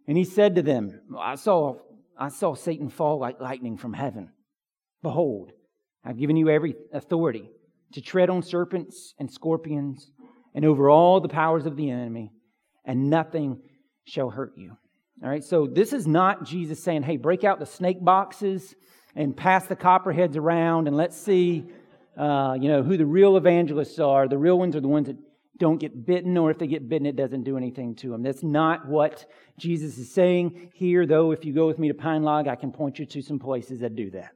And 0.06 0.16
he 0.16 0.24
said 0.24 0.56
to 0.56 0.62
them, 0.62 1.00
I 1.18 1.34
saw, 1.34 1.76
I 2.18 2.28
saw 2.28 2.54
Satan 2.54 2.88
fall 2.88 3.18
like 3.18 3.40
lightning 3.40 3.76
from 3.76 3.92
heaven. 3.92 4.30
Behold, 5.02 5.52
I've 6.04 6.18
given 6.18 6.36
you 6.36 6.48
every 6.48 6.74
authority 6.92 7.50
to 7.92 8.00
tread 8.00 8.30
on 8.30 8.42
serpents 8.42 9.14
and 9.18 9.30
scorpions 9.30 10.10
and 10.54 10.64
over 10.64 10.88
all 10.88 11.20
the 11.20 11.28
powers 11.28 11.66
of 11.66 11.76
the 11.76 11.90
enemy, 11.90 12.32
and 12.84 13.10
nothing 13.10 13.60
shall 14.04 14.30
hurt 14.30 14.52
you. 14.56 14.76
All 15.22 15.28
right, 15.28 15.44
so 15.44 15.66
this 15.66 15.92
is 15.92 16.06
not 16.06 16.44
Jesus 16.44 16.82
saying, 16.82 17.02
hey, 17.02 17.16
break 17.16 17.44
out 17.44 17.58
the 17.58 17.66
snake 17.66 18.02
boxes 18.02 18.74
and 19.14 19.36
pass 19.36 19.66
the 19.66 19.76
copperheads 19.76 20.36
around 20.36 20.86
and 20.86 20.96
let's 20.96 21.16
see 21.16 21.66
uh, 22.18 22.56
you 22.60 22.68
know, 22.68 22.82
who 22.82 22.96
the 22.96 23.06
real 23.06 23.36
evangelists 23.36 23.98
are. 24.00 24.26
The 24.26 24.38
real 24.38 24.58
ones 24.58 24.74
are 24.74 24.80
the 24.80 24.88
ones 24.88 25.06
that 25.06 25.16
don't 25.58 25.78
get 25.78 26.06
bitten, 26.06 26.36
or 26.36 26.50
if 26.50 26.58
they 26.58 26.66
get 26.66 26.88
bitten, 26.88 27.06
it 27.06 27.16
doesn't 27.16 27.44
do 27.44 27.56
anything 27.56 27.94
to 27.96 28.10
them. 28.10 28.22
That's 28.22 28.42
not 28.42 28.86
what 28.88 29.26
Jesus 29.58 29.98
is 29.98 30.12
saying 30.12 30.70
here, 30.74 31.06
though. 31.06 31.32
If 31.32 31.44
you 31.44 31.52
go 31.52 31.66
with 31.66 31.78
me 31.78 31.88
to 31.88 31.94
Pine 31.94 32.22
Log, 32.22 32.48
I 32.48 32.56
can 32.56 32.72
point 32.72 32.98
you 32.98 33.06
to 33.06 33.22
some 33.22 33.38
places 33.38 33.80
that 33.80 33.96
do 33.96 34.10
that. 34.10 34.32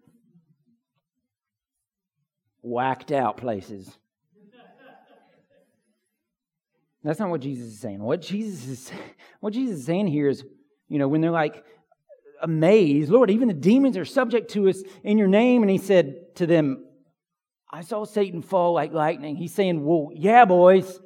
Whacked 2.60 3.12
out 3.12 3.36
places. 3.36 3.96
That's 7.04 7.18
not 7.18 7.30
what 7.30 7.40
Jesus 7.40 7.72
is 7.72 7.80
saying. 7.80 8.00
What 8.00 8.22
Jesus 8.22 8.68
is, 8.68 8.92
what 9.40 9.52
Jesus 9.52 9.80
is 9.80 9.86
saying 9.86 10.06
here 10.06 10.28
is, 10.28 10.44
you 10.88 11.00
know, 11.00 11.08
when 11.08 11.20
they're 11.20 11.32
like 11.32 11.64
amazed, 12.40 13.10
Lord, 13.10 13.30
even 13.30 13.48
the 13.48 13.54
demons 13.54 13.96
are 13.96 14.04
subject 14.04 14.52
to 14.52 14.68
us 14.68 14.82
in 15.02 15.18
your 15.18 15.26
name. 15.26 15.62
And 15.62 15.70
he 15.70 15.78
said 15.78 16.36
to 16.36 16.46
them, 16.46 16.84
I 17.72 17.80
saw 17.80 18.04
Satan 18.04 18.42
fall 18.42 18.74
like 18.74 18.92
lightning. 18.92 19.34
He's 19.36 19.54
saying, 19.54 19.82
Well, 19.84 20.10
yeah, 20.14 20.44
boys, 20.44 21.00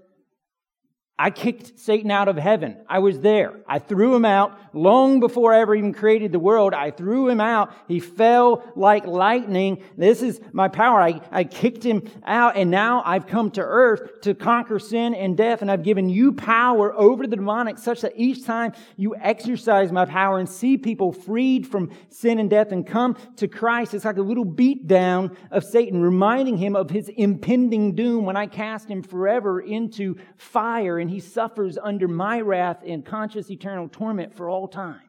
I 1.18 1.30
kicked 1.30 1.78
Satan 1.78 2.10
out 2.10 2.28
of 2.28 2.36
heaven. 2.36 2.76
I 2.86 2.98
was 2.98 3.20
there. 3.20 3.54
I 3.66 3.78
threw 3.78 4.14
him 4.14 4.26
out 4.26 4.58
long 4.74 5.18
before 5.18 5.54
I 5.54 5.60
ever 5.60 5.74
even 5.74 5.94
created 5.94 6.30
the 6.30 6.38
world. 6.38 6.74
I 6.74 6.90
threw 6.90 7.30
him 7.30 7.40
out. 7.40 7.72
He 7.88 8.00
fell 8.00 8.62
like 8.76 9.06
lightning. 9.06 9.82
This 9.96 10.20
is 10.20 10.42
my 10.52 10.68
power. 10.68 11.00
I, 11.00 11.22
I 11.30 11.44
kicked 11.44 11.82
him 11.82 12.02
out 12.26 12.56
and 12.56 12.70
now 12.70 13.02
I've 13.06 13.26
come 13.26 13.50
to 13.52 13.62
earth 13.62 14.20
to 14.22 14.34
conquer 14.34 14.78
sin 14.78 15.14
and 15.14 15.38
death 15.38 15.62
and 15.62 15.70
I've 15.70 15.82
given 15.82 16.10
you 16.10 16.32
power 16.32 16.92
over 16.92 17.26
the 17.26 17.36
demonic 17.36 17.78
such 17.78 18.02
that 18.02 18.12
each 18.14 18.44
time 18.44 18.74
you 18.98 19.16
exercise 19.16 19.90
my 19.90 20.04
power 20.04 20.38
and 20.38 20.46
see 20.46 20.76
people 20.76 21.12
freed 21.12 21.66
from 21.66 21.92
sin 22.10 22.38
and 22.38 22.50
death 22.50 22.72
and 22.72 22.86
come 22.86 23.16
to 23.36 23.48
Christ, 23.48 23.94
it's 23.94 24.04
like 24.04 24.18
a 24.18 24.22
little 24.22 24.44
beat 24.44 24.86
down 24.86 25.34
of 25.50 25.64
Satan, 25.64 26.02
reminding 26.02 26.58
him 26.58 26.76
of 26.76 26.90
his 26.90 27.08
impending 27.08 27.94
doom 27.94 28.26
when 28.26 28.36
I 28.36 28.46
cast 28.46 28.90
him 28.90 29.02
forever 29.02 29.62
into 29.62 30.18
fire 30.36 30.98
and 31.06 31.14
he 31.14 31.20
suffers 31.20 31.78
under 31.80 32.08
my 32.08 32.40
wrath 32.40 32.82
in 32.82 33.00
conscious 33.00 33.48
eternal 33.48 33.88
torment 33.88 34.34
for 34.34 34.50
all 34.50 34.66
time. 34.66 35.08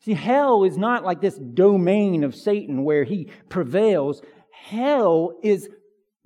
See, 0.00 0.14
hell 0.14 0.64
is 0.64 0.78
not 0.78 1.04
like 1.04 1.20
this 1.20 1.36
domain 1.36 2.24
of 2.24 2.34
Satan 2.34 2.84
where 2.84 3.04
he 3.04 3.28
prevails. 3.50 4.22
Hell 4.50 5.36
is 5.42 5.68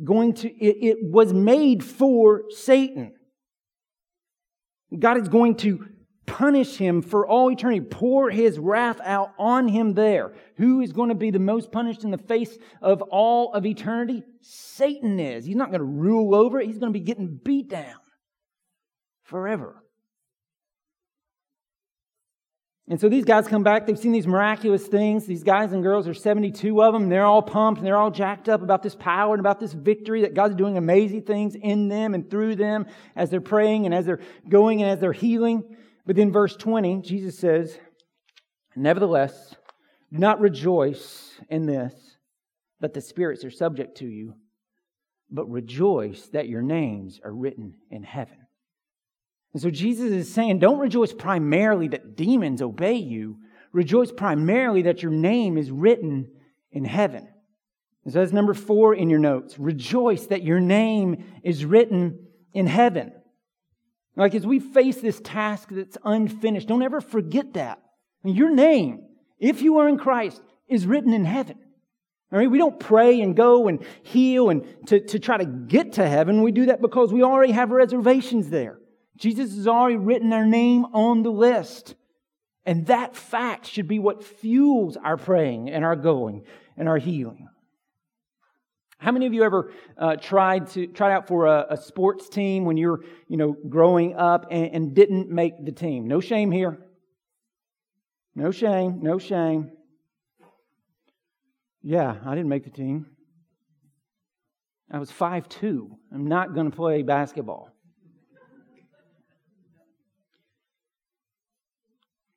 going 0.05 0.35
to, 0.35 0.49
it, 0.49 0.77
it 0.81 0.97
was 1.03 1.33
made 1.33 1.83
for 1.83 2.43
Satan. 2.51 3.15
God 4.97 5.21
is 5.21 5.29
going 5.29 5.57
to 5.57 5.89
punish 6.31 6.77
him 6.77 7.03
for 7.03 7.27
all 7.27 7.51
eternity, 7.51 7.81
pour 7.81 8.31
his 8.31 8.57
wrath 8.57 9.01
out 9.03 9.33
on 9.37 9.67
him 9.67 9.95
there. 9.95 10.33
Who 10.59 10.81
is 10.81 10.93
going 10.93 11.09
to 11.09 11.17
be 11.17 11.33
the 11.33 11.41
most 11.41 11.73
punished 11.73 12.05
in 12.05 12.13
the 12.13 12.19
face 12.19 12.57
of 12.81 13.03
all 13.03 13.53
of 13.53 13.67
eternity? 13.67 14.23
Satan 14.41 15.19
is. 15.19 15.45
He's 15.45 15.57
not 15.57 15.71
going 15.71 15.81
to 15.81 15.85
rule 15.85 16.35
over 16.37 16.61
it, 16.61 16.69
he's 16.69 16.79
going 16.79 16.93
to 16.93 16.99
be 16.99 17.05
getting 17.05 17.41
beat 17.45 17.69
down 17.69 17.97
forever. 19.25 19.83
And 22.89 23.01
so 23.01 23.09
these 23.09 23.25
guys 23.25 23.47
come 23.47 23.63
back, 23.65 23.87
they've 23.87 23.99
seen 23.99 24.13
these 24.13 24.27
miraculous 24.27 24.87
things. 24.87 25.27
These 25.27 25.45
guys 25.45 25.73
and 25.73 25.83
girls, 25.83 26.05
there's 26.05 26.23
72 26.23 26.83
of 26.83 26.93
them, 26.93 27.09
they're 27.09 27.25
all 27.25 27.43
pumped 27.43 27.79
and 27.79 27.87
they're 27.87 27.97
all 27.97 28.11
jacked 28.11 28.49
up 28.49 28.63
about 28.63 28.83
this 28.83 28.95
power 28.95 29.35
and 29.35 29.41
about 29.41 29.59
this 29.59 29.73
victory 29.73 30.23
that 30.23 30.35
God's 30.35 30.55
doing 30.55 30.77
amazing 30.77 31.23
things 31.23 31.57
in 31.57 31.89
them 31.89 32.15
and 32.15 32.31
through 32.31 32.57
them 32.57 32.87
as 33.17 33.31
they're 33.31 33.41
praying 33.41 33.87
and 33.87 33.95
as 33.95 34.07
they're 34.07 34.21
going 34.49 34.83
and 34.83 34.91
as 34.91 35.01
they're 35.01 35.13
healing. 35.13 35.77
But 36.11 36.17
then, 36.17 36.33
verse 36.33 36.57
20, 36.57 37.03
Jesus 37.03 37.39
says, 37.39 37.79
Nevertheless, 38.75 39.55
do 40.13 40.19
not 40.19 40.41
rejoice 40.41 41.31
in 41.49 41.67
this, 41.67 41.95
that 42.81 42.95
the 42.95 43.01
spirits 43.01 43.45
are 43.45 43.51
subject 43.53 43.99
to 43.99 44.07
you, 44.07 44.35
but 45.31 45.49
rejoice 45.49 46.27
that 46.33 46.49
your 46.49 46.63
names 46.63 47.21
are 47.25 47.33
written 47.33 47.75
in 47.93 48.03
heaven. 48.03 48.39
And 49.53 49.63
so 49.63 49.71
Jesus 49.71 50.11
is 50.11 50.35
saying, 50.35 50.59
don't 50.59 50.81
rejoice 50.81 51.13
primarily 51.13 51.87
that 51.87 52.17
demons 52.17 52.61
obey 52.61 52.97
you. 52.97 53.37
Rejoice 53.73 54.11
primarily 54.11 54.83
that 54.83 55.05
your 55.05 55.13
name 55.13 55.57
is 55.57 55.71
written 55.71 56.27
in 56.73 56.85
heaven. 56.85 57.29
And 58.03 58.13
so 58.13 58.19
that's 58.19 58.33
number 58.33 58.55
four 58.55 58.97
in 58.97 59.11
your 59.11 59.21
notes. 59.21 59.61
Rejoice 59.61 60.27
that 60.27 60.43
your 60.43 60.59
name 60.59 61.23
is 61.45 61.65
written 61.65 62.27
in 62.53 62.67
heaven. 62.67 63.13
Like 64.21 64.35
as 64.35 64.47
we 64.47 64.59
face 64.59 65.01
this 65.01 65.19
task 65.25 65.71
that's 65.71 65.97
unfinished, 66.05 66.69
don't 66.69 66.83
ever 66.83 67.01
forget 67.01 67.55
that. 67.55 67.81
Your 68.23 68.51
name, 68.51 69.07
if 69.39 69.63
you 69.63 69.79
are 69.79 69.89
in 69.89 69.97
Christ, 69.97 70.43
is 70.69 70.87
written 70.87 71.15
in 71.15 71.25
heaven. 71.25 71.59
All 72.31 72.39
right, 72.39 72.51
we 72.51 72.59
don't 72.59 72.79
pray 72.79 73.23
and 73.23 73.35
go 73.35 73.67
and 73.67 73.83
heal 74.03 74.51
and 74.51 74.67
to, 74.89 75.01
to 75.01 75.19
try 75.19 75.39
to 75.39 75.47
get 75.47 75.95
to 75.95 76.07
heaven. 76.07 76.43
We 76.43 76.53
do 76.53 76.67
that 76.67 76.83
because 76.83 77.15
we 77.15 77.23
already 77.23 77.55
have 77.55 77.71
reservations 77.71 78.51
there. 78.51 78.79
Jesus 79.17 79.55
has 79.57 79.67
already 79.67 79.97
written 79.97 80.35
our 80.35 80.45
name 80.45 80.85
on 80.93 81.23
the 81.23 81.33
list. 81.33 81.95
And 82.67 82.87
that 82.89 83.17
fact 83.17 83.67
should 83.67 83.89
be 83.89 83.99
what 83.99 84.23
fuels 84.23 84.99
our 84.99 85.17
praying 85.17 85.71
and 85.71 85.83
our 85.83 85.97
going 85.97 86.45
and 86.77 86.91
our 86.91 86.99
healing. 86.99 87.49
How 89.01 89.13
many 89.13 89.27
of 89.27 89.33
you 89.33 89.43
ever 89.45 89.73
uh, 89.97 90.17
tried 90.17 90.67
to 90.73 90.87
tried 90.87 91.13
out 91.13 91.27
for 91.27 91.47
a, 91.47 91.69
a, 91.71 91.77
sports 91.79 92.29
team 92.29 92.67
when 92.67 92.77
you 92.77 92.91
were, 92.91 93.05
you 93.29 93.39
know, 93.39 93.57
growing 93.67 94.15
up 94.15 94.49
and, 94.51 94.75
and 94.75 94.95
didn't 94.95 95.31
make 95.31 95.65
the 95.65 95.73
team? 95.73 96.07
No 96.07 96.21
shame 96.21 96.51
here. 96.51 96.79
No 98.35 98.51
shame. 98.51 99.01
No 99.03 99.19
shame. 99.19 99.73
Yeah, 101.83 102.15
I 102.27 102.35
didn't 102.35 102.51
make 102.51 102.65
the 102.65 102.71
team. 102.71 103.07
I 104.91 104.99
was 104.99 105.11
five 105.11 105.49
two. 105.49 105.97
I'm 106.13 106.27
not 106.27 106.53
going 106.53 106.71
to 106.71 106.77
play 106.77 107.01
basketball. 107.01 107.71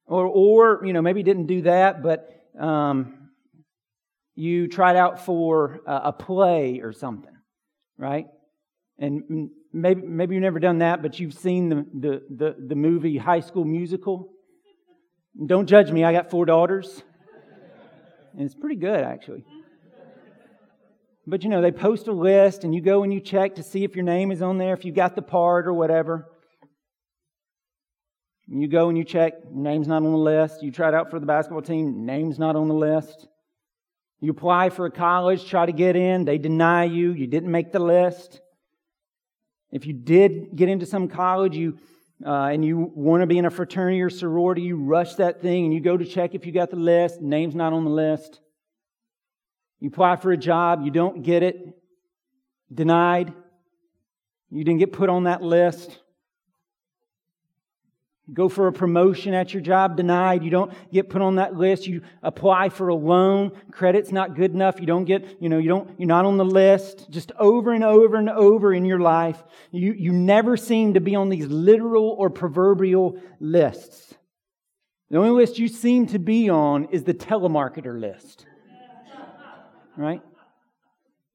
Or, 0.06 0.28
or 0.28 0.86
you 0.86 0.94
know, 0.94 1.02
maybe 1.02 1.24
didn't 1.24 1.48
do 1.48 1.64
that, 1.64 2.02
but 2.02 2.30
um, 2.58 3.23
you 4.36 4.68
tried 4.68 4.96
out 4.96 5.26
for 5.26 5.82
a, 5.86 5.96
a 6.06 6.14
play 6.14 6.80
or 6.82 6.92
something, 6.92 7.36
right? 7.98 8.28
And 8.98 9.50
maybe 9.72 10.02
maybe 10.02 10.36
you've 10.36 10.44
never 10.44 10.60
done 10.60 10.80
that, 10.80 11.02
but 11.02 11.20
you've 11.20 11.34
seen 11.34 11.70
the, 11.70 11.86
the, 11.94 12.22
the, 12.30 12.56
the 12.70 12.76
movie 12.76 13.18
High 13.18 13.42
School 13.42 13.66
Musical. 13.66 14.30
Don't 15.46 15.68
judge 15.68 15.92
me, 15.92 16.04
I 16.04 16.12
got 16.12 16.30
four 16.30 16.46
daughters. 16.46 17.04
And 18.34 18.42
it's 18.42 18.56
pretty 18.56 18.76
good, 18.76 19.04
actually. 19.04 19.46
But 21.26 21.44
you 21.44 21.50
know, 21.50 21.62
they 21.62 21.72
post 21.72 22.08
a 22.08 22.12
list 22.12 22.64
and 22.64 22.76
you 22.76 22.82
go 22.82 23.04
and 23.04 23.14
you 23.14 23.20
check 23.20 23.56
to 23.56 23.64
see 23.64 23.84
if 23.84 23.96
your 23.96 24.04
name 24.04 24.32
is 24.32 24.42
on 24.42 24.58
there, 24.58 24.74
if 24.74 24.84
you 24.84 24.92
got 24.92 25.16
the 25.16 25.22
part 25.22 25.68
or 25.68 25.74
whatever. 25.74 26.28
And 28.50 28.62
you 28.62 28.68
go 28.68 28.90
and 28.90 28.98
you 28.98 29.06
check, 29.06 29.50
name's 29.52 29.88
not 29.88 30.04
on 30.04 30.12
the 30.12 30.18
list. 30.18 30.62
You 30.62 30.70
it 30.70 30.80
out 30.80 31.10
for 31.10 31.20
the 31.20 31.26
basketball 31.26 31.62
team, 31.62 32.06
name's 32.06 32.38
not 32.38 32.56
on 32.56 32.68
the 32.68 32.74
list. 32.74 33.28
You 34.24 34.32
apply 34.32 34.70
for 34.70 34.86
a 34.86 34.90
college, 34.90 35.50
try 35.50 35.66
to 35.66 35.74
get 35.74 35.98
in, 35.98 36.24
they 36.24 36.38
deny 36.38 36.86
you, 36.86 37.12
you 37.12 37.28
didn't 37.28 37.52
make 37.52 37.74
the 37.74 37.80
list. 37.80 38.40
If 39.70 39.86
you 39.86 39.92
did 39.92 40.56
get 40.56 40.70
into 40.70 40.86
some 40.86 41.10
college, 41.10 41.58
you 41.58 41.78
uh, 42.26 42.46
and 42.46 42.64
you 42.64 42.90
want 42.96 43.20
to 43.20 43.28
be 43.28 43.38
in 43.38 43.44
a 43.44 43.50
fraternity 43.50 44.02
or 44.02 44.10
sorority, 44.10 44.62
you 44.62 44.78
rush 44.78 45.16
that 45.16 45.42
thing 45.42 45.66
and 45.66 45.74
you 45.74 45.82
go 45.82 45.98
to 45.98 46.06
check 46.06 46.36
if 46.36 46.46
you 46.46 46.54
got 46.54 46.70
the 46.70 46.78
list, 46.78 47.20
name's 47.20 47.54
not 47.54 47.74
on 47.74 47.84
the 47.84 47.90
list. 47.90 48.40
You 49.82 49.90
apply 49.90 50.16
for 50.16 50.32
a 50.32 50.38
job, 50.38 50.86
you 50.86 50.92
don't 50.92 51.22
get 51.22 51.44
it, 51.44 51.58
denied. 52.74 53.34
You 54.50 54.64
didn't 54.64 54.80
get 54.80 54.94
put 54.94 55.10
on 55.10 55.26
that 55.26 55.42
list. 55.42 56.00
Go 58.34 58.50
for 58.50 58.68
a 58.68 58.74
promotion 58.74 59.34
at 59.34 59.54
your 59.54 59.62
job, 59.62 59.96
denied. 59.96 60.44
You 60.44 60.50
don't 60.50 60.74
get 60.92 61.10
put 61.10 61.22
on 61.22 61.36
that 61.36 61.56
list. 61.56 61.86
You 61.86 62.02
apply 62.24 62.70
for 62.70 62.88
a 62.88 62.96
loan. 62.96 63.52
Credit's 63.72 64.12
not 64.12 64.36
good 64.36 64.52
enough. 64.52 64.80
You 64.80 64.88
don't 64.88 65.06
get, 65.06 65.42
you 65.42 65.50
know, 65.50 65.60
you 65.60 65.70
don't, 65.70 65.90
you're 66.00 66.08
not 66.08 66.26
on 66.26 66.38
the 66.38 66.46
list. 66.46 67.12
Just 67.12 67.32
over 67.38 67.74
and 67.74 67.84
over 67.84 68.16
and 68.16 68.30
over 68.30 68.74
in 68.74 68.86
your 68.86 69.00
life. 69.00 69.42
You, 69.72 69.94
you 69.94 70.12
never 70.12 70.58
seem 70.58 70.96
to 70.96 71.00
be 71.00 71.16
on 71.16 71.30
these 71.30 71.46
literal 71.46 72.16
or 72.18 72.30
proverbial 72.30 73.20
lists. 73.40 74.16
The 75.12 75.18
only 75.18 75.30
list 75.30 75.60
you 75.60 75.68
seem 75.68 76.08
to 76.08 76.18
be 76.18 76.50
on 76.50 76.86
is 76.86 77.04
the 77.04 77.14
telemarketer 77.14 78.00
list. 78.00 78.48
Right? 79.96 80.24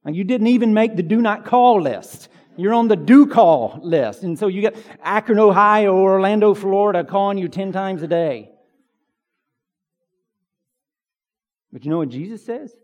And 0.05 0.17
you 0.17 0.25
didn't 0.25 0.49
even 0.49 0.75
make 0.75 0.97
the 0.97 1.03
do 1.05 1.21
not 1.21 1.45
call 1.45 1.83
list. 1.83 2.29
You're 2.59 2.75
on 2.75 2.89
the 2.89 2.97
do 2.97 3.29
call 3.29 3.79
list. 3.85 4.25
And 4.25 4.37
so 4.37 4.49
you 4.49 4.61
get 4.61 4.77
Akron, 5.01 5.39
Ohio, 5.39 5.95
or 5.95 6.15
Orlando, 6.15 6.55
Florida 6.55 7.05
calling 7.05 7.39
you 7.39 7.49
10 7.49 7.71
times 7.71 8.03
a 8.03 8.09
day. 8.09 8.51
But 11.73 11.85
you 11.85 11.93
know 11.93 11.99
what 11.99 12.09
Jesus 12.09 12.45
says? 12.45 12.75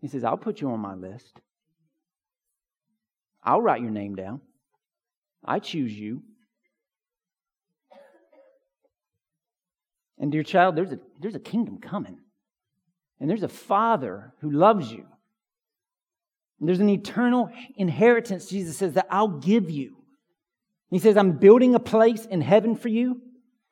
He 0.00 0.08
says, 0.08 0.24
I'll 0.24 0.38
put 0.38 0.62
you 0.62 0.70
on 0.70 0.80
my 0.80 0.94
list. 0.94 1.38
I'll 3.44 3.60
write 3.60 3.82
your 3.82 3.90
name 3.90 4.14
down. 4.14 4.40
I 5.44 5.58
choose 5.58 5.92
you. 5.92 6.22
And 10.18 10.32
dear 10.32 10.44
child, 10.44 10.76
there's 10.76 10.92
a, 10.92 10.98
there's 11.20 11.34
a 11.34 11.40
kingdom 11.40 11.78
coming. 11.78 12.18
And 13.20 13.28
there's 13.28 13.42
a 13.42 13.48
father 13.48 14.32
who 14.40 14.50
loves 14.50 14.90
you 14.90 15.04
there's 16.66 16.80
an 16.80 16.90
eternal 16.90 17.50
inheritance, 17.76 18.46
Jesus 18.46 18.76
says, 18.76 18.92
that 18.94 19.06
I'll 19.10 19.28
give 19.28 19.70
you. 19.70 19.96
He 20.90 20.98
says, 20.98 21.16
I'm 21.16 21.38
building 21.38 21.74
a 21.74 21.80
place 21.80 22.26
in 22.26 22.40
heaven 22.40 22.76
for 22.76 22.88
you. 22.88 23.22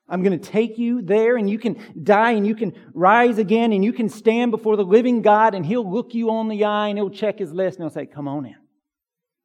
I'm 0.08 0.22
going 0.22 0.38
to 0.38 0.50
take 0.50 0.78
you 0.78 1.02
there 1.02 1.36
and 1.36 1.50
you 1.50 1.58
can 1.58 1.76
die 2.02 2.32
and 2.32 2.46
you 2.46 2.54
can 2.54 2.72
rise 2.94 3.36
again 3.36 3.72
and 3.72 3.84
you 3.84 3.92
can 3.92 4.08
stand 4.08 4.50
before 4.50 4.76
the 4.76 4.84
living 4.84 5.20
God 5.20 5.54
and 5.54 5.66
he'll 5.66 5.90
look 5.90 6.14
you 6.14 6.30
on 6.30 6.48
the 6.48 6.64
eye 6.64 6.88
and 6.88 6.96
he'll 6.96 7.10
check 7.10 7.38
his 7.38 7.52
list 7.52 7.78
and 7.78 7.84
he'll 7.84 7.94
say, 7.94 8.06
Come 8.06 8.26
on 8.26 8.46
in. 8.46 8.56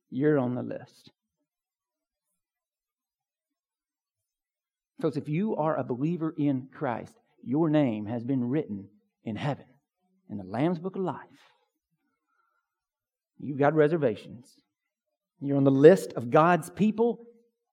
You're 0.10 0.40
on 0.40 0.56
the 0.56 0.64
list. 0.64 1.12
Folks, 5.02 5.18
if 5.18 5.28
you 5.28 5.58
are 5.58 5.76
a 5.76 5.84
believer 5.84 6.34
in 6.38 6.70
Christ, 6.72 7.14
your 7.44 7.70
name 7.70 8.06
has 8.06 8.24
been 8.24 8.48
written 8.48 8.88
in 9.26 9.36
heaven, 9.36 9.66
in 10.30 10.38
the 10.38 10.46
Lamb's 10.46 10.80
Book 10.80 10.96
of 10.96 11.02
Life. 11.02 11.20
You've 13.44 13.60
got 13.60 13.74
reservations. 13.74 14.48
You're 15.42 15.58
on 15.58 15.66
the 15.66 15.72
list 15.72 16.14
of 16.14 16.32
God's 16.32 16.70
people, 16.70 17.26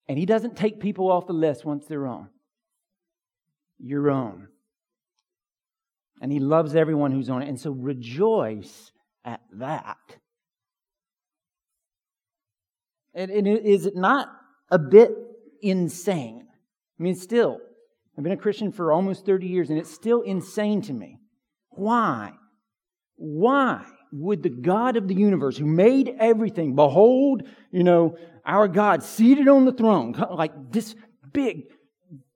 and 0.09 0.19
He 0.19 0.27
doesn't 0.27 0.57
take 0.57 0.81
people 0.81 1.11
off 1.11 1.27
the 1.27 1.33
list 1.33 1.65
once 1.65 1.87
they're 1.87 2.07
on. 2.07 2.29
You're 3.79 4.11
on. 4.11 4.49
And 6.21 6.33
He 6.33 6.41
loves 6.41 6.75
everyone 6.75 7.13
who's 7.13 7.31
on 7.31 7.43
it. 7.43 7.49
And 7.49 7.59
so 7.59 7.71
rejoice 7.71 8.91
at 9.25 9.41
that. 9.53 9.97
And, 13.15 13.31
and 13.31 13.47
is 13.47 13.87
it 13.87 13.97
not 13.97 14.29
a 14.71 14.79
bit 14.79 15.13
insane? 15.63 16.49
I 16.99 17.03
mean, 17.03 17.15
still, 17.15 17.61
I've 18.19 18.25
been 18.25 18.33
a 18.33 18.37
Christian 18.37 18.73
for 18.73 18.93
almost 18.93 19.25
30 19.25 19.47
years, 19.47 19.71
and 19.71 19.79
it's 19.79 19.93
still 19.93 20.23
insane 20.23 20.83
to 20.83 20.93
me. 20.93 21.19
Why? 21.71 22.33
Why 23.17 23.85
would 24.13 24.43
the 24.43 24.51
God 24.51 24.97
of 24.97 25.09
the 25.09 25.15
universe 25.15 25.57
who 25.57 25.67
made 25.67 26.17
everything, 26.19 26.75
behold, 26.75 27.43
you 27.71 27.85
know, 27.85 28.17
our 28.45 28.69
God 28.69 29.03
seated 29.03 29.49
on 29.49 29.65
the 29.65 29.73
throne, 29.73 30.13
like 30.31 30.73
this 30.73 30.95
big 31.33 31.65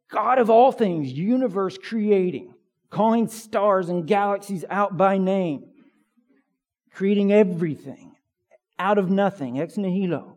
God 0.09 0.39
of 0.39 0.51
all 0.51 0.71
things, 0.71 1.13
universe 1.13 1.77
creating, 1.77 2.55
calling 2.91 3.29
stars 3.29 3.89
and 3.89 4.07
galaxies 4.07 4.65
out 4.71 4.97
by 4.97 5.19
name, 5.19 5.65
creating 6.93 7.33
everything 7.33 8.15
out 8.79 8.99
of 8.99 9.11
nothing, 9.11 9.61
ex 9.61 9.77
nihilo. 9.77 10.37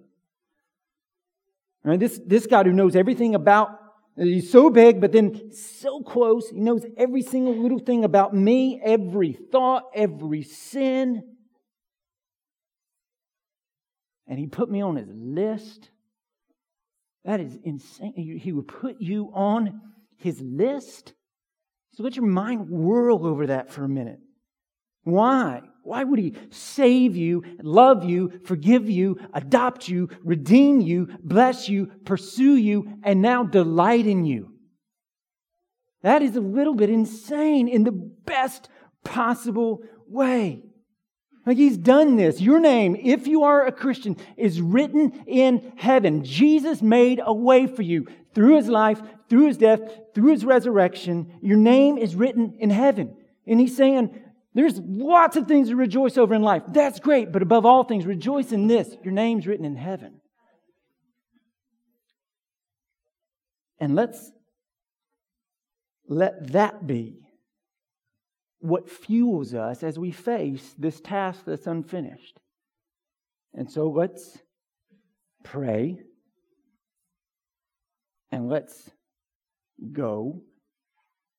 Right, 1.83 1.99
this, 1.99 2.19
this 2.25 2.47
God 2.47 2.65
who 2.65 2.73
knows 2.73 2.95
everything 2.95 3.35
about 3.35 3.79
Uh, 4.19 4.23
he's 4.23 4.51
so 4.51 4.69
big, 4.69 4.99
but 4.99 5.11
then 5.11 5.51
so 5.51 6.01
close. 6.01 6.49
He 6.49 6.59
knows 6.59 6.85
every 6.97 7.21
single 7.21 7.55
little 7.55 7.79
thing 7.79 8.03
about 8.03 8.33
me, 8.33 8.81
every 8.83 9.33
thought, 9.33 9.83
every 9.93 10.43
sin. 10.43 11.23
And 14.27 14.39
he 14.39 14.47
put 14.47 14.69
me 14.69 14.81
on 14.81 14.95
his 14.95 15.07
list. 15.09 15.89
That 17.25 17.39
is 17.39 17.57
insane. 17.63 18.13
He 18.41 18.51
would 18.51 18.67
put 18.67 18.97
you 18.99 19.31
on 19.33 19.81
his 20.17 20.41
list. 20.41 21.13
So 21.93 22.03
let 22.03 22.15
your 22.15 22.25
mind 22.25 22.69
whirl 22.69 23.25
over 23.25 23.47
that 23.47 23.69
for 23.71 23.83
a 23.83 23.89
minute. 23.89 24.19
Why? 25.03 25.61
Why 25.87 26.03
would 26.03 26.19
he 26.19 26.35
save 26.49 27.15
you, 27.15 27.43
love 27.63 28.03
you, 28.03 28.41
forgive 28.43 28.89
you, 28.89 29.17
adopt 29.33 29.87
you, 29.87 30.09
redeem 30.21 30.81
you, 30.81 31.07
bless 31.23 31.69
you, 31.69 31.85
pursue 32.03 32.57
you, 32.57 32.99
and 33.03 33.21
now 33.21 33.45
delight 33.45 34.05
in 34.05 34.25
you? 34.25 34.51
That 36.01 36.21
is 36.21 36.35
a 36.35 36.41
little 36.41 36.75
bit 36.75 36.89
insane 36.89 37.69
in 37.69 37.85
the 37.85 37.93
best 37.93 38.67
possible 39.05 39.81
way. 40.09 40.61
Like 41.45 41.55
he's 41.55 41.77
done 41.77 42.17
this. 42.17 42.41
Your 42.41 42.59
name, 42.59 42.97
if 43.01 43.25
you 43.25 43.43
are 43.43 43.65
a 43.65 43.71
Christian, 43.71 44.17
is 44.35 44.59
written 44.59 45.23
in 45.25 45.71
heaven. 45.77 46.25
Jesus 46.25 46.81
made 46.81 47.21
a 47.23 47.33
way 47.33 47.65
for 47.65 47.81
you 47.81 48.07
through 48.35 48.57
his 48.57 48.67
life, 48.67 49.01
through 49.29 49.47
his 49.47 49.57
death, 49.57 49.79
through 50.13 50.31
his 50.33 50.43
resurrection. 50.43 51.39
Your 51.41 51.55
name 51.55 51.97
is 51.97 52.13
written 52.13 52.57
in 52.59 52.71
heaven. 52.71 53.15
And 53.47 53.61
he's 53.61 53.77
saying, 53.77 54.13
there's 54.57 54.79
lots 54.83 55.37
of 55.37 55.47
things 55.47 55.69
to 55.69 55.75
rejoice 55.75 56.17
over 56.17 56.33
in 56.33 56.41
life. 56.41 56.63
That's 56.69 56.99
great. 56.99 57.31
But 57.31 57.43
above 57.43 57.63
all 57.63 57.83
things, 57.83 58.07
rejoice 58.07 58.51
in 58.51 58.65
this. 58.65 58.89
Your 59.03 59.13
name's 59.13 59.45
written 59.45 59.65
in 59.65 59.75
heaven. 59.75 60.19
And 63.79 63.93
let's 63.93 64.31
let 66.07 66.53
that 66.53 66.87
be 66.87 67.19
what 68.57 68.89
fuels 68.89 69.53
us 69.53 69.83
as 69.83 69.99
we 69.99 70.09
face 70.09 70.73
this 70.75 70.99
task 71.01 71.43
that's 71.45 71.67
unfinished. 71.67 72.39
And 73.53 73.71
so 73.71 73.91
let's 73.91 74.39
pray 75.43 75.99
and 78.31 78.49
let's 78.49 78.89
go. 79.91 80.41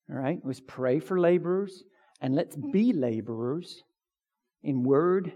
All 0.08 0.16
right? 0.16 0.38
Let's 0.44 0.62
pray 0.64 1.00
for 1.00 1.18
laborers 1.18 1.82
and 2.20 2.34
let's 2.34 2.56
mm-hmm. 2.56 2.70
be 2.70 2.92
laborers 2.92 3.82
in 4.62 4.82
word 4.82 5.32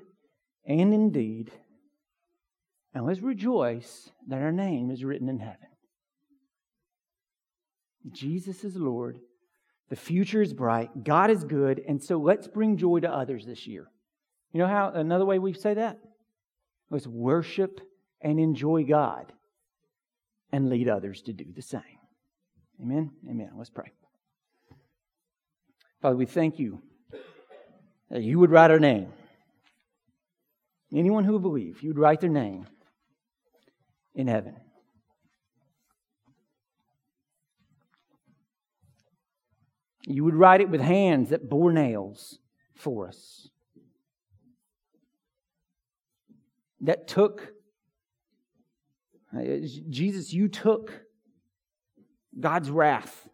and 0.66 0.92
in 0.92 1.10
deed. 1.10 1.50
And 2.94 3.06
let's 3.06 3.20
rejoice 3.20 4.10
that 4.28 4.42
our 4.42 4.52
name 4.52 4.90
is 4.90 5.04
written 5.04 5.28
in 5.28 5.38
heaven. 5.38 5.68
Jesus 8.10 8.64
is 8.64 8.76
Lord. 8.76 9.18
The 9.88 9.96
future 9.96 10.42
is 10.42 10.52
bright. 10.52 11.04
God 11.04 11.30
is 11.30 11.44
good. 11.44 11.82
And 11.86 12.02
so 12.02 12.18
let's 12.18 12.48
bring 12.48 12.76
joy 12.76 13.00
to 13.00 13.10
others 13.10 13.46
this 13.46 13.66
year. 13.66 13.86
You 14.52 14.60
know 14.60 14.66
how 14.66 14.90
another 14.94 15.24
way 15.24 15.38
we 15.38 15.54
say 15.54 15.74
that? 15.74 15.98
Let's 16.90 17.06
worship 17.06 17.80
and 18.20 18.38
enjoy 18.38 18.84
God 18.84 19.32
and 20.52 20.68
lead 20.68 20.88
others 20.88 21.22
to 21.22 21.32
do 21.32 21.46
the 21.54 21.62
same. 21.62 21.82
Amen? 22.80 23.10
Amen. 23.28 23.50
Let's 23.56 23.70
pray. 23.70 23.92
Father, 26.02 26.16
we 26.16 26.26
thank 26.26 26.58
you 26.58 26.82
that 28.10 28.22
you 28.22 28.40
would 28.40 28.50
write 28.50 28.72
our 28.72 28.80
name. 28.80 29.12
Anyone 30.92 31.22
who 31.22 31.34
would 31.34 31.42
believe, 31.42 31.80
you 31.80 31.90
would 31.90 31.98
write 31.98 32.20
their 32.20 32.28
name 32.28 32.66
in 34.12 34.26
heaven. 34.26 34.56
You 40.04 40.24
would 40.24 40.34
write 40.34 40.60
it 40.60 40.68
with 40.68 40.80
hands 40.80 41.30
that 41.30 41.48
bore 41.48 41.72
nails 41.72 42.40
for 42.74 43.06
us. 43.06 43.48
That 46.80 47.06
took, 47.06 47.52
uh, 49.32 49.42
Jesus, 49.88 50.32
you 50.32 50.48
took 50.48 50.92
God's 52.40 52.70
wrath 52.70 53.28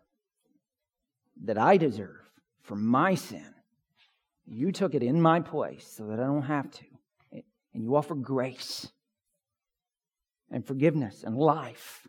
that 1.44 1.56
I 1.56 1.78
deserve 1.78 2.27
for 2.68 2.76
my 2.76 3.14
sin. 3.14 3.54
You 4.44 4.72
took 4.72 4.94
it 4.94 5.02
in 5.02 5.20
my 5.20 5.40
place 5.40 5.90
so 5.96 6.06
that 6.08 6.20
I 6.20 6.24
don't 6.24 6.42
have 6.42 6.70
to. 6.70 6.84
And 7.32 7.82
you 7.82 7.96
offer 7.96 8.14
grace 8.14 8.88
and 10.50 10.66
forgiveness 10.66 11.24
and 11.24 11.36
life 11.36 12.06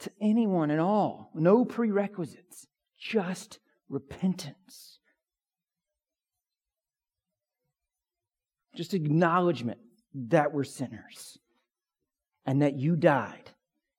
to 0.00 0.10
anyone 0.22 0.70
and 0.70 0.80
all. 0.80 1.30
No 1.34 1.66
prerequisites 1.66 2.66
just 2.98 3.58
repentance. 3.90 4.98
Just 8.74 8.94
acknowledgement 8.94 9.80
that 10.14 10.52
we're 10.52 10.64
sinners 10.64 11.38
and 12.46 12.62
that 12.62 12.74
you 12.78 12.96
died 12.96 13.50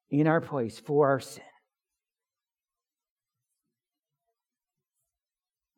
in 0.09 0.25
our 0.27 0.41
place 0.41 0.79
for 0.79 1.09
our 1.09 1.19
sin. 1.19 1.43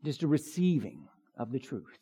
Just 0.07 0.23
a 0.23 0.27
receiving 0.27 1.05
of 1.37 1.51
the 1.51 1.59
truth. 1.59 1.97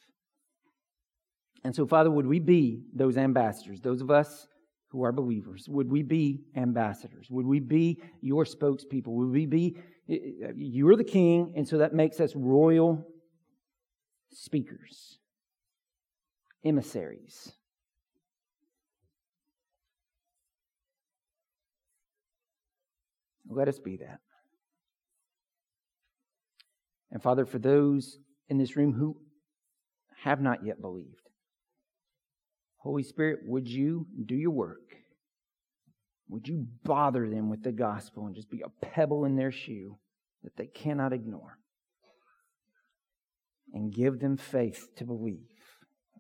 And 1.64 1.76
so, 1.76 1.88
Father, 1.88 2.12
would 2.12 2.28
we 2.28 2.38
be 2.38 2.84
those 2.94 3.18
ambassadors, 3.18 3.82
those 3.82 4.00
of 4.00 4.12
us 4.12 4.46
who 4.90 5.02
are 5.02 5.12
believers? 5.12 5.68
Would 5.68 5.90
we 5.90 6.04
be 6.04 6.44
ambassadors? 6.56 7.32
Would 7.32 7.48
we 7.48 7.60
be 7.60 8.00
your 8.22 8.46
spokespeople? 8.46 9.08
Would 9.08 9.32
we 9.32 9.48
be 9.48 9.78
eh, 10.08 10.18
eh, 10.44 10.52
you're 10.56 10.96
the 10.96 11.04
king, 11.04 11.54
and 11.56 11.68
so 11.68 11.80
that 11.80 11.96
makes 11.96 12.20
us 12.20 12.36
royal 12.36 13.04
speakers, 14.32 15.18
emissaries. 16.64 17.54
Let 23.50 23.68
us 23.68 23.80
be 23.80 23.98
that. 23.98 24.20
And 27.16 27.24
Father, 27.24 27.46
for 27.46 27.60
those 27.60 28.18
in 28.50 28.58
this 28.58 28.76
room 28.76 28.92
who 28.92 29.16
have 30.26 30.42
not 30.42 30.66
yet 30.66 30.82
believed, 30.82 31.30
Holy 32.76 33.04
Spirit, 33.04 33.40
would 33.46 33.70
you 33.70 34.06
do 34.26 34.36
your 34.36 34.52
work? 34.52 34.98
Would 36.28 36.46
you 36.46 36.68
bother 36.84 37.30
them 37.30 37.50
with 37.50 37.64
the 37.64 37.72
gospel 37.72 38.26
and 38.26 38.36
just 38.36 38.52
be 38.52 38.64
a 38.66 38.86
pebble 38.86 39.24
in 39.24 39.38
their 39.38 39.54
shoe 39.54 39.98
that 40.44 40.58
they 40.58 40.68
cannot 40.68 41.14
ignore? 41.14 41.58
And 43.74 43.94
give 43.94 44.20
them 44.20 44.36
faith 44.36 44.90
to 44.98 45.06
believe, 45.06 45.48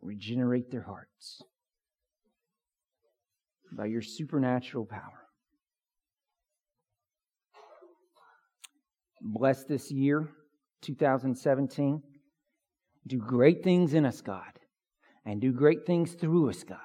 regenerate 0.01 0.71
their 0.71 0.83
hearts 0.83 1.41
by 3.77 3.87
your 3.87 4.01
supernatural 4.01 4.85
power. 4.85 5.27
Bless 9.21 9.65
this 9.65 9.91
year, 9.91 10.29
2017. 10.82 12.01
Do 13.07 13.17
great 13.17 13.63
things 13.63 13.93
in 13.93 14.05
us, 14.05 14.21
God, 14.21 14.59
and 15.26 15.39
do 15.39 15.51
great 15.51 15.86
things 15.86 16.13
through 16.13 16.49
us, 16.49 16.63
God. 16.63 16.80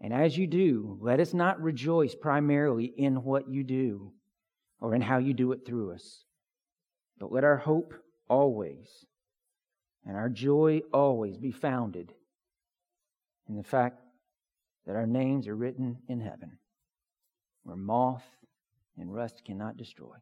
And 0.00 0.12
as 0.12 0.36
you 0.36 0.46
do, 0.46 0.98
let 1.00 1.20
us 1.20 1.34
not 1.34 1.60
rejoice 1.60 2.14
primarily 2.14 2.84
in 2.84 3.22
what 3.24 3.48
you 3.48 3.64
do 3.64 4.12
or 4.80 4.94
in 4.94 5.02
how 5.02 5.18
you 5.18 5.34
do 5.34 5.52
it 5.52 5.66
through 5.66 5.92
us, 5.92 6.24
but 7.18 7.32
let 7.32 7.44
our 7.44 7.56
hope 7.56 7.94
always 8.28 9.06
and 10.06 10.16
our 10.16 10.28
joy 10.28 10.80
always 10.92 11.36
be 11.36 11.50
founded 11.50 12.12
in 13.48 13.56
the 13.56 13.62
fact 13.62 14.00
that 14.86 14.96
our 14.96 15.06
names 15.06 15.48
are 15.48 15.56
written 15.56 15.98
in 16.08 16.20
heaven, 16.20 16.58
where 17.64 17.76
moth 17.76 18.24
and 18.96 19.12
rust 19.12 19.42
cannot 19.44 19.76
destroy. 19.76 20.14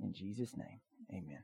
In 0.00 0.12
Jesus' 0.12 0.56
name, 0.56 0.80
amen. 1.12 1.42